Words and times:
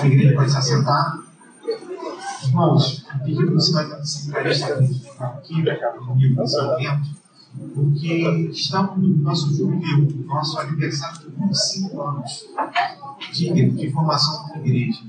A 0.00 0.06
igreja 0.06 0.34
pode 0.34 0.50
se 0.50 0.56
assentar. 0.56 1.22
Irmãos, 2.44 3.04
eu 3.12 3.20
pedi 3.20 3.44
para 3.44 3.54
você 3.54 3.72
vai 3.72 3.84
aqui 5.20 5.62
comigo 6.06 6.40
nesse 6.40 6.62
momento, 6.62 7.10
porque 7.74 8.50
estamos 8.50 8.96
no 8.96 9.16
nosso 9.22 9.54
jubileu, 9.54 10.08
nosso 10.24 10.58
aniversário 10.58 11.20
de 11.20 11.36
25 11.36 12.00
anos 12.00 12.46
de, 13.30 13.70
de 13.72 13.92
formação 13.92 14.48
da 14.48 14.56
igreja. 14.56 15.02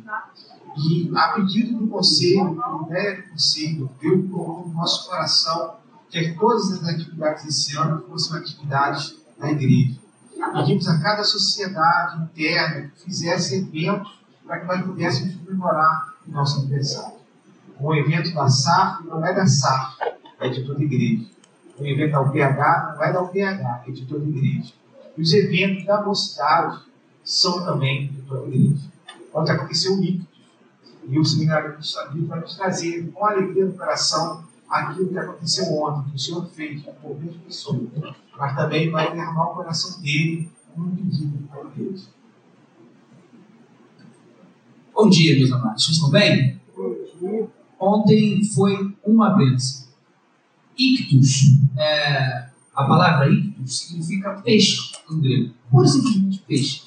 E 0.77 1.09
a 1.15 1.27
pedido 1.29 1.79
do 1.79 1.87
conselho, 1.87 2.61
velho 2.89 3.29
conselho, 3.29 3.89
Deus 4.01 4.29
colocou 4.29 4.67
no 4.67 4.73
nosso 4.73 5.09
coração 5.09 5.75
que 6.09 6.33
todas 6.33 6.69
as 6.69 6.83
atividades 6.83 7.45
desse 7.45 7.77
ano 7.77 8.03
fossem 8.09 8.37
atividades 8.37 9.15
da 9.39 9.49
igreja. 9.49 10.01
Pedimos 10.53 10.87
a 10.89 10.99
cada 10.99 11.23
sociedade 11.23 12.23
interna 12.23 12.89
que 12.89 13.03
fizesse 13.03 13.55
eventos 13.55 14.20
para 14.45 14.59
que 14.59 14.67
nós 14.67 14.85
pudéssemos 14.85 15.35
comemorar 15.35 16.13
o 16.27 16.31
nosso 16.31 16.59
aniversário. 16.59 17.17
Um 17.79 17.95
evento 17.95 18.33
da 18.33 18.47
SAF 18.47 19.05
não 19.05 19.25
é 19.25 19.33
da 19.33 19.47
SAF, 19.47 19.97
é 20.39 20.49
de 20.49 20.63
toda 20.65 20.83
igreja. 20.83 21.25
Um 21.79 21.85
evento 21.85 22.11
da 22.11 22.21
UPH 22.21 22.95
não 22.95 23.03
é 23.03 23.13
da 23.13 23.21
UPH, 23.21 23.87
é 23.87 23.91
de 23.91 24.05
toda 24.05 24.23
igreja. 24.23 24.73
E 25.17 25.21
os 25.21 25.33
eventos 25.33 25.85
da 25.85 26.01
mocidade 26.03 26.81
são 27.23 27.63
também 27.65 28.07
de 28.07 28.21
toda 28.21 28.47
igreja. 28.47 28.91
Ontem 29.33 29.51
aconteceu 29.51 29.97
o 29.97 30.03
Ictus, 30.03 30.27
e 31.07 31.19
o 31.19 31.25
seminário 31.25 31.73
do 31.73 31.81
Estado 31.81 32.27
vai 32.27 32.39
nos 32.39 32.55
trazer 32.55 33.11
com 33.11 33.25
alegria 33.25 33.65
no 33.65 33.73
coração 33.73 34.43
aquilo 34.69 35.09
que 35.09 35.17
aconteceu 35.17 35.65
ontem, 35.73 36.09
que 36.09 36.15
o 36.15 36.19
Senhor 36.19 36.45
fez 36.49 36.83
por 36.83 37.17
de 37.17 37.29
pessoas, 37.39 37.89
mas 38.37 38.55
também 38.55 38.89
vai 38.89 39.11
derramar 39.11 39.51
o 39.51 39.55
coração 39.55 40.01
dele 40.01 40.49
um 40.77 40.95
pedido 40.95 41.47
para 41.49 41.63
Deus. 41.75 42.09
Bom 45.01 45.09
dia, 45.09 45.35
meus 45.35 45.51
amados. 45.51 45.83
Vocês 45.83 45.97
estão 45.97 46.11
bem? 46.11 46.61
Ontem 47.79 48.43
foi 48.53 48.95
uma 49.03 49.31
bênção. 49.31 49.87
Ictus, 50.77 51.57
é, 51.75 52.45
a 52.75 52.83
palavra 52.83 53.27
ictus 53.27 53.79
significa 53.79 54.29
peixe 54.43 54.91
em 55.09 55.19
grego. 55.19 55.53
Pura 55.71 55.87
simplesmente 55.87 56.43
peixe. 56.47 56.83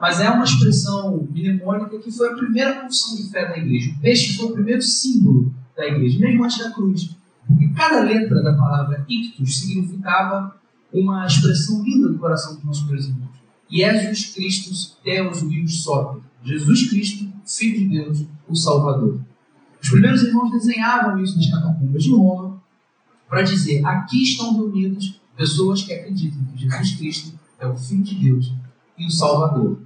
Mas 0.00 0.18
é 0.18 0.30
uma 0.30 0.44
expressão 0.44 1.28
mnemônica 1.30 1.98
que 1.98 2.10
foi 2.10 2.30
a 2.30 2.36
primeira 2.36 2.80
confissão 2.80 3.16
de 3.16 3.30
fé 3.30 3.46
da 3.46 3.58
igreja. 3.58 3.90
O 3.90 4.00
peixe 4.00 4.38
foi 4.38 4.46
o 4.46 4.52
primeiro 4.54 4.80
símbolo 4.80 5.54
da 5.76 5.86
igreja, 5.86 6.18
mesmo 6.20 6.44
antes 6.44 6.58
da 6.60 6.70
cruz. 6.70 7.10
Porque 7.46 7.68
cada 7.74 8.00
letra 8.02 8.42
da 8.42 8.54
palavra 8.54 9.04
ictus 9.06 9.58
significava 9.58 10.56
uma 10.90 11.26
expressão 11.26 11.84
linda 11.84 12.08
do 12.08 12.18
coração 12.18 12.54
dos 12.54 12.64
nossos 12.64 13.08
irmãos. 13.08 13.28
Jesus 13.70 14.32
Cristo, 14.34 14.96
Deus 15.04 15.42
Deus 15.42 15.82
Soter. 15.82 16.27
Jesus 16.44 16.88
Cristo, 16.88 17.28
Filho 17.46 17.78
de 17.78 17.88
Deus, 17.88 18.24
o 18.48 18.54
Salvador. 18.54 19.20
Os 19.82 19.88
primeiros 19.88 20.22
irmãos 20.22 20.50
desenhavam 20.50 21.22
isso 21.22 21.36
nas 21.36 21.50
catacumbas 21.50 22.02
de 22.02 22.10
Roma 22.10 22.60
para 23.28 23.42
dizer: 23.42 23.84
aqui 23.86 24.22
estão 24.22 24.54
reunidos 24.54 25.20
pessoas 25.36 25.82
que 25.82 25.92
acreditam 25.92 26.44
que 26.46 26.62
Jesus 26.62 26.96
Cristo 26.96 27.38
é 27.58 27.66
o 27.66 27.76
Filho 27.76 28.02
de 28.02 28.14
Deus 28.16 28.52
e 28.98 29.06
o 29.06 29.10
Salvador. 29.10 29.80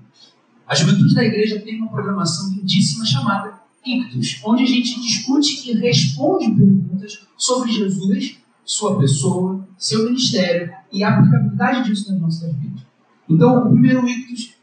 A 0.67 0.75
juventude 0.75 1.15
da 1.15 1.25
igreja 1.25 1.61
tem 1.61 1.79
uma 1.79 1.91
programação 1.91 2.51
lindíssima 2.51 3.05
chamada 3.05 3.61
Ictus, 3.85 4.41
onde 4.45 4.63
a 4.63 4.67
gente 4.67 5.01
discute 5.01 5.69
e 5.69 5.75
responde 5.75 6.51
perguntas 6.53 7.27
sobre 7.37 7.71
Jesus, 7.71 8.39
sua 8.65 8.99
pessoa, 8.99 9.67
seu 9.77 10.05
ministério 10.05 10.73
e 10.93 11.03
a 11.03 11.19
aplicabilidade 11.19 11.91
disso 11.91 12.11
nas 12.11 12.21
nossas 12.21 12.55
vidas. 12.57 12.81
Então, 13.29 13.67
o 13.67 13.73
primeiro 13.73 14.09
Ictus, 14.09 14.55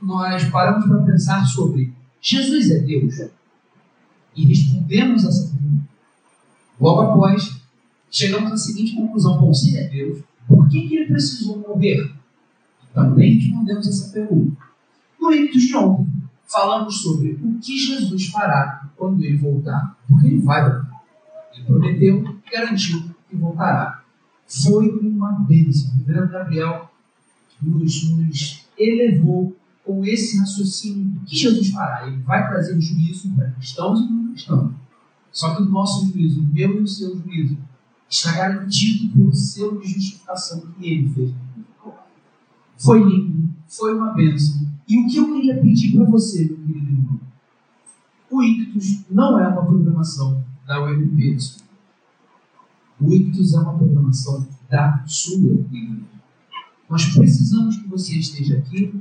nós 0.00 0.44
paramos 0.50 0.86
para 0.86 1.02
pensar 1.02 1.44
sobre 1.44 1.92
Jesus 2.20 2.70
é 2.70 2.80
Deus? 2.80 3.14
E 4.34 4.44
respondemos 4.44 5.24
essa 5.24 5.54
pergunta. 5.54 5.88
Logo 6.80 7.00
após, 7.00 7.60
chegamos 8.10 8.52
à 8.52 8.56
seguinte 8.56 8.94
conclusão: 8.94 9.38
bom, 9.40 9.52
se 9.52 9.76
é 9.76 9.88
Deus, 9.88 10.22
por 10.46 10.68
que, 10.68 10.88
que 10.88 10.96
ele 10.96 11.06
precisou 11.06 11.58
morrer? 11.58 12.12
Também 12.92 13.38
respondemos 13.38 13.88
essa 13.88 14.12
pergunta. 14.12 14.56
No 15.20 15.32
Ictus 15.32 15.62
de 15.62 15.76
ontem, 15.76 16.06
falamos 16.46 17.02
sobre 17.02 17.38
o 17.42 17.58
que 17.58 17.78
Jesus 17.78 18.28
fará 18.28 18.88
quando 18.96 19.22
ele 19.22 19.36
voltar. 19.36 19.96
Porque 20.08 20.26
ele 20.26 20.40
vai 20.40 20.62
voltar. 20.62 21.02
Ele 21.54 21.64
prometeu, 21.64 22.38
garantiu 22.50 23.02
que 23.28 23.36
voltará. 23.36 24.02
Foi 24.46 24.88
uma 24.88 25.32
bênção. 25.40 25.92
O 25.98 26.28
Gabriel 26.28 26.90
nos, 27.60 28.10
nos 28.10 28.64
elevou 28.78 29.56
com 29.86 30.04
esse 30.04 30.36
raciocínio 30.38 31.04
do 31.04 31.20
que 31.20 31.36
Jesus 31.36 31.70
fará. 31.70 32.08
Ele 32.08 32.18
vai 32.18 32.46
trazer 32.48 32.78
juízo 32.80 33.30
para 33.30 33.52
cristãos 33.52 34.00
e 34.00 34.10
não 34.10 34.32
cristãos. 34.32 34.74
Só 35.30 35.54
que 35.54 35.62
o 35.62 35.66
nosso 35.66 36.06
juízo, 36.12 36.40
o 36.40 36.44
meu 36.44 36.80
e 36.80 36.82
o 36.82 36.88
seu 36.88 37.16
juízo, 37.16 37.56
está 38.10 38.32
garantido 38.32 39.12
pelo 39.12 39.32
selo 39.32 39.80
de 39.80 39.88
justificação 39.88 40.60
que 40.60 40.86
ele 40.86 41.08
fez. 41.10 41.32
Foi 42.76 43.02
lindo, 43.02 43.48
foi 43.68 43.94
uma 43.94 44.12
bênção. 44.12 44.66
E 44.88 44.98
o 44.98 45.06
que 45.06 45.16
eu 45.16 45.32
queria 45.32 45.60
pedir 45.60 45.96
para 45.96 46.04
você, 46.04 46.44
meu 46.44 46.56
querido 46.56 46.90
irmão? 46.90 47.20
O 48.30 48.42
Ictus 48.42 49.04
não 49.08 49.38
é 49.38 49.46
uma 49.46 49.64
programação 49.64 50.44
da 50.66 50.84
UMP. 50.84 51.38
O 53.00 53.12
Ictus 53.12 53.54
é 53.54 53.60
uma 53.60 53.74
programação 53.74 54.46
da 54.68 55.04
sua 55.06 55.52
igreja. 55.52 56.02
Nós 56.88 57.04
precisamos 57.14 57.76
que 57.76 57.88
você 57.88 58.16
esteja 58.16 58.58
aqui 58.58 59.00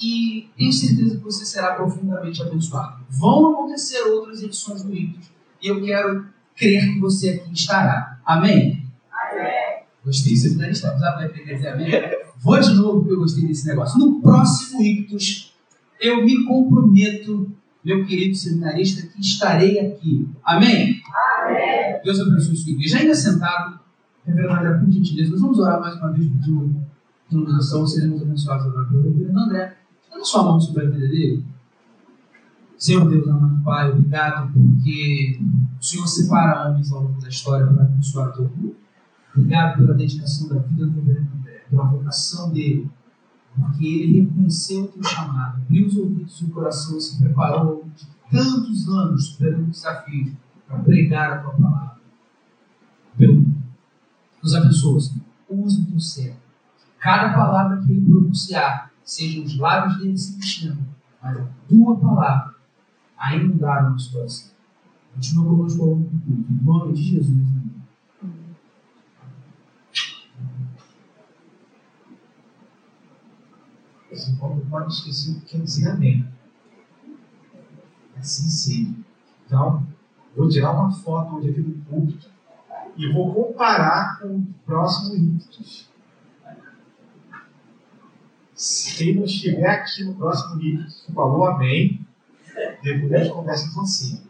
e 0.00 0.48
tenho 0.56 0.72
certeza 0.72 1.16
que 1.16 1.24
você 1.24 1.44
será 1.44 1.74
profundamente 1.74 2.40
abençoado. 2.42 3.04
Vão 3.10 3.52
acontecer 3.52 4.00
outras 4.02 4.42
edições 4.42 4.82
do 4.82 4.94
Ictus 4.94 5.30
e 5.62 5.68
eu 5.68 5.82
quero 5.82 6.26
crer 6.56 6.94
que 6.94 7.00
você 7.00 7.30
aqui 7.30 7.52
estará. 7.52 8.18
Amém? 8.24 8.84
Amém. 9.12 9.82
Gostei, 10.04 10.36
você 10.36 10.50
não 10.50 10.68
está. 10.68 10.94
Dizer 10.94 11.68
amém? 11.68 11.90
Vou 12.38 12.58
de 12.60 12.74
novo 12.74 13.00
porque 13.00 13.14
eu 13.14 13.18
gostei 13.18 13.46
desse 13.46 13.66
negócio. 13.66 13.98
No 13.98 14.20
próximo 14.20 14.80
Ictus, 14.80 15.54
eu 16.00 16.24
me 16.24 16.44
comprometo, 16.44 17.50
meu 17.84 18.06
querido 18.06 18.36
seminarista, 18.36 19.06
que 19.06 19.20
estarei 19.20 19.80
aqui. 19.80 20.28
Amém? 20.44 21.00
Amém. 21.42 22.00
Deus 22.04 22.20
abençoe 22.20 22.56
sua 22.56 22.72
igreja. 22.72 22.98
Ainda 22.98 23.14
sentado, 23.14 23.80
reverendo 24.24 24.54
André, 24.54 24.78
por 24.78 24.90
gentileza, 24.90 25.32
nós 25.32 25.40
vamos 25.40 25.58
orar 25.58 25.80
mais 25.80 25.96
uma 25.96 26.12
vez 26.12 26.28
pedindo 26.28 26.87
iluminação, 27.30 27.86
seremos 27.86 28.22
abençoados 28.22 28.66
agora 28.66 28.86
pelo 28.86 29.02
reverendo 29.02 29.38
André. 29.38 29.76
Dá 30.10 30.24
sua 30.24 30.42
mão 30.42 30.60
sobre 30.60 30.86
a 30.86 30.90
vida 30.90 31.08
dele. 31.08 31.44
Senhor 32.76 33.08
Deus, 33.08 33.28
amado 33.28 33.62
Pai, 33.64 33.90
obrigado 33.90 34.52
porque 34.52 35.40
o 35.80 35.84
Senhor 35.84 36.06
separa 36.06 36.70
homens 36.70 36.92
ao 36.92 37.02
longo 37.02 37.20
da 37.20 37.28
história 37.28 37.66
para 37.66 37.82
abençoar 37.82 38.32
teu 38.32 38.48
povo. 38.48 38.76
Obrigado 39.34 39.78
pela 39.78 39.94
dedicação 39.94 40.48
da 40.48 40.60
vida 40.60 40.86
do 40.86 40.92
reverendo 40.92 41.28
André, 41.38 41.64
pela 41.68 41.84
vocação 41.84 42.52
dele, 42.52 42.88
porque 43.54 43.86
ele 43.86 44.20
reconheceu 44.20 44.84
o 44.84 44.88
teu 44.88 45.02
chamado, 45.02 45.60
abriu 45.60 45.86
os 45.86 45.96
ouvidos 45.96 46.40
e 46.40 46.44
o 46.44 46.50
coração, 46.50 47.00
se 47.00 47.18
preparou 47.18 47.84
de 47.96 48.06
tantos 48.30 48.88
anos, 48.88 49.26
superando 49.26 49.70
desafios, 49.70 50.32
para 50.66 50.78
pregar 50.78 51.32
a 51.32 51.38
tua 51.38 51.52
palavra. 51.52 51.98
Pelo 53.16 53.44
nos 54.42 54.54
abençoa, 54.54 55.00
Senhor. 55.00 55.24
Use 55.48 55.80
o 55.82 55.86
teu 55.86 56.00
céu. 56.00 56.36
Cada 56.98 57.32
palavra 57.32 57.78
que 57.78 57.92
ele 57.92 58.04
pronunciar, 58.04 58.90
sejam 59.04 59.44
os 59.44 59.56
lábios 59.56 59.98
dele 59.98 60.18
se 60.18 60.36
mexendo, 60.36 60.86
mas 61.22 61.36
a 61.38 61.46
tua 61.68 61.96
palavra 61.96 62.54
a 63.16 63.34
inundar 63.34 63.86
o 63.86 63.90
nosso 63.90 64.12
coração. 64.12 64.50
Continua 65.14 65.44
conosco 65.44 65.82
ao 65.82 65.88
longo 65.88 66.10
do 66.10 66.20
culto. 66.20 66.52
Em 66.52 66.64
nome 66.64 66.92
de 66.92 67.02
Jesus. 67.02 67.58
Assim 74.12 74.36
como 74.36 74.60
pode 74.66 74.92
esquecer 74.92 75.32
o 75.32 75.40
pequeno 75.40 75.64
dizer 75.64 75.90
amém. 75.90 76.26
Assim 78.16 78.48
seja. 78.48 78.94
Então, 79.46 79.86
vou 80.36 80.48
tirar 80.48 80.72
uma 80.72 80.90
foto 80.90 81.36
hoje 81.36 81.50
aqui 81.50 81.62
do 81.62 81.84
púlpito 81.84 82.30
e 82.96 83.12
vou 83.12 83.32
comparar 83.32 84.18
com 84.18 84.36
o 84.36 84.46
próximo 84.64 85.14
Ictus. 85.14 85.88
Se 88.58 88.96
quem 88.96 89.14
não 89.14 89.24
estiver 89.24 89.68
aqui 89.68 90.02
no 90.02 90.16
próximo 90.16 90.60
Ictus 90.60 91.06
falou 91.14 91.46
amém, 91.46 92.04
depois 92.82 93.12
a 93.12 93.18
gente 93.18 93.32
conversa 93.32 93.72
com 93.72 93.86
você. 93.86 94.20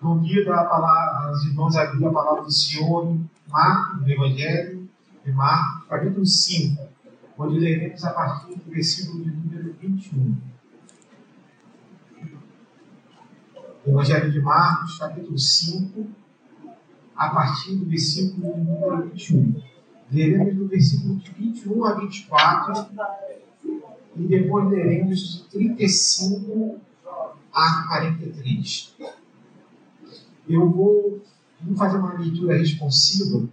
Convido 0.00 0.50
a 0.50 0.64
palavra, 0.64 1.30
os 1.30 1.44
irmãos 1.44 1.76
a 1.76 1.82
abrir 1.82 2.06
a 2.06 2.10
palavra 2.10 2.42
do 2.42 2.50
Senhor 2.50 3.14
Marcos, 3.48 4.00
no 4.00 4.10
Evangelho 4.10 4.88
de 5.22 5.30
Marcos, 5.30 5.88
capítulo 5.90 6.24
5, 6.24 6.88
onde 7.36 7.60
leremos 7.60 8.02
a 8.02 8.12
partir 8.14 8.54
do 8.54 8.70
versículo 8.70 9.22
de 9.22 9.30
número 9.30 9.76
21. 9.78 10.36
Evangelho 13.86 14.32
de 14.32 14.40
Marcos, 14.40 14.98
capítulo 14.98 15.38
5, 15.38 16.06
a 17.14 17.28
partir 17.28 17.76
do 17.76 17.84
versículo 17.84 18.54
de 18.54 18.60
número 18.62 19.10
21. 19.10 19.71
Leremos 20.12 20.54
do 20.54 20.68
versículo 20.68 21.16
de 21.16 21.30
21 21.32 21.84
a 21.84 21.94
24 21.94 22.86
e 24.16 24.22
depois 24.24 24.68
leremos 24.68 25.48
de 25.50 25.58
35 25.58 26.80
a 27.52 27.86
43. 27.88 28.94
Eu 30.48 30.70
vou, 30.70 31.22
vou 31.60 31.76
fazer 31.76 31.96
uma 31.96 32.14
leitura 32.14 32.58
responsiva. 32.58 33.48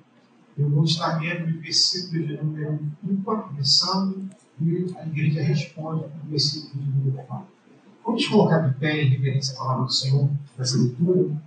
Eu 0.57 0.69
vou 0.69 0.83
estar 0.83 1.21
lendo 1.21 1.57
o 1.57 1.61
versículo 1.61 2.27
de 2.27 2.35
número 2.35 2.79
1, 3.07 3.21
começando, 3.21 4.29
e 4.59 4.93
a 4.97 5.05
igreja 5.05 5.41
responde 5.41 6.03
o 6.03 6.29
versículo 6.29 6.83
de 6.83 6.89
número 6.89 7.23
4. 7.25 7.47
Vamos 8.05 8.27
colocar 8.27 8.59
de 8.59 8.77
pé 8.77 9.03
em 9.03 9.09
reverência 9.09 9.55
à 9.55 9.59
palavra 9.59 9.85
do 9.85 9.93
Senhor 9.93 10.29
nessa 10.57 10.77
leitura? 10.77 11.41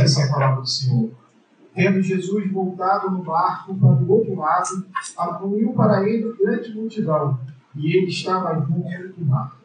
Essa 0.00 0.28
palavra 0.28 0.60
do 0.60 0.68
Senhor. 0.68 1.21
Tendo 1.74 2.02
Jesus 2.02 2.52
voltado 2.52 3.10
no 3.10 3.22
barco 3.22 3.74
para 3.74 3.88
o 3.88 4.10
outro 4.10 4.36
lado, 4.36 4.84
afluiu 5.16 5.72
para 5.72 6.06
ele 6.06 6.34
grande 6.38 6.74
multidão, 6.74 7.40
e 7.74 7.96
ele 7.96 8.08
estava 8.08 8.54
junto 8.60 9.20
do 9.20 9.24
mar. 9.24 9.56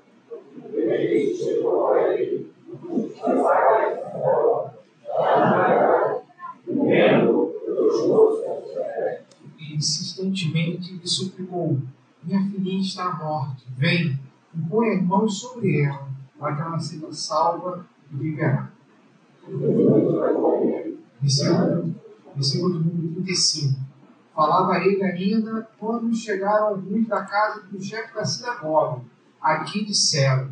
Insistentemente 9.60 10.94
lhe 10.94 11.08
suplicou: 11.08 11.78
Minha 12.24 12.40
filhinha 12.40 12.82
está 12.82 13.14
morta, 13.16 13.64
vem, 13.76 14.18
e 14.56 14.70
põe 14.70 14.96
as 14.96 15.04
mãos 15.04 15.40
sobre 15.42 15.82
ela, 15.82 16.08
para 16.40 16.56
que 16.56 16.62
ela 16.62 16.80
seja 16.80 17.12
salva 17.12 17.86
e 18.12 18.16
viverá. 18.16 18.72
Versículo, 21.22 21.96
versículo 22.36 22.84
35. 22.84 23.80
Falava 24.36 24.78
ele 24.78 25.04
ainda 25.04 25.68
quando 25.80 26.14
chegaram 26.16 26.68
alguns 26.68 27.08
da 27.08 27.24
casa 27.24 27.64
do 27.64 27.82
chefe 27.82 28.14
da 28.14 28.24
sinagoga. 28.24 29.02
Aqui 29.42 29.84
disseram: 29.84 30.50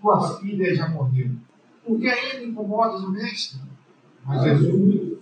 Tua 0.00 0.38
filha 0.38 0.74
já 0.74 0.88
morreu. 0.88 1.32
Por 1.84 2.00
que 2.00 2.08
ainda 2.08 2.44
incomodas 2.44 3.02
o 3.02 3.10
mestre? 3.10 3.60
Mas 4.24 4.42
Jesus. 4.42 5.16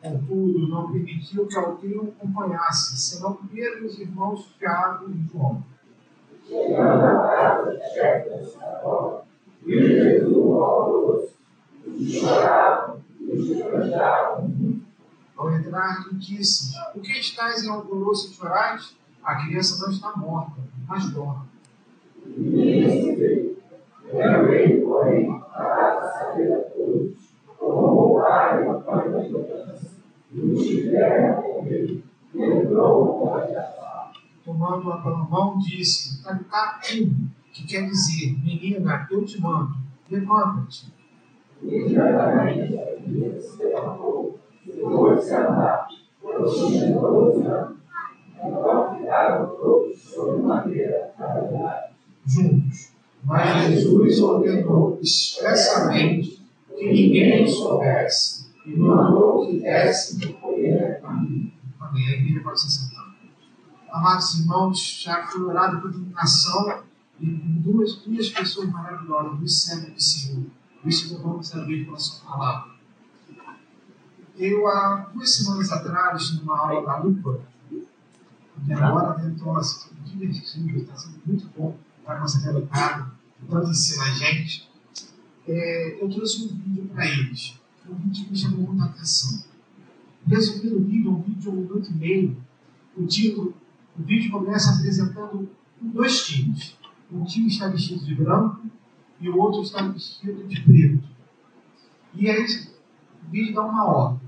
Contudo, 0.00 0.68
não 0.68 0.90
permitiu 0.90 1.46
que 1.46 1.56
alguém 1.56 1.98
o 1.98 2.14
acompanhasse, 2.16 2.96
senão 2.96 3.38
e 3.52 3.84
os 3.84 3.98
irmãos 3.98 4.54
Tiago 4.58 5.10
e 5.10 5.30
João. 5.30 5.62
Ao 15.36 15.50
entrar, 15.52 16.08
lhe 16.10 16.18
disse: 16.18 16.74
Por 16.92 17.02
que 17.02 17.12
estáis 17.20 17.62
em 17.62 17.70
alvoroço 17.70 18.30
e 18.30 18.34
chorais? 18.34 18.96
A 19.22 19.36
criança 19.46 19.84
não 19.84 19.92
está 19.92 20.16
morta, 20.16 20.60
mas 20.88 21.08
dorme. 21.10 21.48
E 22.26 23.56
também, 24.10 24.80
porém, 24.84 25.40
para 25.40 26.02
saber 26.12 26.52
a 26.52 26.58
todos, 26.62 27.12
como 27.56 28.16
o 28.16 28.20
o 32.98 33.89
Tomando-a 34.44 34.98
pela 34.98 35.18
mão, 35.18 35.58
disse: 35.58 36.22
Talitatum, 36.22 37.28
que 37.52 37.66
quer 37.66 37.86
dizer, 37.86 38.38
menina, 38.42 39.06
eu 39.10 39.24
te 39.24 39.40
mando, 39.40 39.76
levanta-te. 40.10 40.92
Imediatamente 41.62 42.90
criança 43.04 43.56
se 43.56 43.64
levantou, 43.64 44.38
foi-se 44.64 45.34
andar, 45.34 45.88
tinha 45.88 46.98
12 46.98 47.46
anos. 47.46 47.76
Então 48.42 48.96
ficaram 48.96 49.46
todos 49.56 50.00
sobre 50.00 50.42
madeira 50.42 51.12
juntos. 52.26 52.92
Mas 53.22 53.66
Jesus 53.66 54.20
ordenou 54.22 54.98
expressamente 55.02 56.42
que 56.74 56.86
ninguém 56.86 57.46
soubesse 57.46 58.50
e 58.64 58.74
mandou 58.76 59.46
que 59.46 59.60
desse 59.60 60.18
de 60.18 60.32
comer 60.34 61.00
a 61.04 61.12
mim. 61.12 61.52
Amém. 61.78 62.06
A 62.06 62.12
igreja 62.12 62.40
pode. 62.42 62.99
Amados 63.92 64.38
irmãos, 64.38 65.00
já 65.02 65.26
foi 65.26 65.42
orado 65.42 65.80
por 65.80 65.90
iluminação 65.90 66.84
e 67.18 67.26
com 67.26 67.60
duas, 67.60 67.96
duas 67.96 68.28
pessoas 68.30 68.70
maravilhosas, 68.70 69.38
Luiz 69.38 69.62
Sérgio 69.62 69.92
e 69.96 70.02
Senhor. 70.02 70.46
Luiz, 70.84 71.10
vamos 71.10 71.48
saber 71.48 71.84
pela 71.84 71.98
sua 71.98 72.30
palavra. 72.30 72.70
Eu, 74.36 74.68
há 74.68 75.10
duas 75.12 75.34
semanas 75.34 75.72
atrás, 75.72 76.38
numa 76.38 76.56
aula 76.56 76.86
da 76.86 76.98
Lupa, 76.98 77.40
e 78.66 78.72
agora 78.72 79.20
tentou 79.20 79.56
assim, 79.56 79.90
divertido, 80.04 80.78
está 80.78 80.96
sendo 80.96 81.20
muito 81.26 81.48
bom 81.56 81.76
para 82.04 82.18
a 82.18 82.20
nossa 82.20 82.40
garotada, 82.40 83.10
tanto 83.48 83.70
ensina 83.70 84.04
a 84.04 84.10
gente. 84.10 84.70
É, 85.48 85.98
eu 86.00 86.08
trouxe 86.08 86.44
um 86.44 86.48
vídeo 86.48 86.88
para 86.94 87.06
eles, 87.06 87.58
um 87.88 87.94
vídeo 87.96 88.24
que 88.24 88.30
me 88.30 88.38
chamou 88.38 88.68
muita 88.68 88.84
atenção. 88.84 89.42
Resumindo 90.26 90.76
o 90.76 90.84
vídeo, 90.84 91.10
um 91.10 91.22
vídeo 91.22 91.40
de 91.40 91.48
um 91.48 91.56
minuto 91.56 91.90
e 91.90 91.94
meio, 91.94 92.36
o 92.96 93.06
título, 93.06 93.54
o 94.00 94.02
vídeo 94.02 94.30
começa 94.30 94.74
apresentando 94.74 95.50
dois 95.78 96.26
times. 96.26 96.76
Um 97.12 97.24
time 97.24 97.48
está 97.48 97.68
vestido 97.68 98.04
de 98.04 98.14
branco 98.14 98.62
e 99.20 99.28
o 99.28 99.38
outro 99.38 99.62
está 99.62 99.82
vestido 99.82 100.48
de 100.48 100.60
preto. 100.62 101.06
E 102.14 102.30
aí 102.30 102.42
o 102.42 103.30
vídeo 103.30 103.54
dá 103.54 103.62
uma 103.62 103.84
ordem, 103.84 104.20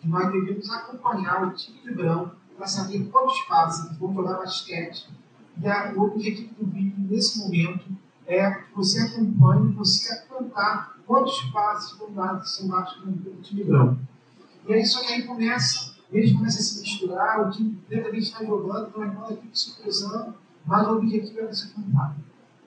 que 0.00 0.08
nós 0.08 0.30
devemos 0.30 0.70
acompanhar 0.70 1.48
o 1.48 1.52
time 1.52 1.80
de 1.80 1.94
branco 1.94 2.36
para 2.56 2.66
saber 2.66 3.04
quantos 3.06 3.40
passos 3.42 3.86
eles 3.86 3.98
vão 3.98 4.14
jogar 4.14 4.38
basquete. 4.38 5.08
E 5.56 5.66
a, 5.66 5.94
o 5.96 6.02
objetivo 6.02 6.54
do 6.62 6.70
vídeo 6.70 6.94
nesse 6.98 7.38
momento 7.38 7.86
é 8.26 8.50
que 8.50 8.74
você 8.74 9.00
acompanhe, 9.00 9.72
você 9.72 10.12
apontar 10.12 10.96
quantos 11.06 11.40
passos 11.50 11.98
vão 11.98 12.12
dar, 12.12 12.44
são 12.44 12.68
dados 12.68 12.94
pelo 12.94 13.40
time 13.40 13.64
branco. 13.64 14.00
E 14.68 14.74
aí 14.74 14.84
só 14.84 15.02
que 15.02 15.14
aí 15.14 15.22
começa, 15.22 15.93
eles 16.14 16.32
começam 16.32 16.60
a 16.60 16.62
se 16.62 16.80
misturar, 16.80 17.48
o 17.48 17.50
time 17.50 17.76
dentro 17.88 18.14
está 18.14 18.44
jogando, 18.44 18.88
então 18.88 19.02
a 19.02 19.06
irmã 19.06 19.26
fica 19.26 19.48
se 19.52 19.82
cruzando, 19.82 20.34
mas 20.64 20.86
o 20.86 20.92
objetivo 20.92 21.40
é 21.40 21.46
você 21.46 21.68
contar. 21.74 22.16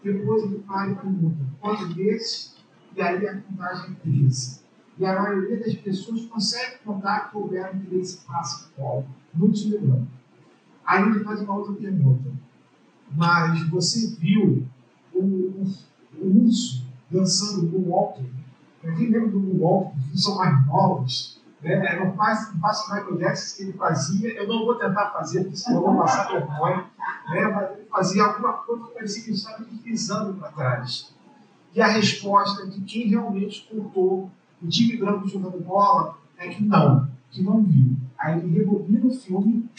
Depois 0.04 0.44
ele 0.44 0.60
para 0.60 0.92
e 0.92 0.96
pergunta 0.96 1.46
quantas 1.62 1.94
vezes, 1.94 2.56
e 2.96 3.02
aí 3.02 3.26
a 3.26 3.42
contagem 3.42 3.96
13. 4.04 4.62
E 5.00 5.06
a 5.06 5.22
maioria 5.22 5.60
das 5.60 5.76
pessoas 5.76 6.26
consegue 6.26 6.80
contar 6.84 7.32
que 7.32 7.38
houveram 7.38 7.80
13 7.80 8.26
passos 8.28 8.69
no 9.33 9.52
time 9.52 9.78
branco. 9.78 10.07
Aí 10.86 11.04
ele 11.04 11.24
faz 11.24 11.42
uma 11.42 11.56
outra 11.56 11.74
pergunta. 11.74 12.31
Mas 13.16 13.69
você 13.69 14.16
viu 14.16 14.68
o, 15.14 15.19
o, 15.24 15.74
o 16.19 16.45
urso 16.45 16.86
dançando 17.10 17.74
o 17.74 17.90
walker? 17.90 18.26
Para 18.81 18.94
quem 18.95 19.10
lembra 19.10 19.30
do 19.30 19.40
Moonwalker, 19.40 20.02
que 20.12 20.18
são 20.18 20.36
mais 20.36 20.66
novos, 20.66 21.37
né? 21.61 21.99
não 21.99 22.14
faz, 22.16 22.54
não 22.54 22.59
faço 22.59 22.94
Michael 22.94 23.18
Jackson 23.18 23.56
que 23.56 23.64
ele 23.64 23.73
fazia, 23.73 24.33
eu 24.33 24.47
não 24.47 24.66
vou 24.66 24.76
tentar 24.76 25.09
fazer, 25.11 25.42
porque 25.42 25.57
senão 25.57 25.78
eu 25.78 25.87
vou 25.87 25.97
passar 25.97 26.31
vergonha, 26.31 26.85
né? 27.30 27.47
mas 27.47 27.71
ele 27.71 27.87
fazia 27.90 28.23
alguma 28.23 28.54
coisa 28.54 28.85
que 28.85 28.94
parecia 28.94 29.23
que 29.23 29.31
estava 29.31 29.64
deslizando 29.64 30.33
para 30.35 30.52
trás. 30.52 31.14
E 31.73 31.81
a 31.81 31.87
resposta 31.87 32.66
de 32.68 32.81
quem 32.81 33.07
realmente 33.07 33.68
contou 33.69 34.31
o 34.61 34.68
time 34.68 34.97
branco 34.97 35.28
jogando 35.28 35.64
bola 35.64 36.18
é 36.37 36.47
que 36.47 36.64
não, 36.64 37.07
que 37.30 37.44
não 37.44 37.64
viu. 37.64 37.95
Aí 38.18 38.40
ele 38.40 38.57
rebobina 38.57 39.06
o 39.06 39.14
filme 39.14 39.69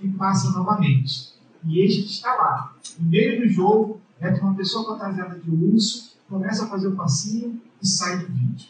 e 0.00 0.08
passa 0.08 0.50
novamente. 0.50 1.32
E 1.64 1.80
este 1.80 2.06
está 2.06 2.34
lá. 2.34 2.74
No 2.98 3.08
meio 3.08 3.40
do 3.40 3.48
jogo, 3.48 4.00
entra 4.20 4.42
uma 4.42 4.54
pessoa 4.54 4.96
fantasiada 4.96 5.38
de 5.38 5.50
urso, 5.50 6.16
começa 6.28 6.64
a 6.64 6.68
fazer 6.68 6.88
o 6.88 6.96
passinho 6.96 7.60
e 7.80 7.86
sai 7.86 8.18
do 8.18 8.26
vídeo. 8.26 8.68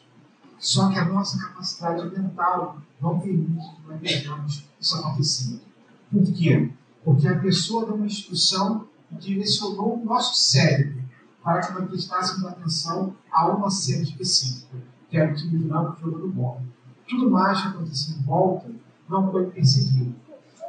Só 0.62 0.88
que 0.88 0.96
a 0.96 1.04
nossa 1.04 1.36
capacidade 1.40 2.08
mental 2.16 2.80
não 3.00 3.18
permite 3.18 3.74
que 3.74 3.88
nós 3.88 4.00
vejamos 4.00 4.64
isso 4.80 4.96
acontecendo. 4.96 5.60
Por 6.08 6.22
quê? 6.32 6.70
Porque 7.04 7.26
a 7.26 7.40
pessoa 7.40 7.84
deu 7.84 7.96
uma 7.96 8.06
instrução 8.06 8.86
e 9.10 9.16
direcionou 9.16 10.00
o 10.00 10.04
nosso 10.04 10.36
cérebro 10.36 11.02
para 11.42 11.62
que 11.62 11.72
nós 11.72 11.88
prestássemos 11.88 12.46
atenção 12.46 13.12
a 13.32 13.48
uma 13.48 13.68
cena 13.70 14.04
específica, 14.04 14.76
que 15.10 15.18
era 15.18 15.32
o 15.32 15.34
time 15.34 15.64
branco 15.64 16.00
jogando 16.00 16.28
bola. 16.28 16.62
Tudo 17.08 17.28
mais 17.28 17.60
que 17.60 17.66
aconteceu 17.66 18.16
em 18.16 18.22
volta 18.22 18.70
não 19.08 19.32
foi 19.32 19.46
percebido. 19.46 20.14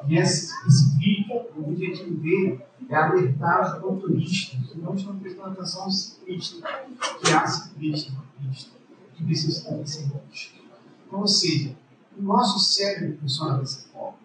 E 0.07 0.17
esse, 0.17 0.51
esse 0.67 0.97
vídeo, 0.97 1.39
o 1.55 1.69
objetivo 1.69 2.15
dele 2.15 2.59
é 2.89 2.95
alertar 2.95 3.77
os 3.77 3.81
motoristas 3.81 4.59
que 4.71 4.79
não 4.79 4.95
estão 4.95 5.15
prestando 5.19 5.49
atenção 5.49 5.83
ao 5.83 5.91
ciclista, 5.91 6.67
que 7.23 7.31
há 7.31 7.45
ciclista 7.45 8.11
na 8.11 8.21
pista, 8.21 8.22
que 9.15 9.23
precisa 9.23 9.59
estar 9.59 9.75
descendente. 9.77 10.61
Então, 11.07 11.19
ou 11.19 11.27
seja, 11.27 11.75
o 12.17 12.21
nosso 12.21 12.59
cérebro 12.59 13.17
funciona 13.19 13.57
dessa 13.59 13.87
forma. 13.89 14.17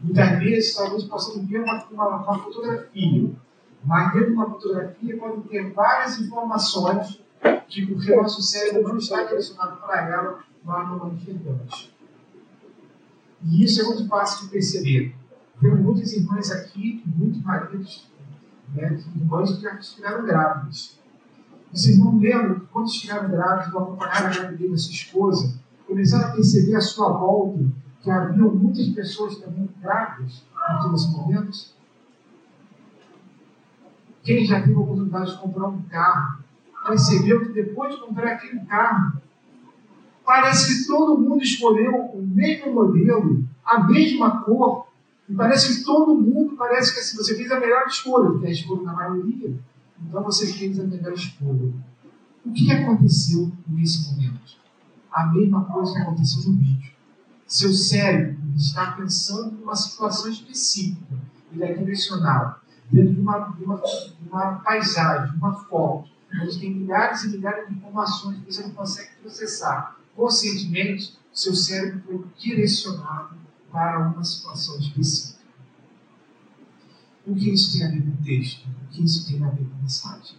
Muitas 0.00 0.38
vezes, 0.38 0.74
talvez 0.74 1.04
possamos 1.04 1.48
ver 1.48 1.62
uma, 1.62 1.84
uma, 1.90 2.08
uma 2.16 2.38
fotografia, 2.38 3.30
mas 3.84 4.12
dentro 4.12 4.28
de 4.28 4.32
uma 4.34 4.50
fotografia 4.50 5.16
pode 5.16 5.42
ter 5.48 5.72
várias 5.72 6.18
informações 6.18 7.20
que, 7.68 7.86
porque 7.86 8.12
o 8.12 8.22
nosso 8.22 8.42
cérebro 8.42 8.88
não 8.88 8.98
está 8.98 9.22
direcionado 9.24 9.76
para 9.76 10.08
ela, 10.08 10.44
nós 10.64 10.88
não 10.88 11.12
enxergamos. 11.14 11.90
E 13.44 13.64
isso 13.64 13.80
é 13.80 13.84
muito 13.84 14.06
fácil 14.08 14.46
de 14.46 14.52
perceber. 14.52 15.14
Temos 15.60 15.80
muitas 15.80 16.12
irmãs 16.12 16.50
aqui, 16.50 17.02
muitos 17.06 17.42
maridos, 17.42 18.08
né, 18.74 18.98
irmãs 19.16 19.52
que 19.52 19.62
já 19.62 19.74
estiveram 19.74 20.24
grávidas. 20.24 20.98
Os 21.72 21.86
irmãos 21.86 22.20
lembram 22.20 22.60
que 22.60 22.66
quando 22.66 22.86
estiveram 22.86 23.30
grávidos, 23.30 23.72
vão 23.72 23.82
acompanhar 23.82 24.26
a 24.26 24.28
gravidez 24.28 24.70
da 24.70 24.76
sua 24.76 24.92
esposa, 24.92 25.54
começaram 25.86 26.28
a 26.28 26.32
perceber 26.32 26.74
à 26.74 26.80
sua 26.80 27.08
volta 27.12 27.64
que 28.02 28.10
havia 28.10 28.44
muitas 28.44 28.88
pessoas 28.88 29.36
também 29.38 29.68
grávidas 29.80 30.44
naqueles 30.54 31.06
momentos. 31.10 31.74
Quem 34.22 34.44
já 34.44 34.60
teve 34.60 34.74
a 34.74 34.80
oportunidade 34.80 35.32
de 35.32 35.38
comprar 35.38 35.68
um 35.68 35.82
carro, 35.82 36.42
percebeu 36.86 37.40
que 37.40 37.52
depois 37.52 37.94
de 37.94 38.00
comprar 38.00 38.32
aquele 38.32 38.60
carro, 38.66 39.20
parece 40.24 40.82
que 40.82 40.86
todo 40.86 41.20
mundo 41.20 41.42
escolheu 41.42 41.94
o 42.12 42.22
mesmo 42.22 42.72
modelo, 42.72 43.44
a 43.64 43.82
mesma 43.84 44.42
cor, 44.42 44.88
e 45.28 45.34
parece 45.34 45.78
que 45.78 45.84
todo 45.84 46.14
mundo, 46.14 46.56
parece 46.56 46.92
que 46.92 47.00
assim, 47.00 47.16
você 47.16 47.34
fez 47.36 47.50
a 47.50 47.58
melhor 47.58 47.86
escolha, 47.86 48.30
porque 48.30 48.46
a 48.46 48.50
escolha 48.50 48.84
da 48.84 48.92
maioria, 48.92 49.54
então 50.06 50.22
você 50.22 50.46
fez 50.52 50.78
a 50.78 50.84
melhor 50.84 51.12
escolha. 51.12 51.72
O 52.44 52.52
que 52.52 52.70
aconteceu 52.72 53.52
nesse 53.68 54.10
momento? 54.10 54.40
A 55.12 55.26
mesma 55.26 55.64
coisa 55.64 55.92
que 55.92 55.98
aconteceu 55.98 56.50
no 56.50 56.58
vídeo. 56.58 56.92
Seu 57.46 57.72
cérebro 57.72 58.38
está 58.56 58.92
pensando 58.92 59.58
em 59.58 59.62
uma 59.62 59.76
situação 59.76 60.30
específica, 60.30 61.18
ele 61.52 61.64
é 61.64 61.74
direcionado, 61.74 62.56
dentro 62.90 63.14
de 63.14 63.20
uma, 63.20 63.38
de 63.50 63.64
uma, 63.64 63.76
de 63.76 64.28
uma 64.28 64.54
paisagem, 64.56 65.36
uma 65.36 65.52
foto, 65.52 66.08
onde 66.40 66.58
tem 66.58 66.74
milhares 66.74 67.24
e 67.24 67.28
milhares 67.28 67.68
de 67.68 67.74
informações 67.74 68.38
que 68.38 68.52
você 68.52 68.62
não 68.62 68.70
consegue 68.70 69.10
processar. 69.20 69.96
Conscientemente, 70.16 71.18
seu 71.32 71.54
cérebro 71.54 72.02
foi 72.06 72.24
direcionado 72.38 73.36
para 73.70 74.08
uma 74.08 74.24
situação 74.24 74.78
específica. 74.78 75.41
O 77.24 77.34
que 77.34 77.52
isso 77.52 77.78
tem 77.78 77.86
a 77.86 77.90
ver 77.90 78.02
com 78.02 78.10
o 78.10 78.24
texto? 78.24 78.66
O 78.66 78.88
que 78.90 79.04
isso 79.04 79.28
tem 79.28 79.44
a 79.44 79.48
ver 79.48 79.64
com 79.64 79.74
a 79.74 79.82
mensagem? 79.82 80.36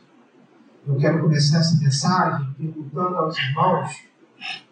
Eu 0.85 0.97
quero 0.97 1.21
começar 1.21 1.59
essa 1.59 1.77
mensagem 1.77 2.53
perguntando 2.53 3.15
aos 3.15 3.37
irmãos 3.37 4.03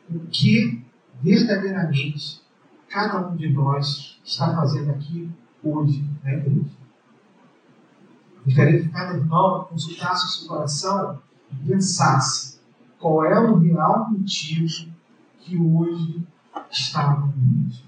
o 0.10 0.20
que 0.28 0.86
verdadeiramente 1.22 2.42
cada 2.90 3.30
um 3.30 3.36
de 3.38 3.48
nós 3.50 4.20
está 4.26 4.54
fazendo 4.54 4.92
aqui 4.92 5.32
hoje 5.64 6.06
na 6.22 6.34
igreja. 6.34 6.70
Gostaria 8.44 8.82
que 8.82 8.90
cada 8.90 9.18
irmão 9.18 9.66
consultasse 9.66 10.26
o 10.26 10.30
seu 10.30 10.48
coração 10.50 11.22
e 11.52 11.68
pensasse 11.68 12.60
qual 13.00 13.24
é 13.24 13.40
o 13.40 13.58
real 13.58 14.12
motivo 14.12 14.92
que 15.40 15.58
hoje 15.58 16.28
está 16.70 17.16
no 17.16 17.30
igreja. 17.30 17.84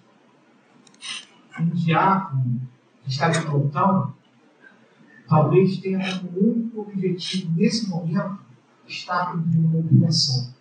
Um 1.60 1.70
diácono 1.70 2.62
está 3.08 3.30
de 3.30 3.42
plantão 3.46 4.14
talvez 5.28 5.78
tenha 5.78 6.20
como 6.20 6.40
único 6.40 6.82
objetivo 6.82 7.52
nesse 7.56 7.90
momento 7.90 8.38
estar 8.88 9.32
cumprindo 9.32 9.68
uma 9.68 9.80
obrigação. 9.80 10.54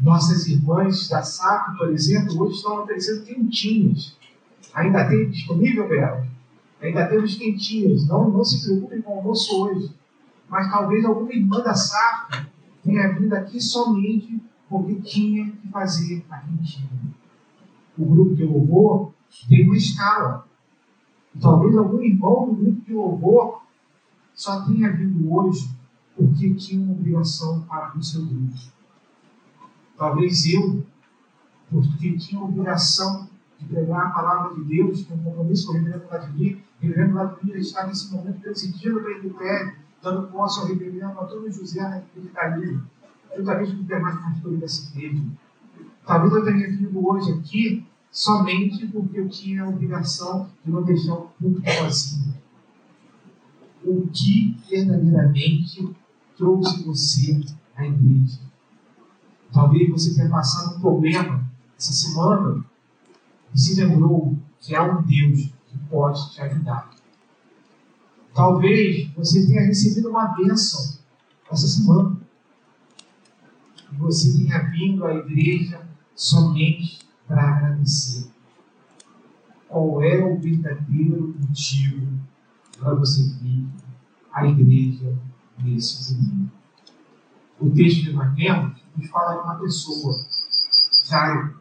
Nossas 0.00 0.46
irmãs 0.46 1.08
da 1.08 1.22
SAP, 1.22 1.76
por 1.78 1.90
exemplo, 1.90 2.42
hoje 2.42 2.56
estão 2.56 2.82
oferecendo 2.82 3.24
quentinhas. 3.24 4.16
Ainda 4.74 5.08
tem 5.08 5.30
disponível, 5.30 5.88
Bela? 5.88 6.26
Ainda 6.82 7.06
temos 7.06 7.36
quentinhas. 7.36 8.06
Não, 8.08 8.28
não 8.28 8.44
se 8.44 8.64
preocupem 8.64 9.00
com 9.00 9.14
o 9.14 9.18
almoço 9.18 9.62
hoje. 9.62 9.94
Mas 10.48 10.70
talvez 10.70 11.04
alguma 11.04 11.32
irmã 11.32 11.60
da 11.60 11.74
SAP 11.74 12.46
tenha 12.82 13.12
vindo 13.14 13.32
aqui 13.34 13.60
somente 13.60 14.40
porque 14.68 14.96
tinha 14.96 15.50
que 15.50 15.68
fazer 15.68 16.24
a 16.28 16.38
quentinha. 16.38 16.88
O 17.96 18.04
grupo 18.04 18.34
de 18.34 18.44
louvor 18.44 19.12
tem 19.48 19.64
uma 19.64 19.76
escala. 19.76 20.46
Talvez 21.40 21.76
algum 21.76 22.00
irmão 22.00 22.46
do 22.46 22.54
grupo 22.54 22.80
de 22.82 22.92
louvor 22.92 23.62
só 24.34 24.62
tenha 24.62 24.92
vindo 24.92 25.32
hoje 25.32 25.68
porque 26.16 26.54
tinha 26.54 26.82
uma 26.82 26.92
obrigação 26.92 27.62
para 27.62 27.96
o 27.96 28.02
seu 28.02 28.24
grupo. 28.24 28.54
Talvez 29.96 30.46
eu, 30.46 30.84
porque 31.70 32.16
tinha 32.16 32.40
a 32.40 32.44
obrigação 32.44 33.28
de 33.58 33.66
pregar 33.66 34.06
a 34.06 34.10
palavra 34.10 34.54
de 34.54 34.64
Deus, 34.64 35.04
com 35.04 35.14
um 35.14 35.22
compromisso 35.22 35.66
com 35.66 35.72
o 35.72 35.76
reverendo 35.76 36.06
Vladimir. 36.08 36.56
O 36.56 36.86
reverendo 36.86 37.12
Vladimir 37.12 37.56
está 37.56 37.86
nesse 37.86 38.12
momento 38.12 38.40
presidindo 38.40 38.98
o 38.98 39.34
pé, 39.34 39.76
dando 40.02 40.28
posse 40.28 40.60
ao 40.60 40.66
reverendo 40.66 41.20
Antônio 41.20 41.52
José 41.52 41.80
na 41.80 41.98
igreja 41.98 42.30
Caído, 42.32 42.84
juntamente 43.36 43.72
com 43.74 43.80
os 43.80 43.86
demais 43.86 44.20
pastores 44.20 44.60
dessa 44.60 44.96
igreja. 44.96 45.24
Talvez 46.06 46.32
eu 46.32 46.44
tenha 46.44 46.70
vindo 46.70 47.08
hoje 47.08 47.32
aqui 47.32 47.86
somente 48.14 48.86
porque 48.86 49.18
eu 49.18 49.28
tinha 49.28 49.64
a 49.64 49.68
obrigação 49.68 50.48
de 50.64 50.70
não 50.70 50.84
deixar 50.84 51.14
o 51.14 51.28
público 51.30 51.66
vazio. 51.66 52.32
O 53.84 54.06
que 54.06 54.56
verdadeiramente 54.70 55.94
trouxe 56.36 56.84
você 56.84 57.44
à 57.74 57.84
igreja? 57.84 58.38
Talvez 59.52 59.90
você 59.90 60.14
tenha 60.14 60.30
passado 60.30 60.76
um 60.76 60.80
problema 60.80 61.44
essa 61.76 61.92
semana 61.92 62.64
e 63.52 63.58
se 63.58 63.74
lembrou 63.74 64.38
que 64.60 64.76
há 64.76 64.84
um 64.84 65.02
Deus 65.02 65.52
que 65.66 65.78
pode 65.90 66.32
te 66.32 66.40
ajudar. 66.40 66.90
Talvez 68.32 69.10
você 69.14 69.44
tenha 69.44 69.66
recebido 69.66 70.10
uma 70.10 70.28
bênção 70.28 70.98
essa 71.50 71.66
semana 71.66 72.16
e 73.92 73.96
você 73.96 74.38
tenha 74.38 74.70
vindo 74.70 75.04
à 75.04 75.14
igreja 75.14 75.84
somente 76.14 77.04
para 77.26 77.42
agradecer. 77.42 78.30
Qual 79.68 80.02
é 80.02 80.24
o 80.24 80.38
verdadeiro 80.38 81.34
motivo 81.38 82.06
para 82.78 82.94
você 82.94 83.22
vir 83.40 83.66
à 84.32 84.46
igreja 84.46 85.16
nesse 85.58 86.14
domingo? 86.14 86.50
O 87.58 87.70
texto 87.70 88.04
de 88.04 88.12
Mateus 88.12 88.72
nos 88.96 89.08
fala 89.08 89.40
de 89.40 89.44
uma 89.44 89.54
pessoa, 89.56 90.14
Jairo. 91.04 91.54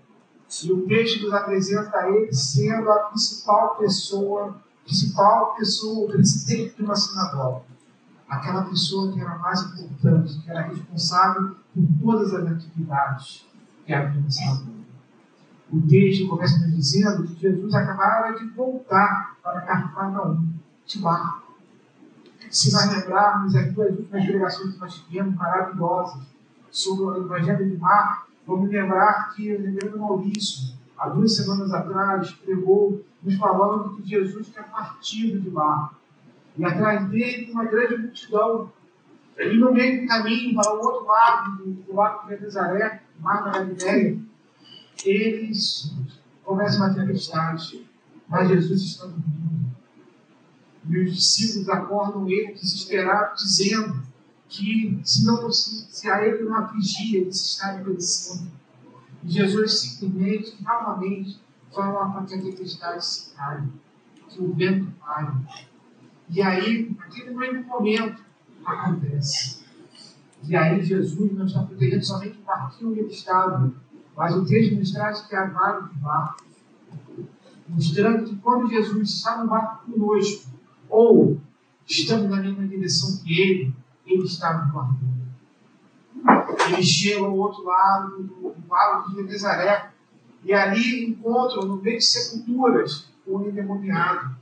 E 0.64 0.72
o 0.72 0.86
texto 0.86 1.24
nos 1.24 1.34
apresenta 1.34 2.08
ele 2.10 2.32
sendo 2.32 2.92
a 2.92 3.00
principal 3.06 3.76
pessoa, 3.78 4.62
principal 4.86 5.56
pessoa, 5.56 6.06
o 6.06 6.12
presidente 6.12 6.76
de 6.76 6.84
uma 6.84 6.96
sinagoga. 6.96 7.64
Aquela 8.30 8.64
pessoa 8.66 9.12
que 9.12 9.20
era 9.20 9.38
mais 9.40 9.62
importante, 9.62 10.40
que 10.42 10.50
era 10.50 10.68
responsável 10.68 11.56
por 11.74 11.88
todas 12.02 12.34
as 12.34 12.52
atividades 12.52 13.46
que 13.86 13.94
havia 13.94 14.22
na 14.22 14.30
sinagoga. 14.30 14.83
O 15.74 15.82
texto 15.88 16.28
começa 16.28 16.60
nos 16.60 16.76
dizendo 16.76 17.24
que 17.24 17.42
Jesus 17.42 17.74
acabara 17.74 18.38
de 18.38 18.46
voltar 18.52 19.36
para 19.42 19.62
Cafarnaum, 19.62 20.48
de 20.86 21.00
barco. 21.00 21.52
Se 22.52 22.72
nós 22.72 22.94
lembrarmos 22.94 23.56
aqui 23.56 23.82
as 23.82 23.98
últimas 23.98 24.24
pregações 24.24 24.74
que 24.76 24.80
nós 24.80 24.94
tivemos, 24.94 25.36
maravilhosas, 25.36 26.22
sobre 26.70 27.06
o 27.06 27.26
Evangelho 27.26 27.72
de 27.72 27.78
Marcos, 27.78 28.32
vamos 28.46 28.70
lembrar 28.70 29.34
que 29.34 29.52
o 29.52 29.62
reverendo 29.64 29.98
Maurício, 29.98 30.76
há 30.96 31.10
duas 31.10 31.36
semanas 31.36 31.74
atrás, 31.74 32.32
pregou 32.34 33.04
nos 33.24 33.36
falando 33.38 33.96
que 33.96 34.08
Jesus 34.08 34.50
tinha 34.50 34.64
partido 34.66 35.42
de 35.42 35.50
Marcos. 35.50 35.98
E 36.56 36.64
atrás 36.64 37.10
dele 37.10 37.52
uma 37.52 37.66
grande 37.66 37.98
multidão. 37.98 38.72
E 39.40 39.58
no 39.58 39.74
meio 39.74 40.04
do 40.04 40.08
caminho, 40.08 40.54
para 40.54 40.72
o 40.72 40.86
outro 40.86 41.08
lado, 41.08 41.64
do 41.64 41.96
lado 41.96 42.28
de 42.28 42.44
Nazaré, 42.44 43.02
mar 43.20 43.44
da 43.44 43.52
Galileia, 43.54 44.20
eles 45.06 45.94
começam 46.44 46.86
uma 46.86 46.94
tempestade, 46.94 47.88
mas 48.28 48.50
Jesus 48.50 48.82
está 48.82 49.06
dormindo. 49.06 49.74
E 50.90 50.98
os 51.00 51.16
discípulos 51.16 51.70
acordam 51.70 52.30
ele 52.30 52.54
desesperado, 52.54 53.36
dizendo: 53.36 54.04
que 54.54 55.02
se, 55.04 55.26
não, 55.26 55.52
se, 55.52 55.88
se 55.90 56.10
a 56.10 56.26
ele 56.26 56.44
não 56.44 56.56
afligir, 56.56 57.16
eles 57.22 57.44
estarem 57.44 57.84
perecendo. 57.84 58.52
E 59.24 59.32
Jesus 59.32 59.80
simplesmente, 59.80 60.52
calmamente, 60.64 61.42
fala 61.74 62.12
para 62.12 62.26
que 62.26 62.36
a 62.36 62.42
tempestade 62.42 63.04
se 63.04 63.34
caia, 63.34 63.68
que 64.30 64.42
o 64.42 64.54
vento 64.54 64.92
pare. 65.00 65.34
E 66.30 66.42
aí, 66.42 66.96
naquele 66.96 67.32
mesmo 67.32 67.64
momento, 67.64 68.24
acontece. 68.64 69.64
E 70.44 70.56
aí 70.56 70.84
Jesus 70.84 71.32
não 71.34 71.46
está 71.46 71.64
protegendo 71.64 72.06
somente 72.06 72.38
barquinho 72.46 72.92
onde 72.92 73.00
ele 73.00 73.12
estava, 73.12 73.74
mas 74.16 74.36
o 74.36 74.46
texto 74.46 74.76
nos 74.76 74.92
traz 74.92 75.22
que 75.22 75.36
há 75.36 75.46
vários 75.46 75.92
barcos, 75.94 76.46
mostrando 77.68 78.26
que 78.26 78.36
quando 78.38 78.70
Jesus 78.70 79.10
está 79.10 79.38
no 79.44 79.50
barco 79.50 79.92
conosco, 79.92 80.50
ou 80.90 81.40
estamos 81.88 82.30
na 82.30 82.38
mesma 82.38 82.68
direção 82.68 83.24
que 83.24 83.42
ele, 83.42 83.74
ele 84.06 84.24
estava 84.24 84.66
no 84.66 84.74
barco. 84.74 84.96
Ele 86.68 86.84
chega 86.84 87.26
ao 87.26 87.36
outro 87.36 87.64
lado 87.64 88.24
do 88.24 88.56
vale 88.68 89.08
de 89.08 89.16
Genezaré 89.16 89.92
e 90.44 90.54
ali 90.54 91.10
encontram, 91.10 91.66
no 91.66 91.82
meio 91.82 91.98
de 91.98 92.06
sepulturas, 92.06 93.10
o 93.26 93.42
endemoniado. 93.42 94.36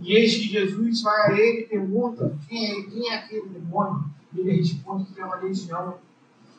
E 0.00 0.12
eis 0.12 0.34
que 0.36 0.48
Jesus 0.48 1.02
vai 1.02 1.32
a 1.32 1.38
ele 1.38 1.60
e 1.62 1.66
pergunta 1.66 2.36
quem 2.48 2.70
é, 2.70 2.82
quem 2.82 3.10
é 3.10 3.16
aquele 3.16 3.48
demônio. 3.48 4.04
E 4.32 4.40
ele 4.40 4.56
responde 4.58 5.06
que 5.06 5.20
é 5.20 5.24
uma 5.24 5.36
legião. 5.36 5.98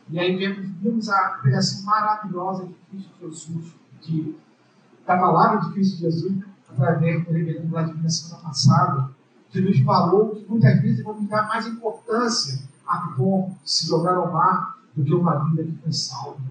E 0.10 0.20
aí 0.20 0.36
vemos, 0.36 0.68
vimos 0.82 1.10
a 1.10 1.39
pregação 1.42 1.84
maravilhosa 1.84 2.66
de 2.66 2.74
Cristo 2.89 3.12
Jesus, 3.22 3.75
que 4.01 4.38
da 5.06 5.18
palavra 5.18 5.62
de 5.62 5.74
Cristo 5.74 6.00
Jesus, 6.00 6.44
através 6.68 7.24
do 7.25 7.32
reverendo 7.32 7.68
Vladimir 7.68 8.04
na 8.04 8.10
semana 8.10 8.44
passada, 8.44 9.10
que 9.51 9.62
nos 9.62 9.80
falou 9.82 10.36
que 10.36 10.46
muitas 10.50 10.82
vezes 10.82 11.04
vamos 11.04 11.28
dar 11.28 11.48
mais 11.48 11.68
importância 11.68 12.60
a 12.88 13.16
de 13.16 13.72
se 13.72 13.88
jogar 13.88 14.16
ao 14.16 14.32
mar 14.32 14.80
do 14.96 15.04
que 15.04 15.13
uma 15.13 15.46
vida 15.46 15.63
que 15.63 15.78
foi 15.78 15.94
salva. 15.94 16.42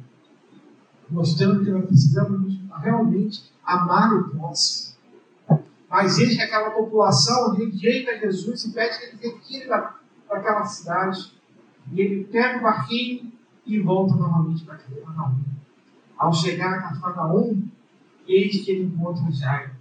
Mostrando 1.11 1.65
que 1.65 1.71
nós 1.71 1.87
precisamos 1.87 2.61
realmente 2.81 3.53
amar 3.65 4.13
o 4.13 4.29
próximo. 4.29 4.97
Mas 5.91 6.19
eis 6.19 6.37
que 6.37 6.43
aquela 6.43 6.71
população 6.71 7.55
rejeita 7.55 8.19
Jesus 8.19 8.65
e 8.65 8.73
pede 8.73 8.99
que 8.99 9.05
ele 9.05 9.35
retire 9.35 9.67
para 9.67 9.95
aquela 10.31 10.65
cidade. 10.65 11.33
E 11.91 12.01
ele 12.01 12.25
pega 12.25 12.59
o 12.59 12.63
barquinho 12.63 13.33
e 13.69 13.81
volta 13.81 14.15
novamente 14.15 14.65
para 14.65 14.77
Cafarnaum. 14.77 15.45
Ao 16.17 16.33
chegar 16.33 16.73
a 16.75 16.83
Cafarnaum, 16.83 17.69
eis 18.27 18.65
que 18.65 18.71
ele 18.71 18.85
encontra 18.85 19.31
Jairo. 19.31 19.73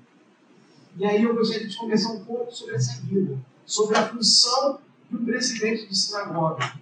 E 0.98 1.06
aí 1.06 1.24
eu 1.24 1.36
gostaria 1.36 1.67
de 1.67 1.77
conversar 1.77 2.13
um 2.13 2.25
pouco 2.25 2.51
sobre 2.51 2.75
essa 2.75 3.01
vida, 3.01 3.38
sobre 3.65 3.98
a 3.98 4.08
função 4.10 4.79
do 5.10 5.20
presidente 5.20 5.88
de 5.88 5.98
sinagoga. 5.98 6.74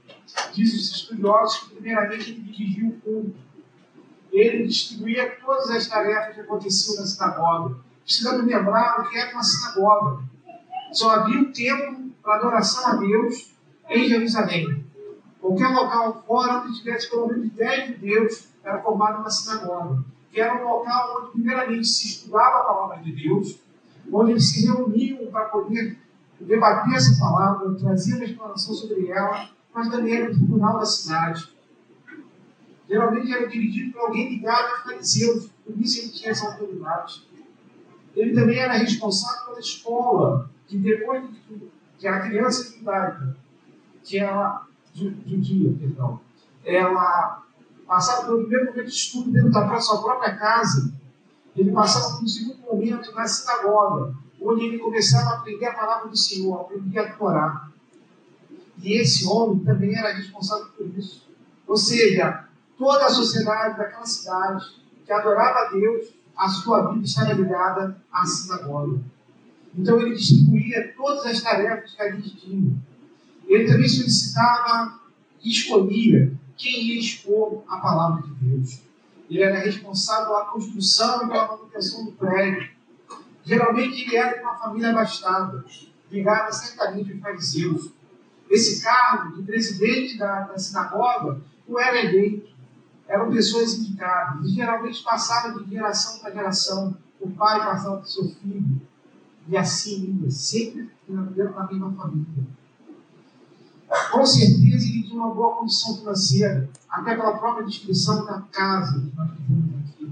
Diz 0.54 0.74
os 0.74 0.90
estudiosos 0.96 1.60
que, 1.60 1.76
primeiramente, 1.76 2.32
ele 2.32 2.42
dirigia 2.42 2.88
o 2.88 2.94
culto. 3.02 3.36
Ele 4.32 4.68
distribuía 4.68 5.38
todas 5.46 5.70
as 5.70 5.88
tarefas 5.88 6.34
que 6.34 6.42
aconteciam 6.42 6.98
na 6.98 7.06
sinagoga. 7.06 7.78
Precisamos 8.04 8.46
lembrar 8.46 9.02
o 9.02 9.10
que 9.10 9.18
era 9.18 9.34
uma 9.34 9.44
sinagoga. 9.44 10.24
Só 10.92 11.12
havia 11.12 11.40
um 11.40 11.52
tempo 11.52 12.10
para 12.24 12.36
adoração 12.36 12.88
a 12.88 12.96
Deus 12.96 13.52
em 13.90 14.08
Jerusalém. 14.08 14.85
Qualquer 15.46 15.68
local 15.68 16.24
fora 16.26 16.64
onde 16.64 16.80
tivesse 16.80 17.08
pelo 17.08 17.28
menos 17.28 17.52
10 17.52 17.88
judeus 17.90 18.48
era 18.64 18.82
formado 18.82 19.20
uma 19.20 19.30
sinagoga, 19.30 20.04
que 20.32 20.42
era 20.42 20.56
um 20.56 20.68
local 20.68 21.22
onde, 21.22 21.32
primeiramente, 21.34 21.88
se 21.88 22.08
estudava 22.08 22.62
a 22.62 22.64
palavra 22.64 23.04
de 23.04 23.12
Deus, 23.12 23.60
onde 24.12 24.32
eles 24.32 24.50
se 24.50 24.66
reuniam 24.66 25.28
para 25.28 25.46
poder 25.46 26.00
debater 26.40 26.96
essa 26.96 27.20
palavra, 27.20 27.76
trazer 27.76 28.16
uma 28.16 28.26
explanação 28.26 28.74
sobre 28.74 29.08
ela, 29.12 29.50
mas 29.72 29.88
também 29.90 30.16
era 30.16 30.32
o 30.32 30.34
tribunal 30.34 30.80
da 30.80 30.86
cidade. 30.86 31.48
Geralmente 32.90 33.32
era 33.32 33.48
dirigido 33.48 33.94
por 33.94 34.02
alguém 34.02 34.30
ligado 34.30 34.68
aos 34.68 34.82
fariseus, 34.82 35.50
por 35.64 35.80
isso 35.80 36.00
ele 36.00 36.10
tinha 36.10 36.32
essa 36.32 36.48
autoridade. 36.48 37.24
Ele 38.16 38.34
também 38.34 38.58
era 38.58 38.74
responsável 38.74 39.46
pela 39.46 39.60
escola, 39.60 40.50
que 40.66 40.76
depois 40.76 41.22
de 41.30 41.70
que 42.00 42.08
a 42.08 42.22
criança 42.22 42.76
judaica, 42.76 43.38
que 44.04 44.20
ela, 44.20 44.65
judia, 44.96 45.76
perdão, 45.78 46.20
ela 46.64 47.44
passava 47.86 48.26
pelo 48.26 48.42
primeiro 48.42 48.66
momento 48.68 48.88
de 48.88 48.96
estudo 48.96 49.32
dentro 49.32 49.52
da 49.52 49.80
sua 49.80 50.02
própria 50.02 50.36
casa, 50.36 50.94
ele 51.56 51.72
passava 51.72 52.18
pelo 52.18 52.28
segundo 52.28 52.60
momento 52.62 53.14
na 53.14 53.28
sinagoga, 53.28 54.14
onde 54.42 54.66
ele 54.66 54.80
começava 54.80 55.30
a 55.30 55.38
aprender 55.40 55.66
a 55.66 55.74
palavra 55.74 56.10
do 56.10 56.18
Senhor, 56.18 56.62
aprender 56.62 57.00
a 57.00 57.16
orar. 57.20 57.72
E 58.82 58.94
esse 59.00 59.26
homem 59.28 59.64
também 59.64 59.96
era 59.98 60.14
responsável 60.14 60.68
por 60.68 60.86
isso. 60.98 61.26
Ou 61.68 61.78
seja, 61.78 62.46
toda 62.78 63.06
a 63.06 63.10
sociedade 63.10 63.78
daquela 63.78 64.06
cidade 64.06 64.66
que 65.06 65.12
adorava 65.12 65.60
a 65.60 65.72
Deus, 65.72 66.10
a 66.36 66.50
sua 66.50 66.92
vida 66.92 67.06
estava 67.06 67.34
ligada 67.34 67.98
à 68.12 68.26
sinagoga. 68.26 69.00
Então 69.78 70.00
ele 70.00 70.16
distribuía 70.16 70.94
todas 70.96 71.26
as 71.26 71.42
tarefas 71.42 71.94
que 71.94 72.02
ali 72.02 72.22
tinha. 72.22 72.76
Ele 73.48 73.66
também 73.66 73.88
solicitava 73.88 75.00
e 75.44 75.50
escolhia 75.50 76.34
quem 76.58 76.84
ia 76.84 77.00
expor 77.00 77.64
a 77.68 77.78
palavra 77.78 78.24
de 78.24 78.34
Deus. 78.36 78.82
Ele 79.30 79.42
era 79.42 79.60
responsável 79.60 80.28
pela 80.28 80.46
construção 80.46 81.26
e 81.26 81.28
pela 81.28 81.48
manutenção 81.48 82.06
do 82.06 82.12
prédio. 82.14 82.70
Geralmente 83.44 84.02
ele 84.02 84.16
era 84.16 84.38
de 84.38 84.44
uma 84.44 84.56
família 84.56 84.90
abastada, 84.90 85.64
ligada 86.12 86.52
certamente 86.52 87.12
aos 87.12 87.22
fariseus. 87.22 87.92
Esse 88.50 88.82
cargo 88.82 89.36
de 89.36 89.44
presidente 89.44 90.18
da, 90.18 90.42
da 90.42 90.58
sinagoga 90.58 91.42
não 91.68 91.80
era 91.80 91.98
eleito, 91.98 92.54
eram 93.08 93.32
pessoas 93.32 93.74
indicadas, 93.76 94.48
e 94.48 94.56
geralmente 94.56 95.04
passavam 95.04 95.64
de 95.64 95.70
geração 95.72 96.20
para 96.20 96.32
geração. 96.32 96.98
O 97.20 97.30
pai 97.32 97.60
passava 97.60 97.98
para 97.98 98.06
o 98.06 98.08
seu 98.08 98.30
filho, 98.30 98.82
e 99.48 99.58
assim 99.58 100.30
sempre 100.30 100.90
da 101.08 101.22
mesma 101.22 101.92
família. 101.94 102.26
Com 104.12 104.26
certeza 104.26 104.88
ele 104.88 105.04
tinha 105.04 105.20
uma 105.20 105.34
boa 105.34 105.56
condição 105.56 105.98
financeira, 105.98 106.70
até 106.90 107.16
pela 107.16 107.38
própria 107.38 107.66
descrição 107.66 108.26
da 108.26 108.42
casa 108.52 109.00
que 109.00 109.16
nós 109.16 109.30
vivemos 109.32 109.90
aqui. 109.90 110.12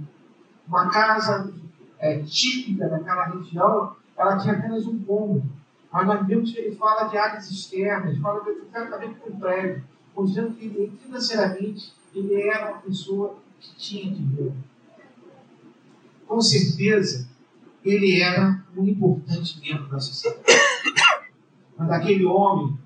Uma 0.68 0.90
casa 0.90 1.54
é, 2.00 2.20
típica 2.20 2.88
daquela 2.90 3.26
região, 3.26 3.96
ela 4.18 4.38
tinha 4.38 4.54
apenas 4.54 4.86
um 4.86 5.00
cômodo. 5.04 5.44
Mas 5.92 6.08
nós 6.08 6.28
vemos 6.28 6.52
que 6.52 6.60
ele 6.60 6.76
fala 6.76 7.08
de 7.08 7.18
áreas 7.18 7.50
externas, 7.50 8.18
fala 8.18 8.44
de 8.44 8.62
tratamento 8.72 9.20
com 9.20 9.40
prédio, 9.40 9.84
mostrando 10.16 10.56
que 10.56 10.66
ele, 10.66 10.98
financeiramente 11.04 11.94
ele 12.16 12.42
era 12.42 12.72
uma 12.72 12.82
pessoa 12.82 13.36
que 13.60 13.76
tinha 13.76 14.14
dinheiro. 14.14 14.54
Com 16.28 16.42
certeza, 16.42 17.28
ele 17.84 18.22
era 18.22 18.64
um 18.76 18.88
importante 18.88 19.60
membro 19.60 19.90
da 19.90 20.00
sociedade. 20.00 20.44
Mas 21.78 21.90
aquele 21.92 22.26
homem 22.26 22.78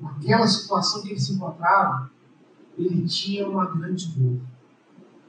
naquela 0.00 0.46
situação 0.46 1.02
que 1.02 1.10
ele 1.10 1.20
se 1.20 1.32
encontrava, 1.32 2.10
ele 2.76 3.06
tinha 3.06 3.48
uma 3.48 3.66
grande 3.66 4.08
dor. 4.08 4.40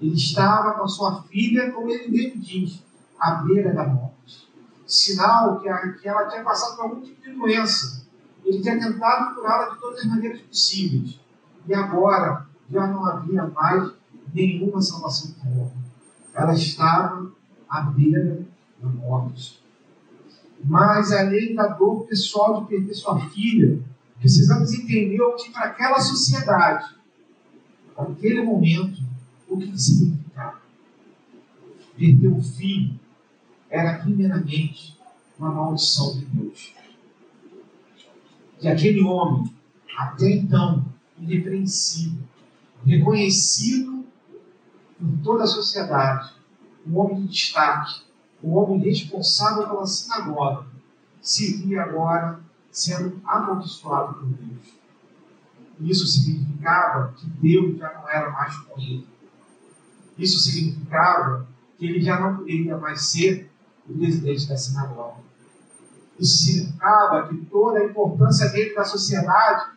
Ele 0.02 0.16
estava 0.16 0.74
com 0.74 0.84
a 0.84 0.88
sua 0.88 1.24
filha, 1.24 1.72
como 1.72 1.90
ele 1.90 2.10
mesmo 2.10 2.42
diz, 2.42 2.82
à 3.20 3.36
beira 3.36 3.74
da 3.74 3.88
morte. 3.88 4.48
Sinal 4.86 5.60
que, 5.60 5.68
a, 5.68 5.94
que 5.94 6.08
ela 6.08 6.28
tinha 6.28 6.44
passado 6.44 6.76
por 6.76 6.84
algum 6.84 7.02
tipo 7.02 7.22
de 7.22 7.34
doença. 7.34 8.08
Ele 8.44 8.62
tinha 8.62 8.80
tentado 8.80 9.36
curá-la 9.36 9.74
de 9.74 9.80
todas 9.80 10.00
as 10.00 10.06
maneiras 10.06 10.42
possíveis. 10.42 11.20
E 11.68 11.74
agora 11.74 12.48
já 12.72 12.88
não 12.88 13.06
havia 13.06 13.46
mais 13.48 13.92
nenhuma 14.34 14.82
salvação 14.82 15.34
para 15.34 15.52
ela. 15.52 15.72
Ela 16.34 16.54
estava 16.54 17.32
à 17.68 17.82
beira 17.82 18.46
da 18.82 18.88
morte. 18.88 19.62
Mas 20.64 21.12
além 21.12 21.56
da 21.56 21.68
dor 21.68 22.06
pessoal 22.06 22.62
de 22.62 22.68
perder 22.68 22.94
sua 22.94 23.20
filha, 23.30 23.82
Precisamos 24.20 24.74
entender 24.74 25.22
o 25.22 25.36
que 25.36 25.50
para 25.50 25.68
aquela 25.68 26.00
sociedade, 26.00 26.94
naquele 27.98 28.42
momento, 28.44 29.02
o 29.48 29.58
que 29.58 29.78
significava. 29.78 30.60
Perder 31.96 32.28
o 32.28 32.42
filho 32.42 33.00
era 33.70 34.00
primeiramente 34.00 34.98
uma 35.38 35.52
maldição 35.52 36.18
de 36.18 36.26
Deus. 36.26 36.74
E 38.62 38.68
aquele 38.68 39.02
homem, 39.02 39.54
até 39.98 40.30
então, 40.32 40.86
irrepreensível, 41.18 42.22
reconhecido 42.86 44.06
por 44.98 45.18
toda 45.24 45.44
a 45.46 45.48
sociedade, 45.48 46.34
um 46.86 46.98
homem 46.98 47.22
de 47.22 47.30
destaque, 47.30 48.02
um 48.44 48.56
homem 48.56 48.80
responsável 48.80 49.68
pela 49.68 49.86
sinagoga, 49.86 50.68
se 51.22 51.58
via 51.58 51.84
agora 51.84 52.49
sendo 52.72 53.20
amaldiçoado 53.26 54.16
por 54.16 54.28
Deus. 54.28 54.80
Isso 55.82 56.06
significava 56.06 57.14
que 57.16 57.26
Deus 57.28 57.78
já 57.78 57.94
não 57.94 58.10
era 58.10 58.30
mais 58.32 58.56
com 58.58 58.80
ele. 58.80 59.08
Isso 60.18 60.40
significava 60.40 61.48
que 61.78 61.86
ele 61.86 62.02
já 62.02 62.20
não 62.20 62.38
poderia 62.38 62.78
mais 62.78 63.04
ser 63.04 63.50
o 63.88 63.98
presidente 63.98 64.48
da 64.48 64.58
sinagoga. 64.58 65.22
Isso 66.20 66.44
significava 66.44 67.28
que 67.30 67.38
toda 67.46 67.80
a 67.80 67.86
importância 67.86 68.50
dele 68.50 68.76
na 68.76 68.84
sociedade 68.84 69.72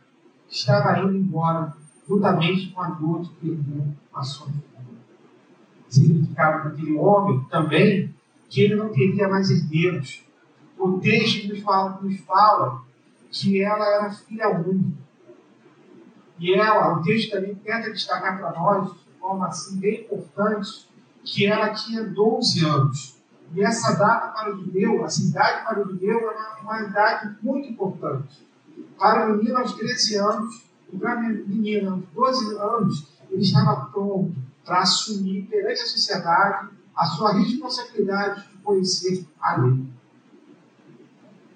estava 0.50 0.98
indo 0.98 1.16
embora, 1.16 1.72
juntamente 2.08 2.70
com 2.72 2.82
a 2.82 2.90
dor 2.90 3.22
de 3.22 3.30
perder 3.30 3.84
a 4.12 4.22
sua. 4.22 4.48
Significava 5.88 6.62
para 6.62 6.70
aquele 6.70 6.96
homem 6.96 7.44
também 7.48 8.12
que 8.48 8.62
ele 8.62 8.74
não 8.74 8.90
teria 8.90 9.28
mais 9.28 9.50
herdeiros. 9.50 10.24
O 10.82 10.98
texto 10.98 11.46
nos 11.46 11.60
fala, 11.60 12.00
nos 12.02 12.18
fala 12.22 12.82
que 13.30 13.62
ela 13.62 13.86
era 13.86 14.10
filha 14.10 14.48
única. 14.48 14.98
E 16.40 16.54
ela, 16.54 16.98
o 16.98 17.02
texto 17.04 17.30
também 17.30 17.54
tenta 17.54 17.92
destacar 17.92 18.36
para 18.36 18.58
nós, 18.58 18.92
de 18.92 18.98
forma 19.20 19.46
assim 19.46 19.78
bem 19.78 20.00
importante, 20.00 20.88
que 21.22 21.46
ela 21.46 21.72
tinha 21.72 22.02
12 22.02 22.64
anos. 22.64 23.16
E 23.54 23.62
essa 23.62 23.96
data 23.96 24.32
para 24.32 24.52
o 24.52 24.58
judeu, 24.58 25.04
essa 25.04 25.22
idade 25.22 25.64
para 25.64 25.82
o 25.82 25.84
judeu, 25.88 26.18
uma, 26.18 26.58
uma 26.62 26.82
idade 26.82 27.36
muito 27.40 27.68
importante. 27.68 28.44
Para 28.98 29.32
o 29.32 29.36
menino 29.36 29.58
aos 29.58 29.74
13 29.74 30.16
anos, 30.16 30.64
e 30.92 30.96
para 30.96 31.12
a 31.12 31.20
menina 31.20 31.92
aos 31.92 32.02
12 32.12 32.56
anos, 32.58 33.06
ele 33.30 33.42
estava 33.42 33.86
pronto 33.86 34.34
para 34.64 34.80
assumir 34.80 35.42
perante 35.42 35.80
a 35.80 35.86
sociedade 35.86 36.70
a 36.96 37.06
sua 37.06 37.34
responsabilidade 37.34 38.48
de 38.48 38.58
conhecer 38.58 39.24
a 39.40 39.58
lei 39.58 39.92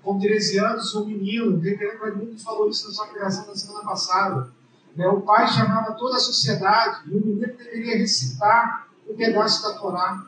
com 0.07 0.21
13 0.21 0.61
anos, 0.61 0.95
um 0.95 1.05
menino, 1.05 1.59
reverendo 1.59 1.99
Raimundo 2.01 2.39
falou 2.39 2.71
isso 2.71 2.87
na 2.87 2.95
sua 2.95 3.09
pregação 3.09 3.45
da 3.45 3.57
semana 3.57 3.85
passada. 3.85 4.53
Né? 4.95 5.05
O 5.09 5.21
pai 5.23 5.49
chamava 5.49 5.95
toda 5.95 6.15
a 6.15 6.21
sociedade 6.21 7.11
e 7.11 7.17
o 7.17 7.27
menino 7.27 7.41
deveria 7.41 7.99
recitar 7.99 8.87
um 9.11 9.17
pedaço 9.17 9.65
da 9.65 9.77
Torá. 9.77 10.25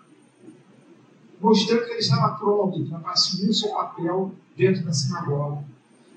mostrando 1.40 1.84
que 1.84 1.92
ele 1.92 2.00
estava 2.00 2.36
pronto 2.36 2.84
para 2.86 3.12
assumir 3.12 3.50
o 3.50 3.54
seu 3.54 3.70
papel 3.70 4.34
dentro 4.56 4.84
da 4.84 4.92
sinagoga. 4.92 5.62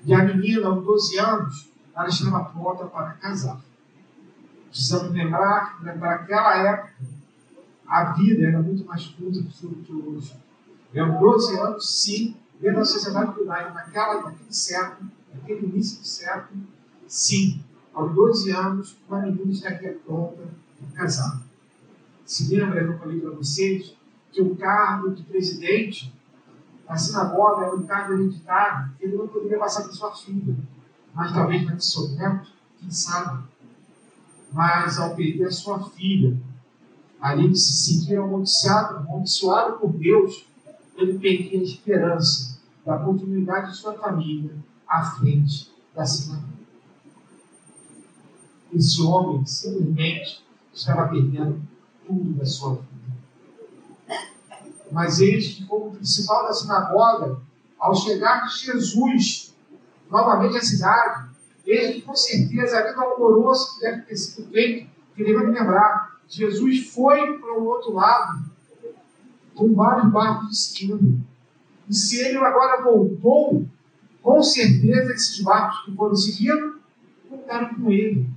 E 0.04 0.12
a 0.12 0.24
menina, 0.24 0.66
aos 0.66 0.84
12 0.84 1.18
anos, 1.20 1.70
ela 1.94 2.08
estava 2.08 2.44
pronta 2.46 2.86
para 2.86 3.12
casar. 3.12 3.60
Precisamos 4.70 5.12
lembrar 5.12 5.78
que 5.78 5.84
naquela 5.84 6.56
época 6.56 6.94
a 7.86 8.12
vida 8.14 8.44
era 8.44 8.60
muito 8.60 8.84
mais 8.84 9.06
curta 9.06 9.40
do 9.40 9.76
que 9.84 9.92
hoje. 9.92 10.36
Eram 10.92 11.20
12 11.20 11.58
anos, 11.60 12.02
sim, 12.02 12.36
dentro 12.62 12.78
da 12.78 12.84
sociedade 12.84 13.34
judaica, 13.34 13.72
naquela, 13.72 14.22
naquele 14.22 14.54
século, 14.54 15.10
naquele 15.34 15.66
início 15.66 15.98
do 15.98 16.06
século, 16.06 16.62
sim, 17.08 17.60
aos 17.92 18.14
12 18.14 18.50
anos, 18.52 18.96
uma 19.08 19.20
menina 19.20 19.50
estaria 19.50 19.98
pronta 20.06 20.44
para 20.78 21.02
casar. 21.02 21.42
Se 22.24 22.54
lembra, 22.54 22.80
eu 22.80 22.96
falei 22.98 23.20
para 23.20 23.30
vocês, 23.30 23.96
que 24.30 24.40
o 24.40 24.54
cargo 24.54 25.10
de 25.10 25.24
presidente 25.24 26.14
da 26.86 26.96
sinagoga 26.96 27.66
era 27.66 27.74
um 27.74 27.82
cargo 27.82 28.14
hereditário, 28.14 28.92
ele 29.00 29.16
não 29.16 29.26
poderia 29.26 29.58
passar 29.58 29.82
para 29.82 29.92
sua 29.92 30.14
filha. 30.14 30.56
Mas 31.12 31.32
talvez 31.32 31.64
para 31.64 31.78
seu 31.80 32.08
quem 32.78 32.90
sabe. 32.90 33.44
Mas 34.52 34.98
ao 34.98 35.14
perder 35.14 35.46
a 35.46 35.50
sua 35.50 35.82
filha, 35.90 36.38
ali 37.20 37.50
de 37.50 37.58
se 37.58 37.72
sentir 37.72 38.16
amaldiçoado, 38.16 38.98
amaldiçoado 38.98 39.78
por 39.78 39.92
Deus, 39.92 40.46
ele 40.96 41.18
perdia 41.18 41.60
a 41.60 41.62
esperança 41.62 42.51
da 42.84 42.98
continuidade 42.98 43.70
de 43.70 43.76
sua 43.76 43.94
família 43.94 44.54
à 44.88 45.04
frente 45.04 45.72
da 45.94 46.04
sinagoga. 46.04 46.52
Esse 48.72 49.02
homem 49.02 49.44
simplesmente 49.44 50.44
estava 50.72 51.08
perdendo 51.08 51.62
tudo 52.06 52.32
da 52.32 52.44
sua 52.44 52.74
vida. 52.76 52.92
Mas 54.90 55.20
eles 55.20 55.54
que 55.54 55.66
como 55.66 55.92
principal 55.92 56.44
da 56.44 56.52
sinagoga, 56.52 57.40
ao 57.78 57.94
chegar 57.94 58.48
Jesus 58.48 59.54
novamente 60.10 60.56
à 60.56 60.60
cidade, 60.60 61.30
eles 61.64 61.96
que 61.96 62.02
com 62.02 62.14
certeza 62.14 62.78
havia 62.78 62.96
um 62.96 63.02
alvoroço 63.02 63.74
que 63.74 63.80
deve 63.80 64.02
ter 64.02 64.16
sido 64.16 64.50
feito, 64.50 64.90
que 65.14 65.22
me 65.22 65.32
lembrar, 65.32 66.18
Jesus 66.28 66.90
foi 66.90 67.38
para 67.38 67.58
o 67.58 67.64
outro 67.64 67.92
lado 67.92 68.44
com 69.54 69.74
vários 69.74 70.10
barcos 70.10 70.48
de 70.48 70.56
seguindo. 70.56 71.31
E 71.88 71.94
se 71.94 72.20
ele 72.20 72.38
agora 72.38 72.82
voltou, 72.82 73.66
com 74.22 74.42
certeza 74.42 75.12
esses 75.12 75.40
barcos 75.40 75.84
que 75.84 75.94
foram 75.94 76.14
seguindo 76.14 76.80
voltaram 77.28 77.74
com 77.74 77.90
ele. 77.90 78.28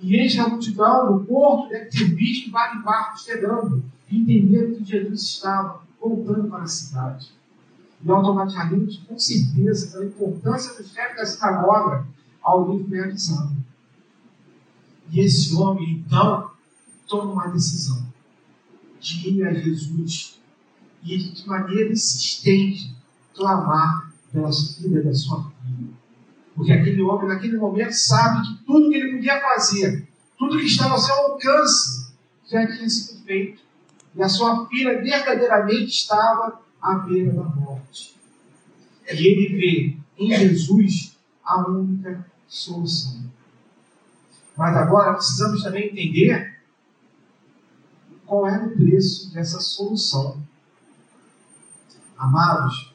E 0.00 0.16
eles, 0.16 0.38
a 0.38 0.48
multidão, 0.48 1.12
no 1.12 1.24
porto, 1.24 1.70
deve 1.70 1.86
ter 1.86 2.14
visto 2.14 2.50
vários 2.50 2.84
barcos 2.84 3.22
chegando 3.22 3.82
e 4.10 4.18
entenderam 4.18 4.74
que 4.74 4.84
Jesus 4.84 5.22
estava 5.22 5.82
voltando 6.00 6.48
para 6.48 6.64
a 6.64 6.66
cidade. 6.66 7.32
E 8.04 8.10
automaticamente, 8.10 9.00
com 9.06 9.18
certeza, 9.18 9.90
pela 9.92 10.04
importância 10.04 10.74
do 10.74 10.86
chefe 10.86 11.16
da 11.16 11.24
sinagoga, 11.24 12.06
alguém 12.42 12.86
foi 12.86 13.00
avisado. 13.00 13.56
E 15.10 15.20
esse 15.20 15.54
homem, 15.54 16.04
então, 16.06 16.50
toma 17.08 17.32
uma 17.32 17.48
decisão 17.48 18.06
de 19.00 19.28
ir 19.28 19.46
a 19.46 19.54
Jesus 19.54 20.38
e 21.04 21.18
de 21.18 21.46
maneira 21.46 21.92
insistente 21.92 22.94
clamar 23.34 24.10
pela 24.32 24.50
vida 24.50 25.02
da 25.02 25.14
sua 25.14 25.44
filha. 25.44 25.92
Porque 26.54 26.72
aquele 26.72 27.02
homem, 27.02 27.28
naquele 27.28 27.56
momento, 27.56 27.92
sabe 27.92 28.46
que 28.46 28.64
tudo 28.64 28.88
que 28.88 28.96
ele 28.96 29.16
podia 29.16 29.40
fazer, 29.40 30.08
tudo 30.38 30.58
que 30.58 30.64
estava 30.66 30.94
ao 30.94 30.98
seu 30.98 31.14
alcance, 31.14 32.12
já 32.50 32.66
tinha 32.66 32.88
sido 32.88 33.22
feito. 33.24 33.62
E 34.14 34.22
a 34.22 34.28
sua 34.28 34.66
filha 34.68 35.02
verdadeiramente 35.02 35.88
estava 35.88 36.60
à 36.80 36.94
beira 36.98 37.32
da 37.32 37.42
morte. 37.42 38.14
E 39.12 39.26
ele 39.26 39.56
vê 39.56 39.96
em 40.16 40.36
Jesus 40.36 41.16
a 41.44 41.68
única 41.68 42.24
solução. 42.46 43.24
Mas 44.56 44.76
agora 44.76 45.14
precisamos 45.14 45.62
também 45.62 45.88
entender 45.88 46.54
qual 48.24 48.46
era 48.46 48.64
o 48.64 48.70
preço 48.70 49.32
dessa 49.32 49.58
solução. 49.60 50.40
Amados, 52.16 52.94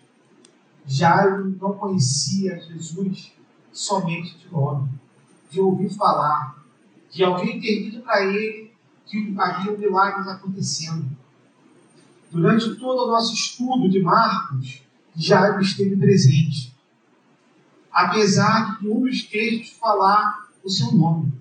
Jairo 0.85 1.55
não 1.61 1.73
conhecia 1.73 2.59
Jesus 2.59 3.31
somente 3.71 4.37
de 4.37 4.51
nome, 4.51 4.89
de 5.49 5.59
ouvir 5.59 5.89
falar, 5.89 6.57
de 7.11 7.23
alguém 7.23 7.59
ter 7.59 7.83
dito 7.83 8.01
para 8.01 8.23
ele 8.25 8.73
que 9.05 9.35
havia 9.37 9.77
milagres 9.77 10.27
acontecendo. 10.27 11.09
Durante 12.31 12.75
todo 12.75 13.03
o 13.03 13.11
nosso 13.11 13.33
estudo 13.33 13.89
de 13.89 14.01
Marcos, 14.01 14.83
Jairo 15.15 15.61
esteve 15.61 15.97
presente, 15.97 16.75
apesar 17.91 18.79
de 18.79 18.89
um 18.89 19.01
dos 19.01 19.23
textos 19.23 19.77
falar 19.77 20.47
o 20.63 20.69
seu 20.69 20.91
nome. 20.91 21.33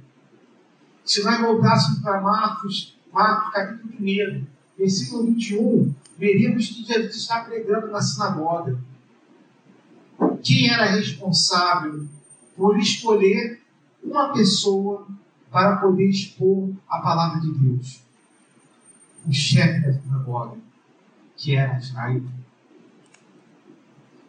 Se 1.05 1.23
nós 1.23 1.41
voltássemos 1.41 2.01
para 2.01 2.21
Marcos, 2.21 2.99
Marcos 3.13 3.53
capítulo 3.53 3.95
1, 4.01 4.47
versículo 4.79 5.25
21, 5.25 5.95
veríamos 6.17 6.69
que 6.69 6.85
Jesus 6.85 7.17
está 7.17 7.41
pregando 7.41 7.89
na 7.89 8.01
sinagoga. 8.01 8.79
Quem 10.43 10.71
era 10.71 10.85
responsável 10.85 12.07
por 12.57 12.79
escolher 12.79 13.61
uma 14.03 14.33
pessoa 14.33 15.07
para 15.51 15.77
poder 15.77 16.09
expor 16.09 16.71
a 16.89 17.01
palavra 17.01 17.41
de 17.41 17.51
Deus? 17.53 18.01
O 19.27 19.33
chefe 19.33 19.81
da 19.81 19.93
sinagoga, 19.93 20.57
que 21.37 21.57
era 21.57 21.79
Israel. 21.79 22.23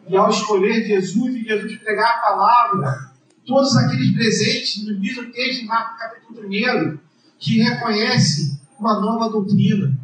E 0.08 0.16
ao 0.16 0.28
escolher 0.28 0.84
Jesus 0.84 1.34
e 1.36 1.44
Jesus 1.44 1.76
pregar 1.78 2.18
a 2.18 2.22
palavra, 2.22 3.12
todos 3.46 3.76
aqueles 3.76 4.12
presentes, 4.12 4.84
no 4.84 4.98
mesmo 4.98 5.30
texto 5.30 5.60
de 5.60 5.66
Marcos 5.66 5.98
capítulo 5.98 6.48
1, 6.48 6.98
que 7.38 7.62
reconhecem 7.62 8.58
uma 8.78 9.00
nova 9.00 9.30
doutrina. 9.30 9.96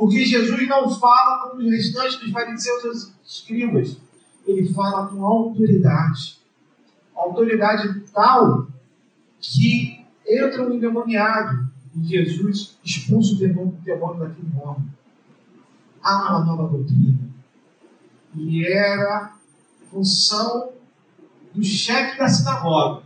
Porque 0.00 0.24
Jesus 0.24 0.66
não 0.66 0.88
fala 0.88 1.42
como 1.42 1.62
os 1.62 1.70
restantes 1.70 2.18
dos 2.18 2.30
fariseus 2.30 2.84
e 2.84 2.88
os 2.88 3.12
escribas. 3.22 3.98
Ele 4.46 4.72
fala 4.72 5.06
com 5.08 5.22
autoridade. 5.22 6.38
Autoridade 7.14 8.00
tal 8.10 8.66
que 9.38 10.02
entra 10.26 10.66
um 10.66 10.72
endemoniado 10.72 11.68
e 11.94 12.02
Jesus 12.02 12.78
expulsa 12.82 13.34
o 13.34 13.36
demônio, 13.36 13.74
o 13.78 13.84
demônio 13.84 14.20
daquele 14.20 14.50
homem. 14.56 14.88
Há 16.02 16.30
uma 16.30 16.46
nova 16.46 16.68
doutrina. 16.78 17.18
E 18.34 18.66
era 18.66 19.34
função 19.90 20.72
do 21.54 21.62
chefe 21.62 22.16
da 22.16 22.26
sinagoga 22.26 23.02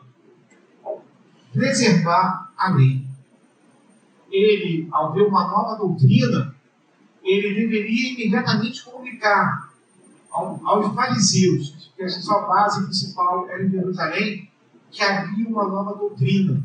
preservar 1.52 2.52
a 2.56 2.70
lei 2.70 3.04
ele, 4.30 4.88
ao 4.92 5.12
ver 5.12 5.22
uma 5.22 5.48
nova 5.48 5.76
doutrina, 5.76 6.53
ele 7.24 7.54
deveria 7.54 8.12
imediatamente 8.12 8.84
comunicar 8.84 9.72
aos 10.30 10.94
fariseus, 10.94 11.92
que 11.96 12.02
a 12.02 12.08
sua 12.08 12.40
base 12.46 12.84
principal 12.84 13.48
era 13.48 13.64
em 13.64 13.70
Jerusalém, 13.70 14.50
que 14.90 15.02
havia 15.02 15.48
uma 15.48 15.66
nova 15.66 15.94
doutrina. 15.94 16.62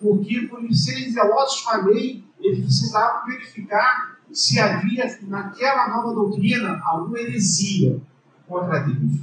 Porque, 0.00 0.42
por 0.42 0.60
serem 0.72 1.10
zelosos 1.10 1.62
com 1.62 1.70
a 1.70 1.76
lei, 1.86 2.24
eles 2.38 2.60
precisavam 2.60 3.26
verificar 3.26 4.18
se 4.32 4.60
havia 4.60 5.18
naquela 5.22 5.88
nova 5.88 6.14
doutrina 6.14 6.80
alguma 6.84 7.18
heresia 7.18 8.00
contra 8.46 8.80
Deus. 8.80 9.20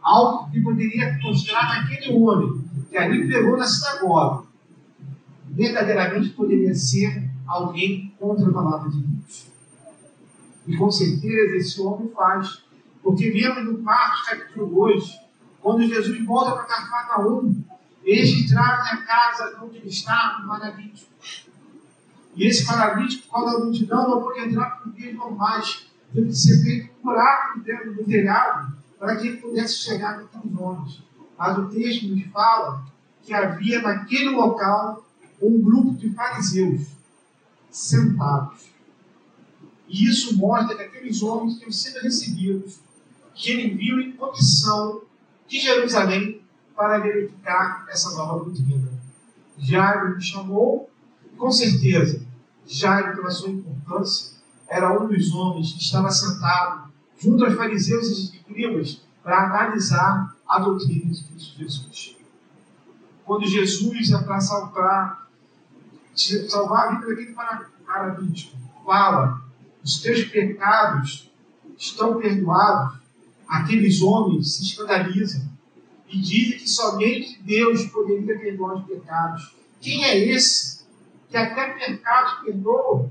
Algo 0.00 0.50
que 0.50 0.60
poderia 0.60 1.18
mostrar 1.22 1.80
naquele 1.80 2.14
homem 2.14 2.64
que 2.88 2.96
ali 2.96 3.26
pregou 3.26 3.56
na 3.56 3.66
sinagoga 3.66 4.44
verdadeiramente 5.54 6.30
poderia 6.30 6.74
ser 6.74 7.30
alguém 7.46 8.12
contra 8.18 8.48
a 8.48 8.52
palavra 8.52 8.90
de 8.90 8.98
Deus. 8.98 9.53
E 10.66 10.76
com 10.76 10.90
certeza 10.90 11.56
esse 11.56 11.80
homem 11.80 12.10
faz. 12.10 12.62
Porque 13.02 13.30
vemos 13.30 13.64
no 13.64 13.82
Marcos 13.82 14.22
capítulo 14.22 14.66
2, 14.66 15.20
quando 15.60 15.86
Jesus 15.86 16.24
volta 16.24 16.52
para 16.52 16.64
Cafarnaum, 16.64 17.54
eles 18.02 18.30
entraram 18.30 18.84
na 18.84 19.04
casa 19.04 19.58
onde 19.62 19.78
ele 19.78 19.88
estava, 19.88 20.42
no 20.42 20.48
paralítico. 20.48 21.10
E 22.36 22.46
esse 22.46 22.66
paralítico, 22.66 23.30
causa 23.30 23.58
da 23.58 23.64
multidão, 23.64 24.08
não 24.08 24.22
pôde 24.22 24.40
entrar 24.40 24.82
por 24.82 24.92
vias 24.92 25.14
normais. 25.14 25.86
Teve 26.12 26.28
que 26.28 26.34
ser 26.34 26.62
feito 26.62 26.90
um 27.00 27.02
buraco 27.02 27.60
dentro 27.60 27.94
do 27.94 28.04
telhado 28.04 28.74
para 28.98 29.16
que 29.16 29.28
ele 29.28 29.36
pudesse 29.38 29.76
chegar 29.76 30.16
naqueles 30.16 30.58
homens. 30.58 31.02
Mas 31.38 31.58
o 31.58 31.68
texto 31.68 32.08
nos 32.08 32.24
fala 32.26 32.84
que 33.22 33.32
havia 33.32 33.82
naquele 33.82 34.30
local 34.30 35.04
um 35.40 35.60
grupo 35.60 35.94
de 35.94 36.10
fariseus 36.10 36.86
sentados. 37.70 38.73
E 39.94 40.08
isso 40.08 40.36
mostra 40.36 40.74
que 40.74 40.82
aqueles 40.82 41.22
homens 41.22 41.56
tinham 41.56 41.70
sido 41.70 42.00
recebidos, 42.00 42.80
que 43.32 43.52
ele 43.52 43.76
viu 43.76 44.00
em 44.00 44.10
condição 44.10 45.02
de 45.46 45.60
Jerusalém 45.60 46.42
para 46.74 46.98
verificar 46.98 47.86
essa 47.88 48.10
nova 48.16 48.44
doutrina. 48.44 48.90
Jairo 49.56 50.16
me 50.16 50.20
chamou, 50.20 50.90
com 51.38 51.48
certeza, 51.52 52.20
Jairo, 52.66 53.14
pela 53.14 53.30
sua 53.30 53.50
importância, 53.50 54.34
era 54.66 55.00
um 55.00 55.06
dos 55.06 55.32
homens 55.32 55.74
que 55.74 55.82
estava 55.82 56.10
sentado 56.10 56.92
junto 57.16 57.44
aos 57.44 57.54
fariseus 57.54 58.08
e 58.08 58.36
escribas 58.36 59.00
para 59.22 59.44
analisar 59.44 60.34
a 60.48 60.58
doutrina 60.58 61.12
de 61.12 61.22
Cristo 61.22 61.56
Jesus. 61.56 62.16
Quando 63.24 63.46
Jesus 63.46 64.10
é 64.10 64.18
para 64.24 64.40
salvar, 64.40 65.28
salvar 66.16 66.88
a 66.88 66.94
vida 66.96 67.06
daquele 67.06 67.36
paralítico, 67.86 68.58
fala: 68.84 69.43
os 69.84 70.00
teus 70.00 70.24
pecados 70.24 71.30
estão 71.76 72.18
perdoados, 72.18 72.98
aqueles 73.46 74.00
homens 74.00 74.56
se 74.56 74.62
escandalizam 74.62 75.42
e 76.08 76.18
dizem 76.18 76.58
que 76.58 76.68
somente 76.68 77.40
Deus 77.42 77.84
poderia 77.86 78.38
perdoar 78.38 78.76
os 78.76 78.86
pecados. 78.86 79.54
Quem 79.80 80.04
é 80.04 80.18
esse 80.18 80.84
que 81.28 81.36
até 81.36 81.74
pecados 81.74 82.44
perdoa? 82.44 83.10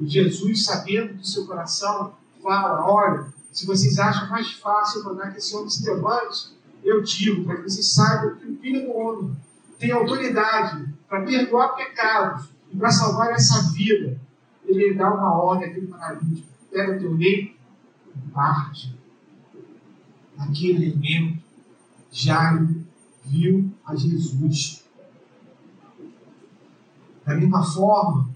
E 0.00 0.06
Jesus, 0.06 0.64
sabendo 0.64 1.14
do 1.14 1.26
seu 1.26 1.44
coração, 1.44 2.14
fala: 2.40 2.88
Olha, 2.88 3.26
se 3.50 3.66
vocês 3.66 3.98
acham 3.98 4.30
mais 4.30 4.52
fácil 4.52 5.02
mandar 5.02 5.32
que 5.32 5.38
esse 5.38 5.56
homem 5.56 5.68
se 5.68 5.84
levante, 5.84 6.56
eu 6.84 7.02
digo, 7.02 7.44
para 7.44 7.56
que 7.56 7.62
vocês 7.62 7.92
saibam 7.92 8.36
que 8.36 8.46
o 8.46 8.56
Filho 8.58 8.86
do 8.86 8.96
Homem 8.96 9.36
tem 9.78 9.90
autoridade 9.90 10.86
para 11.08 11.22
perdoar 11.22 11.74
pecados 11.74 12.48
e 12.72 12.76
para 12.76 12.90
salvar 12.90 13.32
essa 13.32 13.72
vida. 13.72 14.20
Ele 14.68 14.94
dá 14.94 15.12
uma 15.12 15.34
ordem 15.42 15.70
àquele 15.70 15.86
paralítico: 15.86 16.46
pega 16.70 16.96
o 16.96 16.98
teu 16.98 17.20
e 17.22 17.56
parte. 18.32 18.94
Naquele 20.36 20.94
momento, 20.94 21.42
Jairo 22.12 22.84
viu 23.24 23.72
a 23.84 23.96
Jesus. 23.96 24.84
Da 27.24 27.34
mesma 27.34 27.64
forma, 27.64 28.28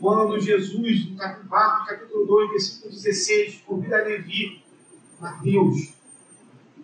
quando 0.00 0.40
Jesus, 0.40 1.10
no 1.10 1.16
capítulo 1.16 2.26
2, 2.26 2.50
versículo 2.50 2.90
16, 2.90 3.62
convida 3.64 4.02
Levi, 4.02 4.62
Mateus, 5.20 5.94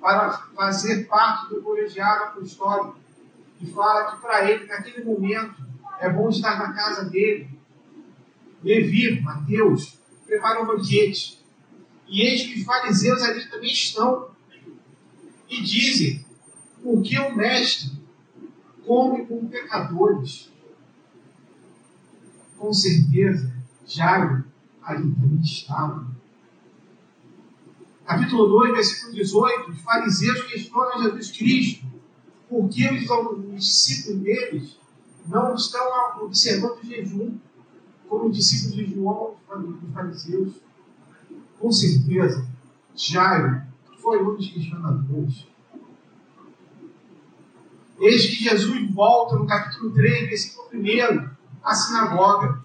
para 0.01 0.31
fazer 0.55 1.05
parte 1.09 1.53
do 1.53 1.61
colegiado 1.61 2.25
apostólico, 2.25 2.97
e 3.61 3.67
fala 3.67 4.13
que 4.13 4.21
para 4.23 4.49
ele, 4.49 4.67
naquele 4.67 5.05
momento, 5.05 5.67
é 5.99 6.09
bom 6.09 6.29
estar 6.29 6.59
na 6.59 6.73
casa 6.73 7.05
dele. 7.07 7.58
Levi, 8.63 9.21
Mateus, 9.21 9.99
prepara 10.27 10.63
um 10.63 10.67
banquete. 10.67 11.39
E 12.07 12.23
eis 12.23 12.43
que 12.43 12.61
os 12.61 12.65
fariseus 12.65 13.23
ali 13.23 13.49
também 13.49 13.71
estão. 13.71 14.31
E 15.49 15.63
dizem: 15.63 16.25
por 16.83 17.03
que 17.03 17.19
o 17.19 17.37
mestre 17.37 17.91
come 18.85 19.27
com 19.27 19.47
pecadores? 19.47 20.49
com 22.59 22.73
certeza, 22.73 23.55
Jairo 23.87 24.45
ali 24.83 25.15
também 25.15 25.41
estava. 25.41 26.07
Capítulo 28.05 28.49
2, 28.49 28.73
versículo 28.73 29.15
18: 29.15 29.71
os 29.71 29.81
fariseus 29.81 30.43
questionam 30.45 31.03
Jesus 31.03 31.31
Cristo 31.31 31.87
porque 32.49 32.89
os, 32.89 33.09
os 33.11 33.55
discípulos 33.57 34.23
deles 34.23 34.79
não 35.27 35.55
estão 35.55 36.23
observando 36.23 36.79
o 36.83 36.87
jejum, 36.87 37.39
como 38.09 38.29
os 38.29 38.37
discípulos 38.37 38.77
de 38.77 38.95
João, 38.95 39.35
os 39.49 39.93
fariseus. 39.93 40.55
Com 41.59 41.71
certeza, 41.73 42.47
Jairo 42.95 43.63
foi 43.99 44.23
um 44.23 44.37
dos 44.37 44.49
questionadores. 44.49 45.47
Eis 48.01 48.27
que 48.27 48.45
Jesus 48.45 48.91
volta 48.93 49.37
no 49.37 49.47
capítulo 49.47 49.91
3, 49.93 50.29
versículo 50.29 50.69
1 50.73 51.29
à 51.63 51.75
sinagoga. 51.75 52.65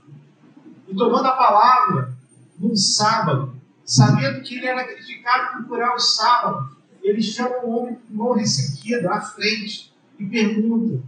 E 0.88 0.96
tomando 0.96 1.26
a 1.26 1.32
palavra 1.36 2.16
num 2.60 2.76
sábado, 2.76 3.56
sabendo 3.84 4.42
que 4.44 4.56
ele 4.56 4.68
era 4.68 4.86
criticado 4.86 5.58
por 5.58 5.70
curar 5.70 5.96
os 5.96 6.16
sábados, 6.16 6.78
ele 7.02 7.22
chama 7.22 7.58
o 7.64 7.70
homem 7.72 7.96
com 7.96 8.14
mão 8.14 8.34
ressequida 8.34 9.12
à 9.12 9.20
frente 9.20 9.92
e 10.20 10.26
pergunta: 10.26 11.04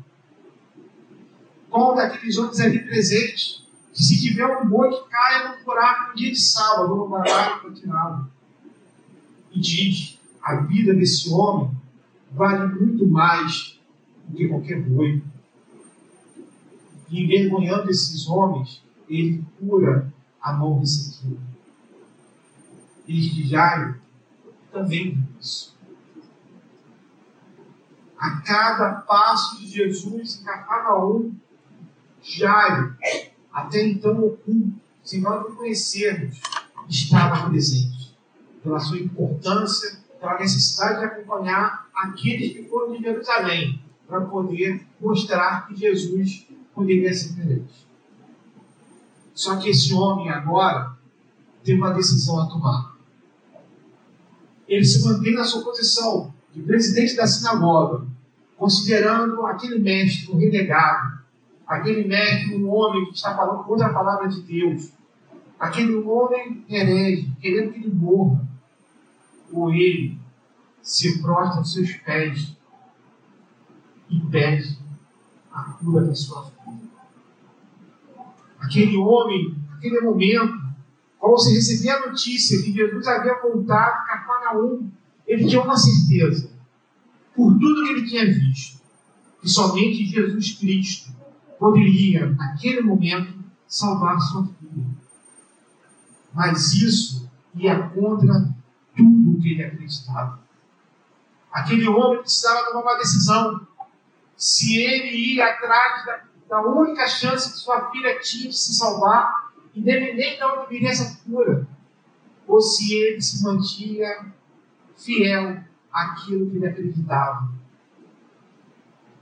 qual 1.70 1.96
daqueles 1.96 2.38
homens 2.38 2.60
ali 2.60 2.80
presentes, 2.80 3.65
se 4.04 4.20
tiver 4.20 4.46
um 4.46 4.68
boi 4.68 4.90
que 4.90 5.10
caia 5.10 5.50
no 5.58 5.64
buraco 5.64 6.10
no 6.10 6.16
dia 6.16 6.32
de 6.32 6.40
sábado, 6.40 6.96
no 6.96 7.08
baralho 7.08 7.62
continuado, 7.62 8.30
e 9.52 9.60
diz: 9.60 10.20
a 10.42 10.58
vida 10.58 10.94
desse 10.94 11.30
homem 11.34 11.72
vale 12.32 12.68
muito 12.76 13.08
mais 13.08 13.80
do 14.28 14.36
que 14.36 14.48
qualquer 14.48 14.82
boi 14.82 15.24
e 17.10 17.24
envergonhando 17.24 17.90
esses 17.90 18.28
homens, 18.28 18.84
ele 19.08 19.44
cura 19.60 20.12
a 20.42 20.54
mão 20.54 20.80
ressequida. 20.80 21.40
E 23.08 23.30
que 23.30 23.48
Jairo 23.48 24.02
também 24.72 25.12
viu 25.12 25.24
isso. 25.40 25.76
A 28.18 28.42
cada 28.42 29.02
passo 29.02 29.60
de 29.60 29.68
Jesus 29.68 30.42
em 30.42 30.44
Cafarnaum, 30.44 31.36
Jairo, 32.22 32.96
até 33.56 33.88
então 33.88 34.22
oculto, 34.22 34.74
sem 35.02 35.22
nós 35.22 35.42
não 35.42 35.56
conhecermos, 35.56 36.42
estava 36.90 37.50
presente. 37.50 38.14
Pela 38.62 38.80
sua 38.80 39.00
importância, 39.00 39.98
pela 40.20 40.38
necessidade 40.38 41.00
de 41.00 41.06
acompanhar 41.06 41.88
aqueles 41.96 42.52
que 42.52 42.64
foram 42.64 42.92
de 42.92 43.02
Jerusalém, 43.02 43.82
para 44.06 44.22
poder 44.22 44.86
mostrar 45.00 45.68
que 45.68 45.76
Jesus 45.76 46.46
poderia 46.74 47.14
ser 47.14 47.30
diferente. 47.30 47.88
Só 49.34 49.56
que 49.56 49.70
esse 49.70 49.94
homem 49.94 50.30
agora 50.30 50.94
tem 51.64 51.78
uma 51.78 51.94
decisão 51.94 52.42
a 52.42 52.48
tomar. 52.48 52.96
Ele 54.68 54.84
se 54.84 55.06
mantém 55.06 55.34
na 55.34 55.46
sua 55.46 55.64
posição 55.64 56.34
de 56.54 56.62
presidente 56.62 57.16
da 57.16 57.26
sinagoga, 57.26 58.06
considerando 58.58 59.46
aquele 59.46 59.80
mestre 59.80 60.32
um 60.32 60.38
renegado, 60.38 61.15
aquele 61.68 62.08
mestre 62.08 62.56
um 62.56 62.70
homem 62.70 63.06
que 63.06 63.16
está 63.16 63.36
falando 63.36 63.64
contra 63.64 63.88
a 63.88 63.94
palavra 63.94 64.28
de 64.28 64.42
Deus, 64.42 64.92
aquele 65.60 65.96
homem 65.96 66.64
herege, 66.70 67.32
querendo 67.40 67.74
que 67.74 67.80
ele 67.80 67.94
morra, 67.94 68.46
ou 69.52 69.74
ele 69.74 70.18
se 70.82 71.22
prostra 71.22 71.58
aos 71.58 71.74
seus 71.74 71.94
pés 71.94 72.56
e 74.10 74.20
pede 74.20 74.78
a 75.52 75.64
cura 75.64 76.06
da 76.06 76.14
sua 76.14 76.52
aquele 78.66 78.98
homem, 78.98 79.56
aquele 79.78 80.02
momento, 80.02 80.54
quando 81.20 81.40
se 81.40 81.54
recebia 81.54 81.96
a 81.96 82.08
notícia 82.08 82.62
que 82.62 82.74
Jesus 82.74 83.08
havia 83.08 83.40
voltado 83.42 83.92
a 83.92 84.06
Cafarnaum, 84.06 84.90
ele 85.28 85.48
tinha 85.48 85.62
uma 85.62 85.78
certeza, 85.78 86.50
por 87.36 87.54
tudo 87.54 87.84
que 87.84 87.92
ele 87.92 88.08
tinha 88.08 88.26
visto, 88.26 88.82
que 89.42 89.50
somente 89.50 90.06
Jesus 90.06 90.54
Cristo 90.54 91.15
poderia, 91.66 92.28
naquele 92.28 92.82
momento, 92.82 93.34
salvar 93.68 94.20
sua 94.20 94.46
filha. 94.46 94.86
Mas 96.32 96.74
isso 96.74 97.28
ia 97.56 97.90
contra 97.90 98.54
tudo 98.96 99.32
o 99.32 99.42
que 99.42 99.54
ele 99.54 99.64
acreditava. 99.64 100.40
Aquele 101.52 101.88
homem 101.88 102.20
precisava 102.20 102.68
tomar 102.68 102.82
uma 102.82 102.98
decisão. 102.98 103.68
Se 104.38 104.78
ele 104.78 105.34
ia 105.34 105.48
atrás 105.48 106.06
da, 106.06 106.24
da 106.50 106.62
única 106.62 107.08
chance 107.08 107.52
que 107.52 107.58
sua 107.58 107.90
filha 107.90 108.20
tinha 108.20 108.50
de 108.50 108.56
se 108.56 108.76
salvar, 108.76 109.52
independente 109.74 110.38
de 110.38 110.44
onde 110.44 110.70
viria 110.70 110.90
essa 110.90 111.20
cura, 111.24 111.68
ou 112.46 112.62
se 112.62 112.94
ele 112.94 113.22
se 113.22 113.44
mantinha 113.44 114.32
fiel 114.96 115.64
àquilo 115.92 116.48
que 116.48 116.58
ele 116.58 116.68
acreditava, 116.68 117.50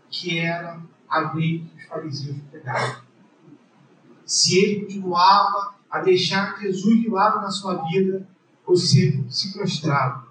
que 0.10 0.39
era 0.39 0.82
a 1.13 1.34
lei 1.34 1.60
que 1.60 1.78
os 1.78 1.86
fariseus 1.86 2.38
pregavam. 2.49 3.04
Se 4.26 4.58
ele 4.58 4.86
continuava 4.86 5.76
a 5.89 5.99
deixar 5.99 6.60
Jesus 6.60 7.02
de 7.02 7.10
lado 7.10 7.41
na 7.41 7.52
sua 7.52 7.84
vida, 7.88 8.28
ou 8.65 8.76
se 8.76 9.23
se 9.30 9.54
prostrava 9.54 10.28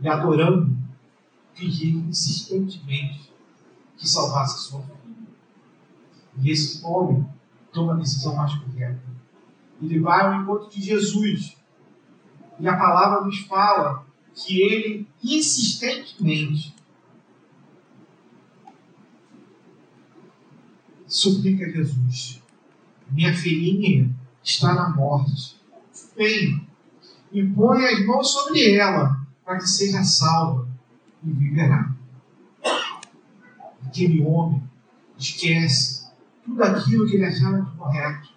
e 0.00 0.08
adorando, 0.08 0.74
pedia 1.54 1.92
insistentemente 1.92 3.32
que 3.96 4.08
salvasse 4.08 4.54
a 4.54 4.58
sua 4.58 4.80
vida. 4.80 4.94
E 6.38 6.50
esse 6.50 6.84
homem 6.84 7.26
toma 7.72 7.94
a 7.94 7.96
decisão 7.96 8.34
mais 8.34 8.54
correta. 8.54 9.02
Ele 9.82 10.00
vai 10.00 10.20
ao 10.20 10.40
encontro 10.40 10.70
de 10.70 10.82
Jesus. 10.82 11.56
E 12.58 12.66
a 12.66 12.76
palavra 12.76 13.24
nos 13.24 13.40
fala 13.40 14.06
que 14.34 14.60
ele 14.60 15.06
insistentemente 15.22 16.73
suplica 21.14 21.64
a 21.64 21.68
Jesus: 21.68 22.42
Minha 23.10 23.34
filhinha 23.34 24.10
está 24.42 24.74
na 24.74 24.90
morte. 24.90 25.56
Vem 26.16 26.66
e 27.32 27.44
põe 27.44 27.84
as 27.84 28.04
mãos 28.04 28.30
sobre 28.30 28.74
ela 28.76 29.24
para 29.44 29.58
que 29.58 29.68
seja 29.68 30.02
salva 30.02 30.68
e 31.22 31.30
viverá. 31.30 31.92
Aquele 33.86 34.22
homem 34.22 34.62
esquece 35.16 36.04
tudo 36.44 36.62
aquilo 36.62 37.06
que 37.06 37.16
ele 37.16 37.26
achava 37.26 37.64
correto 37.78 38.28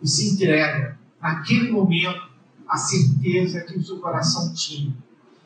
e 0.00 0.08
se 0.08 0.34
entrega 0.34 0.98
naquele 1.20 1.70
momento, 1.70 2.30
a 2.66 2.76
certeza 2.76 3.60
que 3.60 3.78
o 3.78 3.84
seu 3.84 3.98
coração 3.98 4.52
tinha, 4.54 4.96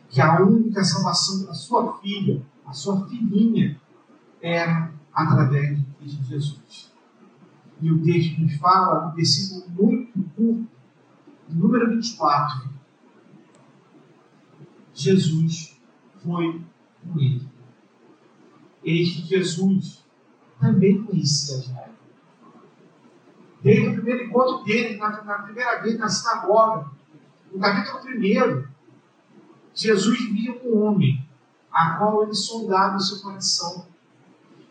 que 0.08 0.20
a 0.20 0.40
única 0.40 0.84
salvação 0.84 1.44
da 1.44 1.52
sua 1.52 1.98
filha, 1.98 2.40
a 2.64 2.72
sua 2.72 3.06
filhinha, 3.08 3.80
era 4.40 4.92
através 5.12 5.85
de 6.06 6.24
Jesus. 6.24 6.92
E 7.80 7.90
o 7.90 8.02
texto 8.02 8.40
nos 8.40 8.54
fala, 8.56 9.08
um 9.08 9.14
versículo 9.14 9.68
muito 9.70 10.22
curto, 10.34 10.68
número 11.48 11.90
24. 11.90 12.70
Jesus 14.94 15.78
foi 16.22 16.62
com 17.02 17.20
ele. 17.20 17.46
Eis 18.82 19.16
que 19.16 19.22
Jesus 19.22 20.04
também 20.58 21.02
conhecia 21.02 21.60
Jairo. 21.60 21.92
Desde 23.62 23.88
o 23.88 23.92
primeiro 23.94 24.24
encontro 24.24 24.64
dele, 24.64 24.96
na, 24.96 25.22
na 25.24 25.38
primeira 25.40 25.82
vez 25.82 25.98
na 25.98 26.08
sinagoga, 26.08 26.90
no 27.52 27.58
capítulo 27.60 28.00
1, 28.00 28.64
Jesus 29.74 30.18
via 30.30 30.52
um 30.64 30.82
homem 30.82 31.26
a 31.70 31.96
qual 31.96 32.22
ele 32.22 32.34
sondava 32.34 32.96
o 32.96 33.00
seu 33.00 33.20
coração 33.20 33.86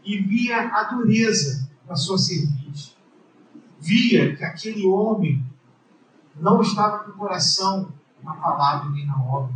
e 0.05 0.17
via 0.21 0.69
a 0.69 0.83
dureza 0.83 1.69
da 1.87 1.95
sua 1.95 2.17
cerviz. 2.17 2.95
Via 3.79 4.35
que 4.35 4.43
aquele 4.43 4.85
homem 4.85 5.43
não 6.35 6.61
estava 6.61 6.99
com 6.99 7.11
o 7.11 7.15
coração 7.15 7.91
na 8.23 8.33
palavra 8.33 8.89
nem 8.91 9.05
na 9.05 9.21
obra. 9.21 9.53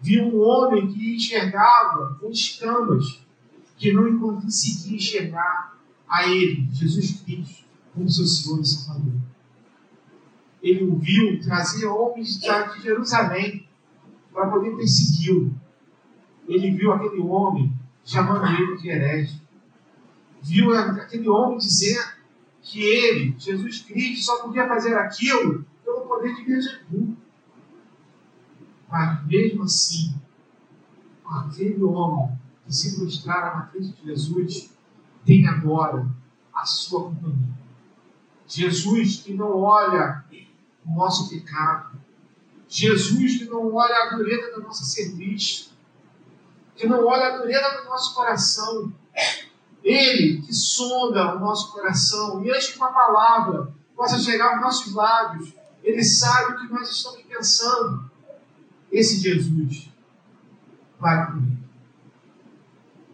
Via 0.00 0.24
um 0.24 0.40
homem 0.40 0.92
que 0.92 1.14
enxergava 1.14 2.16
com 2.20 2.30
escamas, 2.30 3.20
que 3.76 3.92
não 3.92 4.18
conseguia 4.18 4.96
enxergar 4.96 5.76
a 6.08 6.28
ele, 6.28 6.68
Jesus 6.72 7.20
Cristo, 7.20 7.64
como 7.94 8.08
seu 8.10 8.26
Senhor 8.26 8.60
e 8.60 8.66
Salvador. 8.66 9.12
Ele 10.62 10.84
o 10.84 10.96
viu 10.96 11.40
trazer 11.40 11.86
homens 11.86 12.38
de 12.38 12.82
Jerusalém 12.82 13.66
para 14.32 14.48
poder 14.48 14.76
persegui-lo. 14.76 15.54
Ele 16.46 16.70
viu 16.72 16.92
aquele 16.92 17.20
homem 17.20 17.72
chamando 18.04 18.46
ele 18.46 18.76
de 18.76 18.88
herege. 18.88 19.41
Viu 20.42 20.74
aquele 20.74 21.28
homem 21.28 21.58
dizer 21.58 22.16
que 22.60 22.82
ele, 22.82 23.34
Jesus 23.38 23.82
Cristo, 23.82 24.24
só 24.24 24.42
podia 24.42 24.66
fazer 24.66 24.96
aquilo 24.96 25.64
pelo 25.84 26.00
poder 26.02 26.34
de 26.34 26.44
Beelzebub. 26.44 27.16
Mas 28.90 29.26
mesmo 29.26 29.62
assim, 29.62 30.14
aquele 31.24 31.82
homem 31.84 32.36
que 32.66 32.74
se 32.74 32.96
prostrara 32.98 33.56
na 33.56 33.66
frente 33.66 33.92
de 33.92 34.06
Jesus 34.06 34.70
tem 35.24 35.46
agora 35.46 36.06
a 36.52 36.66
sua 36.66 37.04
companhia. 37.04 37.52
Jesus 38.46 39.20
que 39.20 39.32
não 39.32 39.60
olha 39.60 40.24
o 40.84 40.94
nosso 40.94 41.30
pecado, 41.30 41.98
Jesus 42.68 43.38
que 43.38 43.44
não 43.44 43.72
olha 43.74 43.94
a 43.94 44.16
dureza 44.16 44.50
da 44.50 44.58
nossa 44.58 44.84
cerviz, 44.84 45.72
que 46.74 46.86
não 46.86 47.06
olha 47.06 47.34
a 47.34 47.38
dureza 47.38 47.82
do 47.82 47.84
nosso 47.88 48.14
coração, 48.14 48.92
Ele 49.82 50.42
que 50.42 50.54
sonda 50.54 51.36
o 51.36 51.40
nosso 51.40 51.72
coração, 51.72 52.44
e 52.44 52.50
antes 52.50 52.70
que 52.70 52.76
uma 52.78 52.92
palavra 52.92 53.72
possa 53.96 54.18
chegar 54.18 54.54
aos 54.54 54.60
nossos 54.60 54.94
lábios, 54.94 55.52
Ele 55.82 56.02
sabe 56.02 56.52
o 56.52 56.60
que 56.60 56.72
nós 56.72 56.90
estamos 56.90 57.22
pensando. 57.22 58.10
Esse 58.90 59.20
Jesus 59.20 59.90
vai 60.98 61.26
com 61.26 61.38
Ele. 61.38 61.58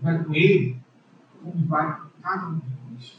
Vai 0.00 0.24
com 0.24 0.34
Ele, 0.34 0.80
como 1.42 1.66
vai 1.66 2.00
com 2.00 2.08
cada 2.22 2.46
um 2.48 2.58
de 2.58 2.66
nós. 2.92 3.18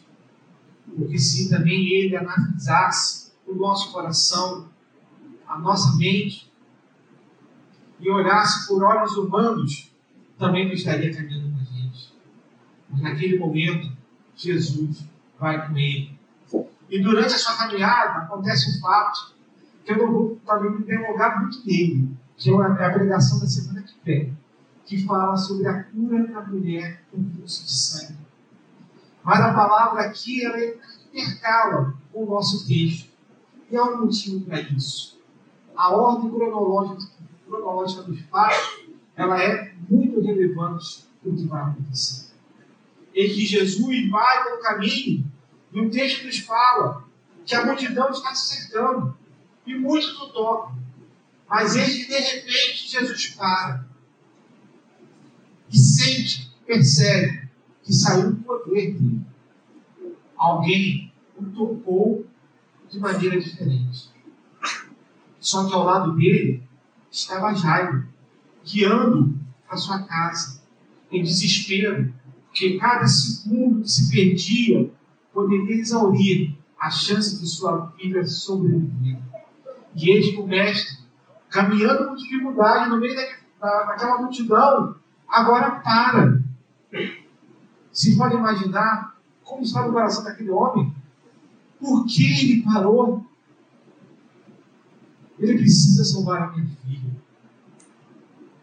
Porque 0.96 1.18
se 1.18 1.50
também 1.50 1.88
Ele 1.90 2.16
analisasse 2.16 3.32
o 3.48 3.56
nosso 3.56 3.92
coração, 3.92 4.70
a 5.48 5.58
nossa 5.58 5.96
mente, 5.98 6.50
e 8.00 8.10
olhasse 8.10 8.68
por 8.68 8.84
olhos 8.84 9.18
humanos, 9.18 9.92
também 10.38 10.66
não 10.66 10.74
estaria 10.74 11.14
caminhando 11.14 11.52
com 11.54 11.60
a 11.60 11.64
gente. 11.64 12.14
Mas 12.89 12.89
naquele 13.02 13.40
momento, 13.40 13.92
Jesus 14.36 15.04
vai 15.40 15.68
com 15.68 15.78
ele. 15.78 16.18
E 16.90 17.02
durante 17.02 17.34
a 17.34 17.38
sua 17.38 17.56
caminhada, 17.56 18.24
acontece 18.24 18.78
um 18.78 18.82
fato 18.82 19.34
que 19.86 19.92
eu 19.92 19.98
não 19.98 20.12
vou 20.12 20.40
talvez 20.46 20.80
me 20.80 20.86
delongar 20.86 21.42
muito 21.42 21.66
nele, 21.66 22.10
que 22.36 22.50
é 22.50 22.54
a 22.54 22.94
pregação 22.94 23.40
da 23.40 23.48
semana 23.48 23.84
que 23.84 23.96
vem, 24.04 24.38
que 24.86 25.06
fala 25.06 25.38
sobre 25.38 25.68
a 25.68 25.84
cura 25.84 26.28
da 26.28 26.42
mulher 26.42 27.04
com 27.12 27.24
fluxo 27.24 27.66
de 27.66 27.72
sangue. 27.72 28.18
Mas 29.24 29.40
a 29.40 29.54
palavra 29.54 30.02
aqui, 30.02 30.44
ela 30.44 30.58
intercala 31.14 31.94
com 32.12 32.24
o 32.24 32.30
nosso 32.30 32.68
texto. 32.68 33.10
E 33.70 33.78
há 33.78 33.84
um 33.84 34.06
motivo 34.06 34.46
para 34.46 34.62
isso. 34.62 35.20
A 35.76 35.96
ordem 35.96 36.32
cronológica, 36.32 37.12
cronológica 37.46 38.04
dos 38.04 38.20
fatos, 38.22 38.86
ela 39.16 39.42
é 39.42 39.74
muito 39.88 40.22
relevante 40.22 41.06
para 41.22 41.32
o 41.32 41.36
que 41.36 41.46
vai 41.46 41.62
acontecer. 41.62 42.29
E 43.20 43.28
que 43.28 43.46
Jesus 43.46 43.78
vai 44.10 44.44
pelo 44.46 44.62
caminho, 44.62 45.30
e 45.74 45.82
o 45.82 45.92
texto 45.92 46.26
nos 46.26 46.40
fala 46.40 47.04
que 47.46 47.54
a 47.54 47.66
multidão 47.66 48.10
está 48.12 48.34
se 48.34 48.56
cercando, 48.56 49.14
e 49.66 49.76
muitos 49.76 50.18
o 50.22 50.30
tocam. 50.30 50.80
Mas 51.50 51.76
eis 51.76 52.08
de 52.08 52.18
repente 52.18 52.88
Jesus 52.88 53.28
para 53.36 53.86
e 55.70 55.78
sente, 55.78 56.50
percebe 56.66 57.50
que 57.84 57.92
saiu 57.92 58.32
do 58.32 58.38
poder 58.38 58.94
dele. 58.94 59.22
Alguém 60.38 61.12
o 61.36 61.44
tocou 61.44 62.26
de 62.90 63.00
maneira 63.02 63.38
diferente. 63.38 64.12
Só 65.42 65.68
que 65.68 65.74
ao 65.74 65.84
lado 65.84 66.16
dele 66.16 66.64
estava 67.12 67.54
Jairo, 67.54 68.08
guiando 68.64 69.38
a 69.68 69.76
sua 69.76 70.04
casa, 70.04 70.64
em 71.12 71.22
desespero, 71.22 72.18
porque 72.60 72.78
cada 72.78 73.08
segundo 73.08 73.82
que 73.82 73.90
se 73.90 74.12
perdia 74.12 74.92
poderia 75.34 75.78
exaurir 75.78 76.58
a 76.78 76.90
chance 76.90 77.40
de 77.40 77.48
sua 77.48 77.90
filha 77.92 78.26
sobreviver. 78.26 79.18
E 79.96 80.10
eis 80.10 80.32
que 80.32 80.42
o 80.42 80.46
mestre, 80.46 80.98
caminhando 81.50 82.10
com 82.10 82.16
dificuldade 82.16 82.90
no 82.90 83.00
meio 83.00 83.16
da, 83.16 83.84
daquela 83.86 84.22
multidão, 84.22 84.96
agora 85.26 85.80
para. 85.80 86.42
Se 87.94 88.18
pode 88.18 88.36
imaginar 88.36 89.18
como 89.42 89.64
estava 89.64 89.88
o 89.88 89.94
coração 89.94 90.26
daquele 90.26 90.52
homem? 90.52 90.94
Por 91.80 92.06
que 92.06 92.42
ele 92.42 92.64
parou? 92.64 93.26
Ele 95.40 95.58
precisa 95.58 96.04
salvar 96.04 96.42
a 96.42 96.52
minha 96.52 96.68
filha. 96.86 97.12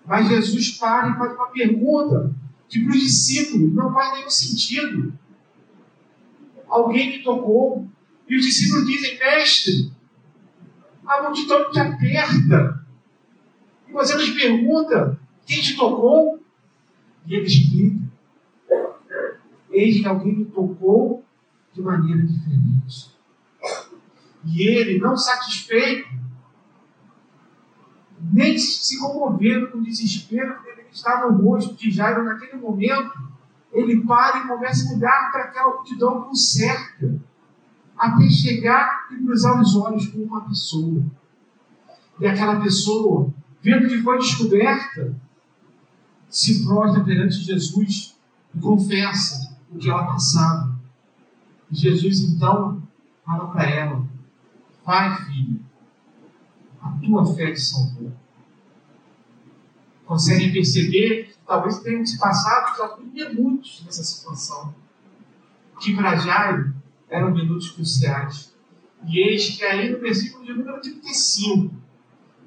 Mas 0.05 0.29
Jesus 0.29 0.73
para 0.73 1.09
e 1.09 1.17
faz 1.17 1.33
uma 1.35 1.47
pergunta 1.47 2.35
que 2.69 2.81
para 2.85 2.95
os 2.95 3.01
discípulos 3.01 3.75
não 3.75 3.93
faz 3.93 4.15
nenhum 4.15 4.31
sentido. 4.31 5.13
Alguém 6.69 7.11
me 7.11 7.23
tocou. 7.23 7.89
E 8.29 8.37
os 8.37 8.45
discípulos 8.45 8.87
dizem, 8.87 9.19
mestre, 9.19 9.93
a 11.07 11.23
multidão 11.23 11.71
te 11.71 11.79
aperta. 11.79 12.85
E 13.89 13.93
você 13.93 14.15
nos 14.17 14.31
pergunta, 14.31 15.19
quem 15.47 15.61
te 15.61 15.77
tocou? 15.77 16.43
E 17.27 17.35
ele 17.35 17.47
explica. 17.47 18.07
Eis 19.71 20.01
que 20.01 20.09
alguém 20.09 20.39
me 20.39 20.45
tocou 20.47 21.25
de 21.73 21.83
maneira 21.83 22.23
diferente. 22.23 23.11
E 24.45 24.63
ele, 24.63 24.99
não 24.99 25.17
satisfeito, 25.17 26.09
nem 28.33 28.59
se 28.59 28.99
comovendo 28.99 29.69
com 29.69 29.79
o 29.79 29.83
desespero 29.83 30.63
que 30.63 30.69
ele 30.71 30.83
estava 30.97 31.31
no 31.31 31.43
rosto 31.43 31.75
de 31.75 31.91
Jairo 31.91 32.25
naquele 32.25 32.57
momento, 32.61 33.13
ele 33.73 34.05
para 34.05 34.39
e 34.39 34.49
começa 34.49 34.89
a 34.89 34.97
olhar 34.97 35.31
para 35.31 35.45
aquela 35.45 35.75
multidão 35.75 36.23
com 36.23 36.35
cerca, 36.35 37.21
até 37.97 38.29
chegar 38.29 39.07
e 39.13 39.17
cruzar 39.17 39.61
os 39.61 39.77
olhos 39.77 40.07
com 40.09 40.21
uma 40.21 40.49
pessoa. 40.49 41.05
E 42.19 42.27
aquela 42.27 42.61
pessoa, 42.61 43.33
vendo 43.61 43.89
que 43.89 44.03
foi 44.03 44.19
descoberta, 44.19 45.15
se 46.31 46.65
prostra 46.65 47.05
perante 47.05 47.45
Jesus 47.45 48.17
e 48.55 48.59
confessa 48.59 49.55
o 49.71 49.77
que 49.77 49.91
ela 49.91 50.07
passava. 50.07 50.75
E 51.71 51.77
Jesus 51.77 52.21
então 52.21 52.83
fala 53.25 53.49
para 53.49 53.69
ela: 53.69 54.05
Vai, 54.85 55.15
filho, 55.25 55.61
a 56.81 56.91
tua 57.05 57.35
fé 57.35 57.53
te 57.53 57.61
salvou. 57.61 58.13
Conseguem 60.07 60.53
perceber 60.53 61.25
que 61.25 61.35
talvez 61.45 61.81
tenham 61.81 62.07
se 62.07 62.17
passado 62.17 62.79
já 62.79 62.97
minutos 62.97 63.83
nessa 63.85 64.05
situação. 64.05 64.73
Que 65.81 65.95
para 65.97 66.17
Jairo 66.17 66.73
eram 67.11 67.35
minutos 67.35 67.73
cruciais. 67.73 68.55
E 69.05 69.19
eis 69.19 69.57
que 69.57 69.65
aí 69.65 69.91
no 69.91 69.99
versículo 69.99 70.45
de 70.45 70.53
número 70.53 70.81
35, 70.81 71.75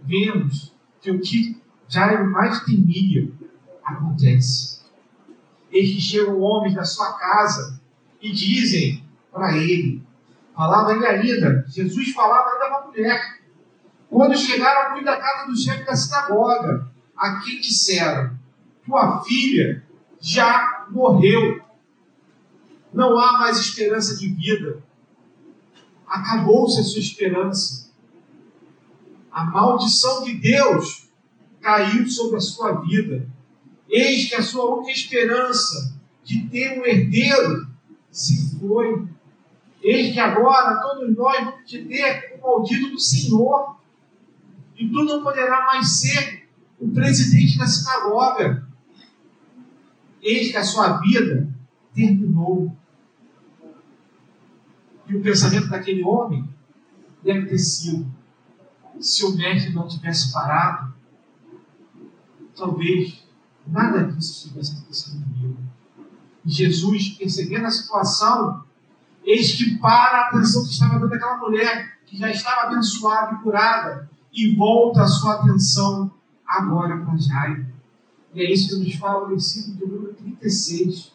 vemos 0.04 0.74
que 1.02 1.12
o 1.12 1.20
que 1.20 1.62
Jairo 1.88 2.32
mais 2.32 2.64
temia 2.64 3.30
acontece. 3.84 4.80
Eis 5.70 5.94
que 5.94 6.02
chegam 6.02 6.40
homens 6.40 6.76
da 6.76 6.86
sua 6.86 7.14
casa 7.14 7.80
e 8.22 8.32
dizem 8.32 9.04
para 9.32 9.58
ele: 9.58 10.02
Falava 10.56 10.94
ele 10.94 11.06
ainda, 11.06 11.66
Jesus 11.68 12.12
falava 12.14 12.52
ainda 12.52 12.66
para 12.68 12.78
a 12.78 12.88
mulher. 12.88 13.40
Quando 14.10 14.38
chegaram 14.38 14.94
muito 14.94 15.06
da 15.06 15.18
casa 15.18 15.46
do 15.46 15.58
chefe 15.58 15.86
da 15.86 15.96
sinagoga, 15.96 16.90
a 17.20 17.42
quem 17.42 17.60
disseram: 17.60 18.38
Tua 18.86 19.22
filha 19.24 19.84
já 20.22 20.88
morreu. 20.90 21.62
Não 22.94 23.20
há 23.20 23.34
mais 23.34 23.60
esperança 23.60 24.16
de 24.16 24.30
vida. 24.30 24.82
Acabou-se 26.08 26.80
a 26.80 26.84
sua 26.84 27.00
esperança. 27.00 27.92
A 29.32 29.44
maldição 29.44 30.24
de 30.24 30.34
Deus 30.34 31.08
caiu 31.62 32.08
sobre 32.08 32.38
a 32.38 32.42
sua 32.42 32.82
vida. 32.82 33.30
Eis 33.88 34.30
que 34.30 34.36
a 34.36 34.42
sua 34.42 34.76
única 34.76 34.92
esperança 34.92 35.96
de 36.24 36.48
ter 36.48 36.80
um 36.80 36.86
herdeiro 36.86 37.68
se 38.10 38.58
foi. 38.58 39.08
Eis 39.84 40.14
que 40.14 40.20
agora 40.20 40.82
todos 40.82 41.16
nós 41.16 41.46
vamos 41.46 41.70
te 41.70 41.86
ter 41.86 42.38
o 42.38 42.42
maldito 42.42 42.90
do 42.90 43.00
Senhor. 43.00 43.78
E 44.76 44.88
tu 44.88 45.04
não 45.04 45.22
poderá 45.22 45.66
mais 45.68 46.00
ser 46.00 46.39
o 46.80 46.90
presidente 46.90 47.58
da 47.58 47.68
sinagoga. 47.68 48.68
Eis 50.22 50.52
que 50.52 50.58
a 50.58 50.64
sua 50.64 50.98
vida 51.00 51.48
terminou. 51.94 52.76
E 55.08 55.16
o 55.16 55.22
pensamento 55.22 55.68
daquele 55.70 56.04
homem 56.04 56.48
deve 57.24 57.48
ter 57.48 57.58
sido: 57.58 58.08
se 59.00 59.26
o 59.26 59.36
mestre 59.36 59.74
não 59.74 59.88
tivesse 59.88 60.32
parado, 60.32 60.94
talvez 62.56 63.24
nada 63.66 64.04
disso 64.12 64.50
tivesse 64.50 64.74
acontecido 64.74 65.24
comigo. 65.24 65.58
E 66.46 66.52
Jesus, 66.52 67.10
percebendo 67.10 67.66
a 67.66 67.72
situação, 67.72 68.64
eis 69.24 69.54
que 69.54 69.78
para 69.78 70.18
a 70.18 70.28
atenção 70.28 70.64
que 70.64 70.72
estava 70.72 71.00
dando 71.00 71.14
aquela 71.14 71.38
mulher, 71.38 72.00
que 72.06 72.18
já 72.18 72.30
estava 72.30 72.68
abençoada 72.68 73.36
e 73.36 73.44
curada, 73.44 74.10
e 74.32 74.56
volta 74.56 75.04
a 75.04 75.08
sua 75.08 75.36
atenção 75.36 76.12
agora 76.50 76.98
para 76.98 77.16
Jairo. 77.16 77.68
E 78.34 78.42
é 78.42 78.52
isso 78.52 78.70
que 78.70 78.84
nos 78.84 78.96
fala 78.96 79.22
no 79.22 79.30
versículo 79.30 79.78
de 79.78 79.86
número 79.86 80.14
36. 80.16 81.14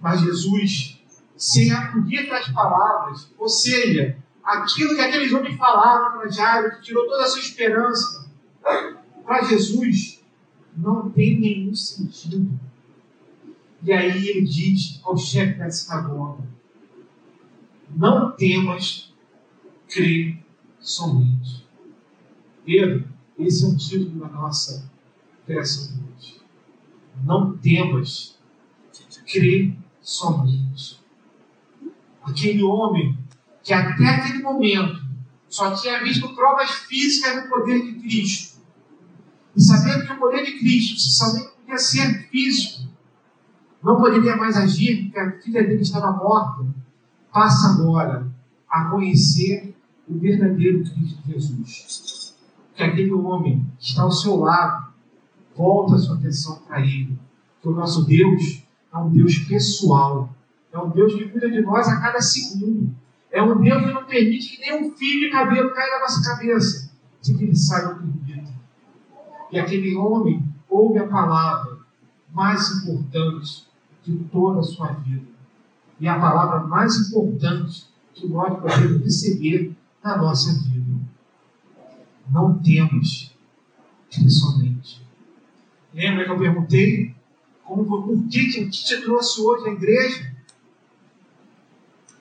Mas 0.00 0.20
Jesus, 0.20 1.00
sem 1.36 1.70
acudir 1.70 2.28
das 2.28 2.48
palavras, 2.48 3.32
ou 3.38 3.48
seja, 3.48 4.16
aquilo 4.42 4.96
que 4.96 5.00
aqueles 5.00 5.32
homens 5.32 5.56
falaram 5.56 6.18
para 6.18 6.28
Jairo, 6.28 6.72
que 6.72 6.82
tirou 6.82 7.06
toda 7.06 7.22
a 7.22 7.28
sua 7.28 7.40
esperança, 7.40 8.28
para 9.24 9.44
Jesus 9.44 10.20
não 10.76 11.08
tem 11.10 11.38
nenhum 11.38 11.74
sentido. 11.74 12.58
E 13.84 13.92
aí 13.92 14.28
ele 14.28 14.42
diz 14.42 15.00
ao 15.04 15.16
chefe 15.16 15.58
da 15.58 15.70
sinagoga: 15.70 16.44
Não 17.90 18.32
temas, 18.32 19.12
crê 19.88 20.36
somente. 20.80 21.66
Pedro, 22.64 23.11
esse 23.38 23.64
é 23.64 23.68
o 23.68 23.76
título 23.76 24.20
da 24.20 24.28
nossa 24.28 24.90
peça 25.46 25.92
de 25.92 26.00
hoje. 26.00 26.40
Não 27.24 27.56
temas, 27.56 28.38
crê 29.30 29.74
somente. 30.00 31.00
Aquele 32.22 32.62
homem 32.62 33.18
que 33.62 33.72
até 33.72 34.06
aquele 34.06 34.42
momento 34.42 35.02
só 35.48 35.74
tinha 35.74 36.02
visto 36.02 36.34
provas 36.34 36.70
físicas 36.70 37.42
do 37.42 37.48
poder 37.48 37.82
de 37.82 38.00
Cristo. 38.00 38.60
E 39.54 39.60
sabendo 39.60 40.06
que 40.06 40.12
o 40.12 40.18
poder 40.18 40.44
de 40.44 40.58
Cristo 40.58 40.98
somente 40.98 41.50
podia 41.56 41.78
ser 41.78 42.28
físico, 42.28 42.88
não 43.82 44.00
poderia 44.00 44.36
mais 44.36 44.56
agir 44.56 45.04
porque 45.04 45.18
a 45.18 45.40
filha 45.40 45.62
dele 45.62 45.82
estava 45.82 46.12
morta, 46.12 46.64
passa 47.32 47.70
agora 47.70 48.32
a 48.68 48.84
conhecer 48.86 49.74
o 50.08 50.18
verdadeiro 50.18 50.84
Cristo 50.84 51.18
Jesus. 51.26 52.11
Que 52.82 52.90
aquele 52.90 53.12
homem 53.12 53.64
que 53.78 53.84
está 53.84 54.02
ao 54.02 54.10
seu 54.10 54.36
lado 54.36 54.88
volta 55.56 55.94
a 55.94 55.98
sua 55.98 56.16
atenção 56.16 56.56
para 56.66 56.80
ele. 56.80 57.16
Que 57.60 57.68
o 57.68 57.72
nosso 57.72 58.04
Deus 58.04 58.64
é 58.92 58.98
um 58.98 59.08
Deus 59.10 59.38
pessoal. 59.38 60.28
É 60.72 60.78
um 60.78 60.90
Deus 60.90 61.14
que 61.14 61.28
cuida 61.28 61.48
de 61.48 61.60
nós 61.60 61.86
a 61.86 62.00
cada 62.00 62.20
segundo. 62.20 62.92
É 63.30 63.40
um 63.40 63.60
Deus 63.60 63.84
que 63.84 63.92
não 63.92 64.04
permite 64.04 64.56
que 64.56 64.60
nenhum 64.60 64.90
fio 64.96 65.20
de 65.20 65.30
cabelo 65.30 65.70
caia 65.70 65.92
na 65.92 66.00
nossa 66.00 66.28
cabeça, 66.28 66.90
sem 67.20 67.36
que 67.36 67.44
ele 67.44 67.54
saiba 67.54 67.94
do 67.94 68.02
permita. 68.02 68.52
E 69.52 69.60
aquele 69.60 69.94
homem 69.94 70.42
ouve 70.68 70.98
a 70.98 71.06
palavra 71.06 71.78
mais 72.32 72.68
importante 72.82 73.64
de 74.04 74.16
toda 74.24 74.58
a 74.60 74.62
sua 74.64 74.88
vida. 74.88 75.26
E 76.00 76.08
a 76.08 76.18
palavra 76.18 76.66
mais 76.66 76.96
importante 76.96 77.84
que 78.12 78.26
nós 78.26 78.58
podemos 78.60 79.04
receber 79.04 79.72
na 80.02 80.16
nossa 80.16 80.52
vida. 80.64 80.71
Não 82.32 82.58
temos 82.58 83.36
que 84.08 84.30
somente. 84.30 85.06
Lembra 85.92 86.24
que 86.24 86.30
eu 86.30 86.38
perguntei 86.38 87.14
como, 87.62 87.84
por 87.84 88.28
que, 88.28 88.46
que 88.48 88.70
te 88.70 89.00
trouxe 89.02 89.40
hoje 89.40 89.68
à 89.68 89.72
igreja? 89.72 90.32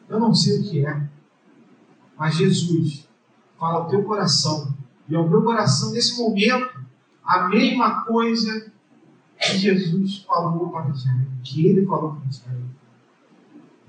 Eu 0.09 0.19
não 0.19 0.33
sei 0.33 0.59
o 0.59 0.63
que 0.69 0.85
é, 0.85 1.09
mas 2.17 2.35
Jesus 2.35 3.07
fala 3.57 3.79
ao 3.79 3.87
teu 3.87 4.03
coração 4.03 4.75
e 5.07 5.15
ao 5.15 5.27
meu 5.27 5.41
coração 5.41 5.91
nesse 5.91 6.21
momento 6.21 6.81
a 7.23 7.47
mesma 7.47 8.03
coisa 8.03 8.71
que 9.39 9.57
Jesus 9.57 10.17
falou 10.17 10.69
para 10.69 10.89
Israel, 10.89 11.27
que 11.43 11.65
ele 11.65 11.85
falou 11.85 12.15
para 12.15 12.29
Israel. 12.29 12.63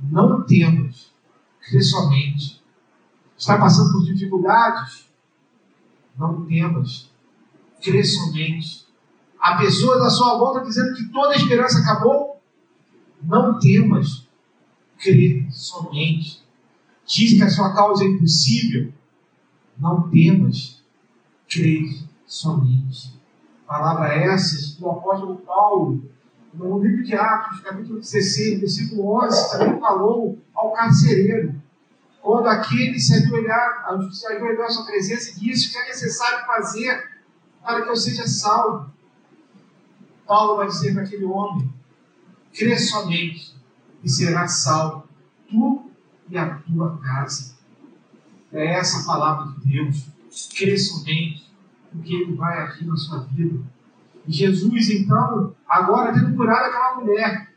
Não 0.00 0.44
temos 0.44 1.12
crer 1.60 1.82
somente. 1.82 2.62
Está 3.36 3.58
passando 3.58 3.92
por 3.92 4.04
dificuldades? 4.04 5.11
Não 6.16 6.44
temos 6.46 7.10
crer 7.82 8.04
somente. 8.04 8.86
Há 9.38 9.56
pessoas 9.56 10.00
à 10.02 10.08
sua 10.08 10.38
volta 10.38 10.64
dizendo 10.64 10.94
que 10.94 11.08
toda 11.08 11.32
a 11.32 11.36
esperança 11.36 11.80
acabou? 11.80 12.40
Não 13.22 13.58
temas, 13.58 14.26
crer 14.98 15.46
somente. 15.50 16.42
Diz 17.06 17.34
que 17.34 17.42
a 17.42 17.50
sua 17.50 17.74
causa 17.74 18.04
é 18.04 18.08
impossível? 18.08 18.92
Não 19.78 20.08
temas, 20.08 20.82
crer 21.48 22.04
somente. 22.26 23.20
Palavra 23.66 24.08
essas 24.14 24.74
que 24.74 24.84
o 24.84 24.90
apóstolo 24.90 25.36
Paulo, 25.38 26.04
no 26.54 26.82
livro 26.82 27.02
de 27.02 27.14
Atos, 27.14 27.60
capítulo 27.60 27.98
16, 27.98 28.60
versículo 28.60 29.24
11, 29.24 29.50
também 29.50 29.80
falou 29.80 30.38
ao 30.54 30.72
carcereiro. 30.72 31.61
Quando 32.22 32.46
aquele 32.46 33.00
se 33.00 33.14
ajoelhar, 33.14 33.84
se 34.12 34.26
ajoelhar 34.28 34.66
à 34.66 34.70
sua 34.70 34.86
presença 34.86 35.30
e 35.30 35.40
disse 35.40 35.68
o 35.68 35.72
que 35.72 35.78
é 35.78 35.88
necessário 35.88 36.46
fazer 36.46 37.10
para 37.60 37.82
que 37.82 37.90
eu 37.90 37.96
seja 37.96 38.28
salvo. 38.28 38.92
Paulo 40.24 40.56
vai 40.56 40.68
dizer 40.68 40.94
para 40.94 41.02
aquele 41.02 41.24
homem: 41.24 41.68
crê 42.54 42.78
somente 42.78 43.56
e 44.04 44.08
será 44.08 44.46
salvo, 44.46 45.08
tu 45.50 45.90
e 46.28 46.38
a 46.38 46.54
tua 46.58 46.96
casa. 46.98 47.56
É 48.52 48.74
essa 48.74 49.00
a 49.00 49.04
palavra 49.04 49.52
de 49.52 49.72
Deus. 49.72 50.06
Crê 50.56 50.78
somente 50.78 51.50
porque 51.90 52.14
ele 52.14 52.36
vai 52.36 52.56
agir 52.58 52.86
na 52.86 52.96
sua 52.96 53.20
vida. 53.24 53.60
E 54.26 54.32
Jesus, 54.32 54.90
então, 54.90 55.54
agora 55.68 56.12
tendo 56.12 56.36
curado 56.36 56.66
aquela 56.66 57.00
mulher, 57.00 57.52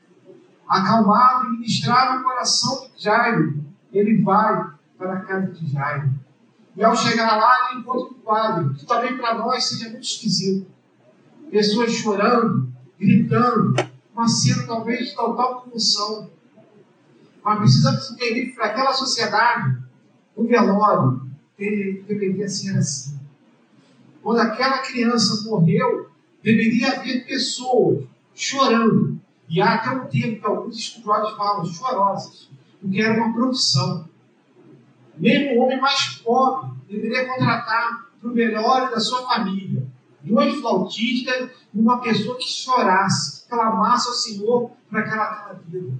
acalmado 0.68 1.46
e 1.46 1.52
ministrado 1.52 2.20
o 2.20 2.24
coração 2.24 2.90
de 2.96 3.04
Jairo, 3.04 3.65
ele 3.98 4.22
vai 4.22 4.72
para 4.98 5.14
a 5.14 5.22
casa 5.22 5.48
de 5.48 5.72
Jairo. 5.72 6.10
E 6.76 6.84
ao 6.84 6.96
chegar 6.96 7.38
lá, 7.38 7.70
ele 7.72 7.80
encontra 7.80 8.14
um 8.14 8.22
quadro, 8.22 8.74
que 8.74 8.86
também 8.86 9.18
para 9.18 9.36
nós 9.36 9.64
seja 9.64 9.90
muito 9.90 10.04
esquisito. 10.04 10.68
Pessoas 11.50 11.94
chorando, 11.94 12.68
gritando, 13.00 13.76
uma 14.14 14.28
cena 14.28 14.68
talvez 14.68 15.10
de 15.10 15.16
total 15.16 15.62
comoção. 15.62 16.30
Mas 17.44 17.60
precisamos 17.60 18.12
entender 18.12 18.48
que 18.48 18.56
para 18.56 18.66
aquela 18.66 18.92
sociedade, 18.92 19.78
o 20.36 20.46
velório 20.46 21.22
deveria 21.58 22.50
ser 22.50 22.78
assim. 22.78 23.18
Quando 24.22 24.40
aquela 24.40 24.80
criança 24.80 25.48
morreu, 25.50 26.10
deveria 26.44 26.94
haver 26.94 27.26
pessoas 27.26 28.04
chorando. 28.34 29.18
E 29.48 29.62
há 29.62 29.76
até 29.76 29.92
um 29.92 30.08
termo 30.08 30.40
que 30.40 30.46
alguns 30.46 30.78
estudiosos 30.78 31.38
falam, 31.38 31.66
chorosas, 31.66 32.50
porque 32.86 33.02
era 33.02 33.24
uma 33.24 33.34
profissão. 33.34 34.08
Mesmo 35.18 35.58
o 35.60 35.64
homem 35.64 35.82
mais 35.82 36.22
pobre 36.24 36.72
deveria 36.88 37.26
contratar 37.26 38.10
para 38.22 38.30
o 38.30 38.34
melhor 38.34 38.92
da 38.92 39.00
sua 39.00 39.28
família 39.28 39.88
dois 40.22 40.60
flautistas 40.60 41.52
e 41.74 41.80
uma 41.80 42.02
pessoa 42.02 42.38
que 42.38 42.48
chorasse, 42.48 43.44
que 43.44 43.50
clamasse 43.50 44.08
ao 44.08 44.14
Senhor 44.14 44.72
para 44.90 45.02
aquela, 45.02 45.54
vida. 45.68 45.94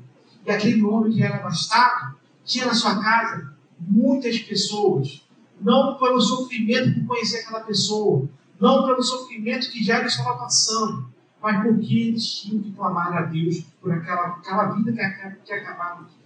E 0.46 0.52
aquele 0.52 0.84
homem 0.84 1.14
que 1.14 1.24
era 1.24 1.38
abastado 1.38 2.16
tinha 2.44 2.66
na 2.66 2.74
sua 2.74 3.02
casa 3.02 3.54
muitas 3.80 4.38
pessoas 4.40 5.24
não 5.62 5.96
pelo 5.98 6.20
sofrimento 6.20 6.94
de 6.94 7.06
conhecer 7.06 7.40
aquela 7.40 7.62
pessoa, 7.62 8.28
não 8.60 8.86
pelo 8.86 9.02
sofrimento 9.02 9.72
que 9.72 9.84
já 9.84 10.04
estava 10.04 10.38
passando, 10.38 11.08
mas 11.42 11.64
porque 11.64 11.96
eles 11.96 12.26
tinham 12.26 12.62
que 12.62 12.72
clamar 12.74 13.16
a 13.16 13.22
Deus 13.22 13.62
por 13.82 13.92
aquela, 13.92 14.28
aquela 14.28 14.66
vida 14.74 14.92
que, 14.92 15.46
que 15.46 15.54
acabava 15.54 16.04
de 16.04 16.25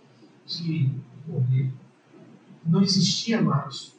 morrer. 1.27 1.71
Não 2.65 2.81
existia 2.81 3.41
mais. 3.41 3.95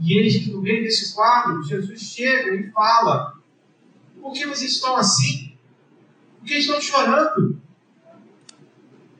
E 0.00 0.18
eis 0.18 0.44
que 0.44 0.50
no 0.50 0.60
meio 0.60 0.82
desse 0.82 1.14
quadro, 1.14 1.62
Jesus 1.62 2.00
chega 2.00 2.54
e 2.54 2.70
fala: 2.70 3.38
Por 4.20 4.32
que 4.32 4.46
vocês 4.46 4.72
estão 4.72 4.96
assim? 4.96 5.56
Por 6.38 6.46
que 6.46 6.54
estão 6.54 6.80
chorando? 6.80 7.60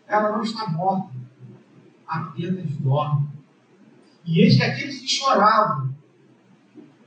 Ela 0.07 0.33
não 0.33 0.43
está 0.43 0.67
morta, 0.67 1.15
apenas 2.07 2.71
dorme. 2.79 3.29
E 4.25 4.41
eis 4.41 4.57
que 4.57 4.63
aqueles 4.63 5.01
que 5.01 5.09
choravam, 5.09 5.95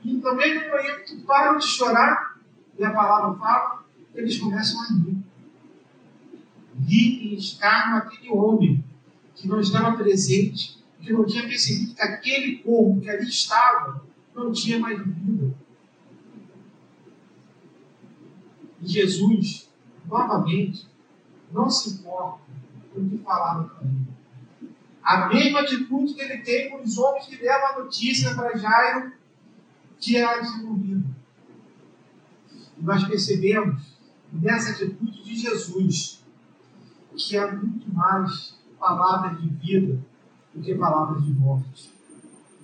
e 0.04 0.18
também 0.20 0.54
no 0.54 0.70
momento 0.70 1.20
param 1.26 1.58
de 1.58 1.66
chorar, 1.66 2.38
e 2.78 2.84
a 2.84 2.90
palavra 2.90 3.38
fala, 3.38 3.84
eles 4.14 4.38
começam 4.38 4.80
a 4.82 4.86
rir. 4.88 5.18
Rir 6.78 7.32
e 7.32 7.36
escarnam 7.36 7.98
aquele 7.98 8.30
homem 8.30 8.84
que 9.36 9.46
não 9.46 9.60
estava 9.60 9.96
presente, 9.96 10.82
que 11.00 11.12
não 11.12 11.24
tinha 11.24 11.46
percebido 11.46 11.94
que 11.94 12.02
aquele 12.02 12.56
corpo 12.58 13.00
que 13.00 13.10
ali 13.10 13.28
estava 13.28 14.02
não 14.34 14.50
tinha 14.50 14.78
mais 14.78 14.98
vida. 14.98 15.54
E 18.80 18.88
Jesus, 18.88 19.70
novamente, 20.06 20.86
não 21.52 21.70
se 21.70 21.90
importa 21.90 22.40
com 22.92 23.00
o 23.00 23.08
que 23.08 23.18
falaram 23.18 23.68
para 23.68 23.86
ele. 23.86 24.06
A 25.02 25.28
mesma 25.28 25.60
atitude 25.60 26.14
que 26.14 26.20
ele 26.20 26.38
tem 26.38 26.70
com 26.70 26.82
os 26.82 26.98
homens 26.98 27.26
que 27.26 27.36
deram 27.36 27.66
a 27.66 27.78
notícia 27.84 28.34
para 28.34 28.56
Jairo 28.56 29.12
que 30.00 30.16
ela 30.16 30.42
tinha 30.42 30.64
morrido. 30.64 31.14
E 32.78 32.82
nós 32.82 33.04
percebemos 33.04 33.96
nessa 34.32 34.72
atitude 34.72 35.22
de 35.22 35.36
Jesus 35.36 36.24
que 37.16 37.36
há 37.36 37.52
muito 37.52 37.92
mais 37.94 38.56
palavras 38.78 39.40
de 39.40 39.48
vida 39.48 39.98
do 40.54 40.62
que 40.62 40.74
palavras 40.74 41.24
de 41.24 41.32
morte. 41.32 41.92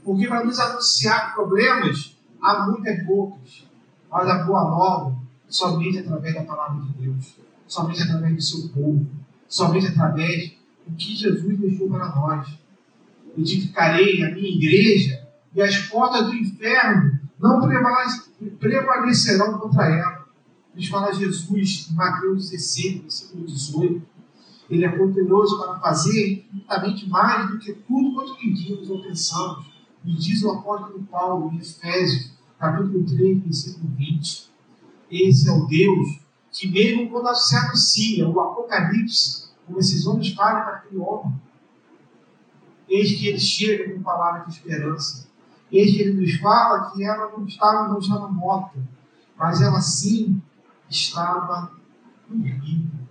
Porque 0.05 0.27
para 0.27 0.45
nos 0.45 0.59
anunciar 0.59 1.35
problemas, 1.35 2.17
há 2.41 2.67
muitas 2.67 3.05
bocas, 3.07 3.65
mas 4.11 4.29
a 4.29 4.45
boa 4.45 4.65
nova 4.65 5.23
somente 5.49 5.99
através 5.99 6.35
da 6.35 6.43
palavra 6.43 6.83
de 6.83 6.93
Deus, 6.95 7.37
somente 7.67 8.03
através 8.03 8.35
do 8.35 8.43
seu 8.43 8.69
povo, 8.71 9.07
somente 9.47 9.89
através 9.89 10.53
do 10.87 10.97
que 10.97 11.15
Jesus 11.15 11.59
deixou 11.59 11.89
para 11.91 12.09
nós. 12.15 12.59
Edificarei 13.37 14.23
a 14.25 14.31
minha 14.35 14.49
igreja 14.49 15.27
e 15.55 15.63
as 15.63 15.77
portas 15.89 16.27
do 16.27 16.35
inferno 16.35 17.21
não 17.39 17.61
prevalecerão 18.59 19.59
contra 19.59 19.87
ela. 19.87 20.27
Nos 20.75 20.89
fala 20.89 21.13
Jesus 21.13 21.89
em 21.91 21.95
Mateus 21.95 22.51
16, 22.51 23.03
versículo 23.03 23.47
18. 23.47 24.03
Ele 24.73 24.87
é 24.87 24.89
poderoso 24.89 25.63
para 25.63 25.79
fazer 25.81 26.47
infinitamente 26.47 27.07
mais 27.07 27.51
do 27.51 27.59
que 27.59 27.75
tudo 27.75 28.15
quanto 28.15 28.35
pedimos 28.37 28.89
ou 28.89 29.03
pensamos. 29.03 29.67
E 30.03 30.17
diz 30.17 30.43
o 30.43 30.51
apóstolo 30.51 31.03
Paulo 31.11 31.53
em 31.53 31.59
Efésios, 31.59 32.33
capítulo 32.59 33.05
3, 33.05 33.43
versículo 33.43 33.87
20. 33.99 34.51
Esse 35.11 35.47
é 35.47 35.53
o 35.53 35.67
Deus 35.67 36.21
que, 36.51 36.71
mesmo 36.71 37.11
quando 37.11 37.35
se 37.35 37.55
anuncia 37.55 38.27
o 38.27 38.41
Apocalipse, 38.41 39.51
como 39.67 39.79
esses 39.79 40.07
homens 40.07 40.33
falam 40.33 40.65
para 40.65 40.77
aquele 40.77 41.01
homem, 41.01 41.39
eis 42.89 43.13
que 43.13 43.27
ele 43.27 43.39
chega 43.39 43.93
com 43.93 44.03
palavra 44.03 44.47
de 44.47 44.53
esperança. 44.53 45.29
Eis 45.71 45.95
que 45.95 46.01
ele 46.01 46.19
nos 46.19 46.35
fala 46.37 46.91
que 46.91 47.05
ela 47.05 47.31
não 47.37 47.45
estava, 47.45 47.89
não 47.89 47.99
estava 47.99 48.27
morta, 48.27 48.79
mas 49.37 49.61
ela 49.61 49.83
sim 49.83 50.41
estava 50.89 51.73
dormindo 52.27 53.02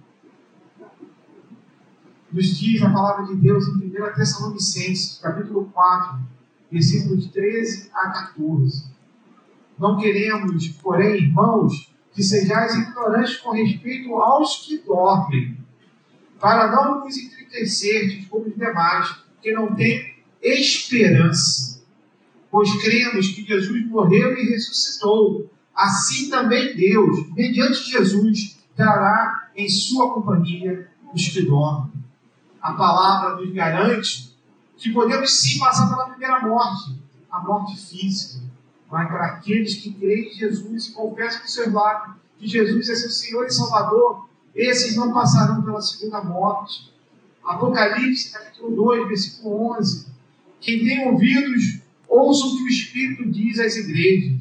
nos 2.31 2.57
diz 2.57 2.81
a 2.81 2.89
palavra 2.89 3.25
de 3.25 3.35
Deus 3.35 3.67
em 3.67 3.87
1 3.87 4.13
Tessalonicenses, 4.15 5.19
capítulo 5.21 5.69
4, 5.73 6.19
versículos 6.71 7.27
13 7.27 7.89
a 7.93 8.09
14. 8.09 8.85
Não 9.77 9.97
queremos, 9.97 10.67
porém, 10.81 11.15
irmãos, 11.15 11.91
que 12.13 12.23
sejais 12.23 12.75
ignorantes 12.75 13.37
com 13.37 13.51
respeito 13.51 14.15
aos 14.15 14.65
que 14.65 14.77
dormem, 14.79 15.57
para 16.39 16.71
não 16.71 17.03
nos 17.03 17.17
entristecerdes 17.17 18.27
como 18.27 18.47
os 18.47 18.55
demais, 18.55 19.23
que 19.41 19.51
não 19.51 19.75
têm 19.75 20.15
esperança. 20.41 21.81
Pois 22.49 22.69
cremos 22.81 23.27
que 23.29 23.45
Jesus 23.45 23.85
morreu 23.87 24.37
e 24.37 24.51
ressuscitou. 24.51 25.49
Assim 25.75 26.29
também 26.29 26.75
Deus, 26.75 27.29
mediante 27.33 27.91
Jesus, 27.91 28.57
dará 28.75 29.49
em 29.55 29.67
sua 29.67 30.13
companhia 30.13 30.89
os 31.13 31.27
que 31.27 31.41
dormem 31.43 32.00
a 32.61 32.73
palavra 32.73 33.35
nos 33.37 33.51
garante 33.53 34.35
que 34.77 34.91
podemos 34.91 35.41
sim 35.41 35.59
passar 35.59 35.89
pela 35.89 36.09
primeira 36.09 36.39
morte, 36.41 36.95
a 37.29 37.39
morte 37.39 37.75
física. 37.75 38.43
Mas 38.91 39.07
para 39.07 39.25
aqueles 39.25 39.75
que 39.75 39.93
creem 39.93 40.29
em 40.29 40.33
Jesus 40.33 40.87
e 40.87 40.91
confessam 40.93 41.41
com 41.41 41.47
seus 41.47 41.73
lábios 41.73 42.17
que 42.37 42.47
Jesus 42.47 42.89
é 42.89 42.95
seu 42.95 43.09
Senhor 43.09 43.45
e 43.45 43.51
Salvador, 43.51 44.27
esses 44.53 44.95
não 44.95 45.13
passarão 45.13 45.61
pela 45.61 45.81
segunda 45.81 46.23
morte. 46.23 46.91
Apocalipse, 47.43 48.31
capítulo 48.31 48.75
2, 48.75 49.07
versículo 49.07 49.77
11. 49.77 50.07
Quem 50.59 50.79
tem 50.79 51.07
ouvidos, 51.07 51.79
ouça 52.07 52.45
o 52.45 52.57
que 52.57 52.63
o 52.63 52.67
Espírito 52.67 53.31
diz 53.31 53.59
às 53.59 53.75
igrejas. 53.75 54.39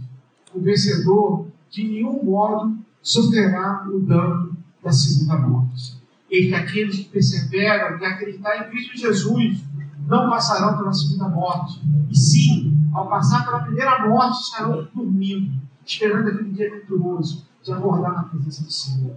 O 0.53 0.61
vencedor, 0.61 1.47
de 1.71 1.85
nenhum 1.85 2.25
modo, 2.25 2.77
sofrerá 3.03 3.87
o 3.89 4.01
dano 4.01 4.57
da 4.83 4.91
segunda 4.91 5.37
morte 5.37 6.00
e 6.31 6.49
que 6.49 6.55
aqueles 6.55 6.97
que 6.97 7.05
perseveram 7.05 7.99
e 7.99 8.05
acreditar 8.05 8.57
em 8.57 8.71
Cristo 8.71 8.97
Jesus 8.97 9.63
não 10.07 10.31
passarão 10.31 10.77
pela 10.77 10.93
segunda 10.93 11.29
morte. 11.29 11.81
E 12.09 12.17
sim, 12.17 12.89
ao 12.95 13.09
passar 13.09 13.45
pela 13.45 13.61
primeira 13.61 14.09
morte, 14.09 14.41
estarão 14.41 14.89
dormindo, 14.95 15.61
esperando 15.85 16.29
aquele 16.29 16.51
dia 16.51 16.71
venturoso 16.71 17.47
de 17.63 17.73
acordar 17.73 18.13
na 18.13 18.23
presença 18.25 18.63
do 18.63 18.71
Senhor. 18.71 19.17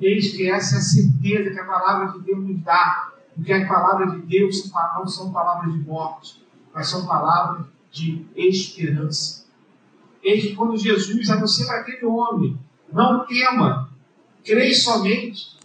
Eis 0.00 0.32
que 0.34 0.50
essa 0.50 0.76
é 0.76 0.78
a 0.78 0.82
certeza 0.82 1.50
que 1.50 1.60
a 1.60 1.64
palavra 1.64 2.18
de 2.18 2.24
Deus 2.24 2.44
nos 2.46 2.60
dá, 2.62 3.12
porque 3.34 3.52
a 3.52 3.68
palavra 3.68 4.10
de 4.10 4.26
Deus 4.26 4.70
não 4.94 5.06
são 5.06 5.32
palavras 5.32 5.72
de 5.72 5.80
morte, 5.80 6.44
mas 6.74 6.88
são 6.88 7.06
palavras 7.06 7.66
de 7.90 8.26
esperança. 8.36 9.44
Eis 10.22 10.44
que 10.44 10.54
quando 10.54 10.76
Jesus 10.76 11.28
anuncia 11.30 11.66
para 11.66 11.80
aquele 11.80 12.06
homem, 12.06 12.58
não 12.92 13.26
tema, 13.26 13.90
creia 14.44 14.74
somente, 14.74 15.56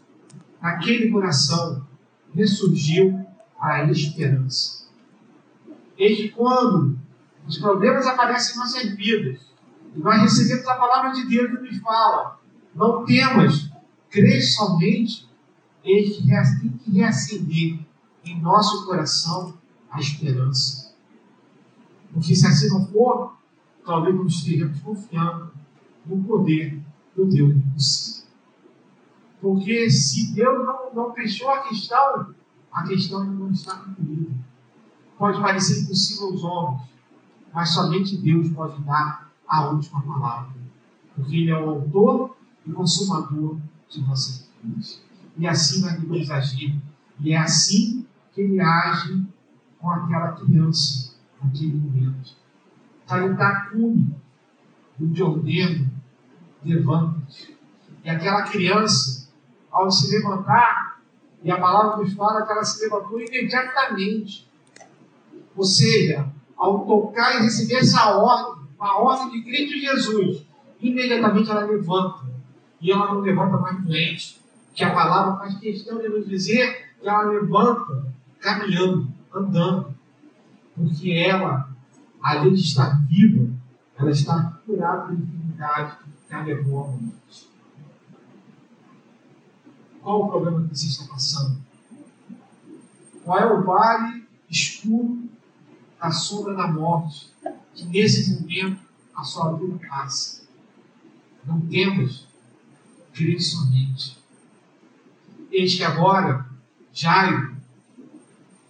naquele 0.62 1.12
coração 1.12 1.86
ressurgiu 2.34 3.26
a 3.60 3.84
esperança. 3.86 4.88
Eis 5.98 6.18
que 6.18 6.30
quando 6.30 6.98
os 7.48 7.58
problemas 7.58 8.06
aparecem 8.06 8.56
em 8.56 8.60
nossas 8.60 8.96
vidas, 8.96 9.42
e 9.96 10.00
nós 10.00 10.22
recebemos 10.22 10.68
a 10.68 10.76
palavra 10.76 11.12
de 11.12 11.28
Deus 11.28 11.50
que 11.50 11.64
nos 11.64 11.80
fala, 11.80 12.40
não 12.76 13.04
temas, 13.06 13.72
crê 14.10 14.42
somente, 14.42 15.28
que 15.82 16.28
tem 16.28 16.78
que 16.78 16.92
reacender 16.92 17.80
em 18.26 18.42
nosso 18.42 18.86
coração 18.86 19.58
a 19.90 20.00
esperança. 20.00 20.94
Porque 22.14 22.36
se 22.36 22.46
assim 22.46 22.70
não 22.70 22.86
for, 22.88 23.38
talvez 23.86 24.16
não 24.16 24.28
estejamos 24.28 24.80
confiando 24.82 25.52
no 26.06 26.24
poder 26.24 26.80
do 27.16 27.26
Deus 27.26 27.56
impossível. 27.56 28.17
Porque 29.42 29.90
se 29.90 30.34
Deus 30.34 30.66
não, 30.66 30.94
não 30.94 31.14
fechou 31.14 31.50
a 31.50 31.62
questão, 31.68 32.34
a 32.72 32.84
questão 32.84 33.24
não 33.24 33.52
está 33.52 33.76
concluída. 33.76 34.32
Pode 35.18 35.40
parecer 35.42 35.84
impossível 35.84 36.28
aos 36.28 36.44
homens, 36.44 36.82
mas 37.54 37.74
somente 37.74 38.18
Deus 38.18 38.50
pode 38.50 38.82
dar 38.84 39.32
a 39.48 39.70
última 39.70 40.02
palavra. 40.02 40.54
Porque 41.16 41.36
Ele 41.36 41.52
é 41.52 41.58
o 41.58 41.70
autor 41.70 42.38
e 42.66 42.72
consumador 42.72 43.58
de 43.90 44.02
nossas 44.02 44.50
vidas. 44.64 45.02
E 45.38 45.48
assim 45.48 45.82
vai 45.82 45.98
Deus 45.98 46.30
agir. 46.30 46.80
E 47.20 47.32
é 47.32 47.38
assim 47.38 48.06
que 48.34 48.42
Ele 48.42 48.60
age 48.60 49.26
com 49.80 49.90
aquela 49.90 50.34
criança 50.34 51.16
naquele 51.42 51.78
momento. 51.78 52.36
Talitacume, 53.06 54.16
o 55.00 55.08
de 55.08 55.24
ordeno, 55.24 55.90
levanta-te. 56.64 57.58
E 58.04 58.10
aquela 58.10 58.44
criança 58.44 59.27
ao 59.78 59.92
se 59.92 60.16
levantar, 60.16 61.00
e 61.44 61.52
a 61.52 61.60
palavra 61.60 61.98
nos 61.98 62.14
fala 62.14 62.46
que 62.46 62.52
ela 62.52 62.64
se 62.64 62.84
levantou 62.84 63.22
imediatamente. 63.22 64.48
Ou 65.56 65.64
seja, 65.64 66.28
ao 66.58 66.86
tocar 66.86 67.36
e 67.36 67.44
receber 67.44 67.76
essa 67.76 68.16
ordem, 68.16 68.64
a 68.80 68.98
ordem 69.00 69.32
de 69.32 69.44
Cristo 69.44 69.78
Jesus, 69.78 70.46
imediatamente 70.82 71.50
ela 71.50 71.66
levanta. 71.66 72.26
E 72.82 72.92
ela 72.92 73.14
não 73.14 73.22
levanta 73.22 73.58
mais 73.58 73.80
doente. 73.84 74.42
Que 74.74 74.84
a 74.84 74.94
palavra 74.94 75.38
faz 75.38 75.58
questão 75.60 76.00
de 76.00 76.10
nos 76.10 76.28
dizer 76.28 76.94
que 77.00 77.08
ela 77.08 77.24
levanta 77.24 78.06
caminhando, 78.40 79.08
andando. 79.34 79.96
Porque 80.76 81.12
ela, 81.12 81.70
além 82.22 82.54
de 82.54 82.62
estar 82.62 83.00
viva, 83.08 83.50
ela 83.98 84.12
está 84.12 84.60
curada 84.66 85.08
da 85.08 85.14
enfermidade 85.14 85.98
que 86.28 86.34
a 86.34 86.44
levou 86.44 86.84
à 86.84 86.88
morte. 86.88 87.57
Qual 90.08 90.24
o 90.24 90.30
problema 90.30 90.66
que 90.66 90.74
você 90.74 90.88
está 90.88 91.04
passando? 91.04 91.62
Qual 93.26 93.38
é 93.38 93.46
o 93.46 93.62
vale 93.62 94.26
escuro, 94.50 95.30
na 96.02 96.10
sombra 96.10 96.56
da 96.56 96.66
morte, 96.66 97.30
que 97.76 97.84
nesse 97.84 98.40
momento 98.40 98.80
a 99.14 99.22
sua 99.26 99.52
vida 99.58 99.78
passa. 99.86 100.44
Não 101.44 101.60
temos 101.60 102.26
crer 103.14 103.42
somente. 103.42 104.18
Eis 105.52 105.76
que 105.76 105.84
agora 105.84 106.50
Jairo 106.94 107.58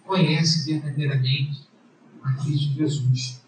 conhece 0.04 0.68
verdadeiramente 0.68 1.68
a 2.20 2.32
Cristo 2.32 2.74
Jesus. 2.74 3.40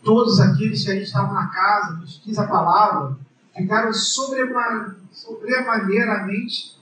Todos 0.00 0.38
aqueles 0.38 0.84
que 0.84 0.92
ali 0.92 1.02
estavam 1.02 1.34
na 1.34 1.48
casa, 1.48 1.94
nos 1.94 2.22
diz 2.24 2.38
a 2.38 2.46
palavra, 2.46 3.18
ficaram 3.56 3.92
sobremaneiramente 3.92 6.76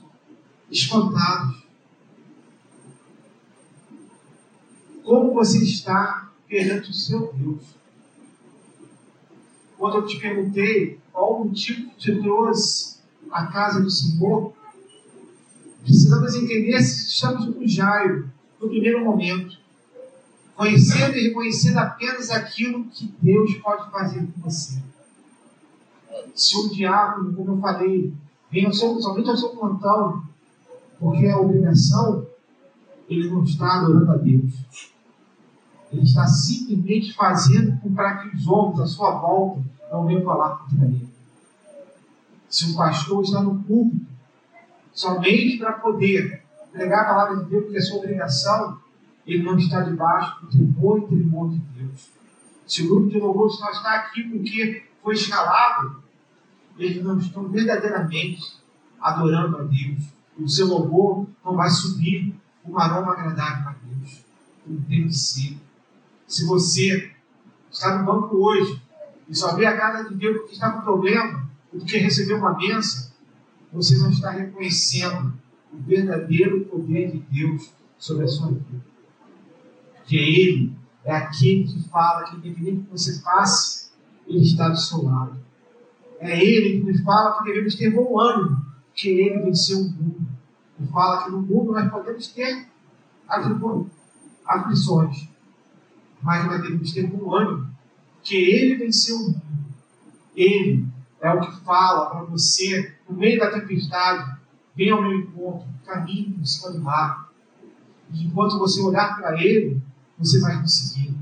espantados. 0.71 1.65
Como 5.05 5.33
você 5.35 5.63
está 5.63 6.33
perante 6.49 6.91
o 6.91 6.95
seu 6.95 7.33
Deus? 7.33 7.63
Quando 9.79 9.99
eu 9.99 10.07
te 10.07 10.19
perguntei 10.19 10.99
qual 11.13 11.43
o 11.43 11.45
motivo 11.45 11.91
que 11.91 11.97
te 11.97 12.21
trouxe 12.21 12.99
à 13.31 13.47
casa 13.47 13.81
do 13.81 13.91
Senhor, 13.91 14.53
precisamos 15.83 16.35
entender 16.35 16.83
se 16.83 17.09
estamos 17.09 17.55
com 17.55 17.65
Jairo 17.67 18.29
no 18.61 18.69
primeiro 18.69 19.05
momento, 19.05 19.57
conhecendo 20.57 21.17
e 21.17 21.29
reconhecendo 21.29 21.79
apenas 21.79 22.31
aquilo 22.31 22.85
que 22.87 23.15
Deus 23.21 23.55
pode 23.57 23.91
fazer 23.91 24.27
com 24.27 24.41
você. 24.41 24.81
Se 26.35 26.57
o 26.57 26.69
diabo, 26.71 27.33
como 27.35 27.53
eu 27.53 27.59
falei, 27.59 28.13
vem 28.51 28.67
ao 28.67 28.73
seu, 28.73 29.01
somente 29.01 29.29
ao 29.29 29.37
seu 29.37 29.51
plantão, 29.51 30.23
porque 30.99 31.27
é 31.27 31.37
obrigação, 31.37 32.27
ele 33.09 33.31
não 33.31 33.45
está 33.45 33.81
adorando 33.81 34.13
a 34.13 34.17
Deus. 34.17 34.53
Ele 35.93 36.03
está 36.03 36.27
simplesmente 36.27 37.13
fazendo 37.15 37.79
para 37.95 38.19
que 38.19 38.37
os 38.37 38.47
homens 38.47 38.81
à 38.81 38.87
sua 38.87 39.19
volta 39.19 39.63
não 39.91 40.07
venham 40.07 40.25
falar 40.25 40.57
contra 40.57 40.87
ele. 40.87 41.09
Se 42.49 42.71
o 42.71 42.77
pastor 42.77 43.23
está 43.23 43.43
no 43.43 43.63
púlpito 43.63 44.07
somente 44.93 45.59
para 45.59 45.73
poder 45.75 46.43
pregar 46.73 47.03
a 47.03 47.09
palavra 47.09 47.37
de 47.45 47.51
Deus, 47.51 47.65
porque 47.65 47.79
é 47.79 47.81
sua 47.81 47.99
obrigação, 47.99 48.79
ele 49.27 49.43
não 49.43 49.57
está 49.57 49.81
debaixo 49.81 50.41
do 50.43 50.51
temor 50.51 50.99
e 50.99 51.17
temor 51.17 51.51
de 51.51 51.59
Deus. 51.59 52.11
Se 52.67 52.83
o 52.83 52.89
grupo 52.89 53.09
de 53.09 53.19
louvor 53.19 53.49
está 53.49 53.95
aqui 53.95 54.23
porque 54.25 54.85
foi 55.03 55.15
escalado, 55.15 56.04
eles 56.79 57.03
não 57.03 57.19
estão 57.19 57.49
verdadeiramente 57.49 58.41
adorando 59.01 59.59
a 59.59 59.63
Deus. 59.63 60.05
O 60.39 60.49
seu 60.49 60.67
louvor 60.67 61.27
não 61.45 61.55
vai 61.55 61.71
subir 61.71 62.35
um 62.65 62.79
aroma 62.79 63.13
agradável 63.13 63.69
a 63.69 63.77
Deus. 63.85 64.25
Não 64.67 64.81
tem 64.83 65.07
que 65.07 65.15
ser. 65.15 65.57
Se 66.27 66.47
você 66.47 67.13
está 67.71 67.99
no 67.99 68.05
banco 68.05 68.37
hoje 68.37 68.83
e 69.29 69.35
só 69.35 69.55
vê 69.55 69.67
a 69.67 69.77
cara 69.77 70.03
de 70.03 70.15
Deus 70.15 70.39
porque 70.39 70.55
está 70.55 70.71
com 70.73 70.83
problema, 70.83 71.49
ou 71.73 71.81
porque 71.81 71.99
recebeu 71.99 72.39
uma 72.39 72.55
benção, 72.55 73.13
você 73.73 73.97
não 73.99 74.11
está 74.11 74.31
reconhecendo 74.31 75.35
o 75.73 75.79
verdadeiro 75.79 76.65
poder 76.67 77.11
de 77.11 77.19
Deus 77.31 77.73
sobre 77.99 78.25
a 78.25 78.29
sua 78.29 78.49
vida. 78.49 78.85
Porque 79.97 80.17
Ele 80.17 80.73
é 81.05 81.15
aquele 81.15 81.65
que 81.65 81.89
fala 81.89 82.25
que, 82.25 82.37
independente 82.37 82.77
do 82.77 82.85
que 82.85 82.91
você 82.91 83.21
passe, 83.21 83.91
Ele 84.27 84.43
está 84.43 84.69
do 84.69 84.77
seu 84.77 85.03
lado. 85.03 85.37
É 86.21 86.43
Ele 86.43 86.81
que 86.81 86.93
nos 86.93 87.01
fala 87.03 87.39
que 87.39 87.45
devemos 87.45 87.75
ter 87.75 87.91
bom 87.91 88.19
ânimo, 88.19 88.65
que 88.95 89.09
Ele 89.09 89.43
venceu 89.43 89.79
o 89.79 89.91
mundo. 89.91 90.27
Ele 90.79 90.89
fala 90.89 91.25
que 91.25 91.31
no 91.31 91.43
mundo 91.43 91.73
nós 91.73 91.91
podemos 91.91 92.29
ter 92.29 92.69
aflições, 94.47 95.29
mas 96.23 96.47
nós 96.47 96.63
devemos 96.63 96.93
ter 96.93 97.07
bom 97.07 97.35
ânimo, 97.35 97.69
que 98.23 98.37
Ele 98.37 98.77
venceu 98.77 99.17
o 99.17 99.29
mundo. 99.29 99.43
Ele 100.37 100.87
é 101.21 101.33
o 101.33 101.41
que 101.41 101.65
fala 101.65 102.11
para 102.11 102.23
você, 102.25 102.95
no 103.09 103.17
meio 103.17 103.39
da 103.39 103.51
tempestade, 103.51 104.39
vem 104.75 104.91
ao 104.91 105.03
meu 105.03 105.15
encontro, 105.15 105.67
caminho 105.85 106.39
em 106.41 106.45
cima 106.45 106.73
do 106.73 106.81
mar. 106.81 107.31
E 108.13 108.25
enquanto 108.25 108.59
você 108.59 108.81
olhar 108.81 109.17
para 109.17 109.41
Ele, 109.43 109.81
você 110.19 110.41
vai 110.41 110.61
conseguir. 110.61 111.15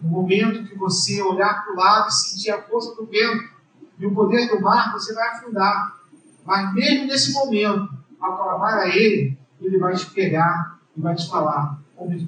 No 0.00 0.10
momento 0.10 0.68
que 0.68 0.76
você 0.76 1.20
olhar 1.22 1.64
para 1.64 1.72
o 1.72 1.76
lado 1.76 2.08
e 2.08 2.12
sentir 2.12 2.50
a 2.50 2.62
força 2.62 2.94
do 2.94 3.06
vento 3.06 3.57
e 3.98 4.06
o 4.06 4.14
poder 4.14 4.48
do 4.48 4.60
mar, 4.60 4.92
você 4.92 5.12
vai 5.14 5.28
afundar. 5.28 5.98
Mas 6.44 6.72
mesmo 6.72 7.06
nesse 7.06 7.32
momento, 7.32 7.88
ao 8.20 8.36
clamar 8.36 8.78
a 8.78 8.88
Ele, 8.88 9.36
Ele 9.60 9.78
vai 9.78 9.94
te 9.94 10.06
pegar 10.10 10.78
e 10.96 11.00
vai 11.00 11.14
te 11.14 11.28
falar, 11.28 11.80
homem 11.96 12.18
de 12.18 12.26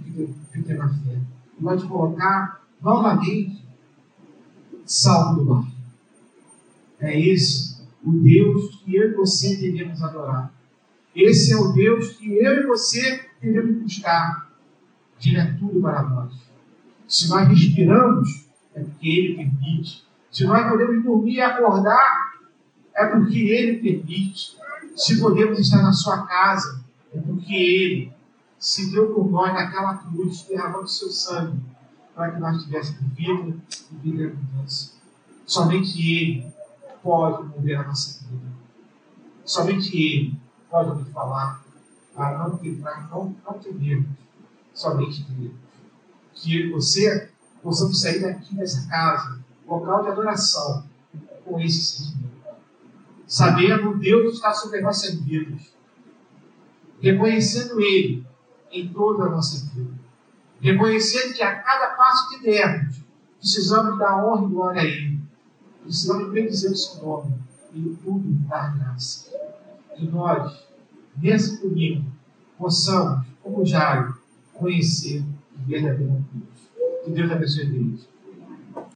pequena 0.52 0.88
fé. 0.88 1.18
E 1.58 1.62
vai 1.62 1.76
te 1.76 1.86
colocar 1.86 2.60
novamente 2.82 3.64
salvo 4.84 5.40
do 5.40 5.46
mar. 5.46 5.64
É 6.98 7.18
esse 7.18 7.80
o 8.04 8.12
Deus 8.12 8.76
que 8.76 8.96
eu 8.96 9.10
e 9.10 9.14
você 9.14 9.56
devemos 9.56 10.02
adorar. 10.02 10.52
Esse 11.14 11.52
é 11.52 11.56
o 11.56 11.72
Deus 11.72 12.10
que 12.12 12.32
eu 12.32 12.62
e 12.62 12.66
você 12.66 13.26
devemos 13.40 13.82
buscar. 13.82 14.50
Ele 15.24 15.36
é 15.36 15.52
tudo 15.54 15.80
para 15.80 16.02
nós. 16.02 16.32
Se 17.06 17.28
nós 17.28 17.48
respiramos, 17.48 18.46
é 18.74 18.80
porque 18.82 19.08
Ele 19.08 19.36
permite. 19.36 20.09
Se 20.30 20.44
nós 20.44 20.68
podemos 20.68 21.02
dormir 21.02 21.34
e 21.34 21.40
acordar, 21.40 22.34
é 22.94 23.06
porque 23.06 23.38
Ele 23.38 23.78
permite. 23.80 24.56
Se 24.96 25.20
podemos 25.20 25.58
estar 25.58 25.82
na 25.82 25.92
sua 25.92 26.26
casa, 26.26 26.82
é 27.12 27.18
porque 27.18 27.54
Ele 27.54 28.12
se 28.58 28.90
deu 28.90 29.14
por 29.14 29.30
nós 29.30 29.52
naquela 29.52 29.96
cruz, 29.96 30.42
derramando 30.42 30.86
seu 30.88 31.10
sangue, 31.10 31.58
para 32.14 32.32
que 32.32 32.40
nós 32.40 32.62
tivéssemos 32.62 33.00
vida 33.14 33.56
e 33.90 33.94
vida 33.96 34.22
em 34.22 34.26
abundância. 34.26 34.92
Somente 35.46 35.98
Ele 35.98 36.46
pode 37.02 37.48
mover 37.48 37.78
a 37.78 37.84
nossa 37.84 38.24
vida. 38.28 38.46
Somente 39.44 39.96
Ele 39.96 40.38
pode 40.70 40.90
nos 40.90 41.08
falar 41.08 41.64
para 42.14 42.38
não, 42.38 42.56
para 42.56 43.00
não, 43.10 43.34
não 43.44 43.58
temermos 43.58 44.20
somente 44.74 45.24
Deus. 45.30 45.52
Que 46.34 46.60
eu 46.60 46.66
e 46.68 46.70
você 46.70 47.30
possamos 47.62 48.00
sair 48.00 48.20
daqui 48.20 48.54
dessa 48.54 48.88
casa, 48.88 49.39
local 49.70 50.02
de 50.02 50.08
adoração, 50.08 50.84
com 51.44 51.60
esse 51.60 51.80
sentimento. 51.80 52.30
Sabendo 53.26 53.96
Deus 53.96 54.34
está 54.34 54.52
sobre 54.52 54.78
as 54.78 54.82
nossas 54.82 55.14
vidas. 55.20 55.72
Reconhecendo 57.00 57.80
Ele 57.80 58.26
em 58.72 58.88
toda 58.88 59.24
a 59.24 59.30
nossa 59.30 59.64
vida. 59.72 59.92
Reconhecendo 60.60 61.34
que 61.34 61.42
a 61.42 61.62
cada 61.62 61.94
passo 61.94 62.28
que 62.28 62.42
dermos, 62.42 63.00
precisamos 63.38 63.98
dar 63.98 64.24
honra 64.24 64.44
e 64.44 64.50
glória 64.50 64.80
a 64.82 64.84
Ele. 64.84 65.20
Precisamos 65.82 66.32
bendizer 66.32 66.72
o 66.72 66.76
seu 66.76 67.02
nome 67.02 67.34
e 67.72 67.96
tudo 68.02 68.28
dar 68.48 68.76
graça. 68.76 69.30
Que 69.96 70.06
nós, 70.06 70.64
nesse 71.16 71.62
domingo, 71.62 72.10
possamos, 72.58 73.26
como 73.42 73.64
Jairo, 73.64 74.18
conhecer 74.52 75.24
o 75.54 75.66
verdadeiro 75.66 76.24
Deus. 76.32 77.04
Que 77.04 77.10
Deus 77.12 77.30
abençoe 77.30 77.66
a 77.66 77.68
Deus. 77.70 78.09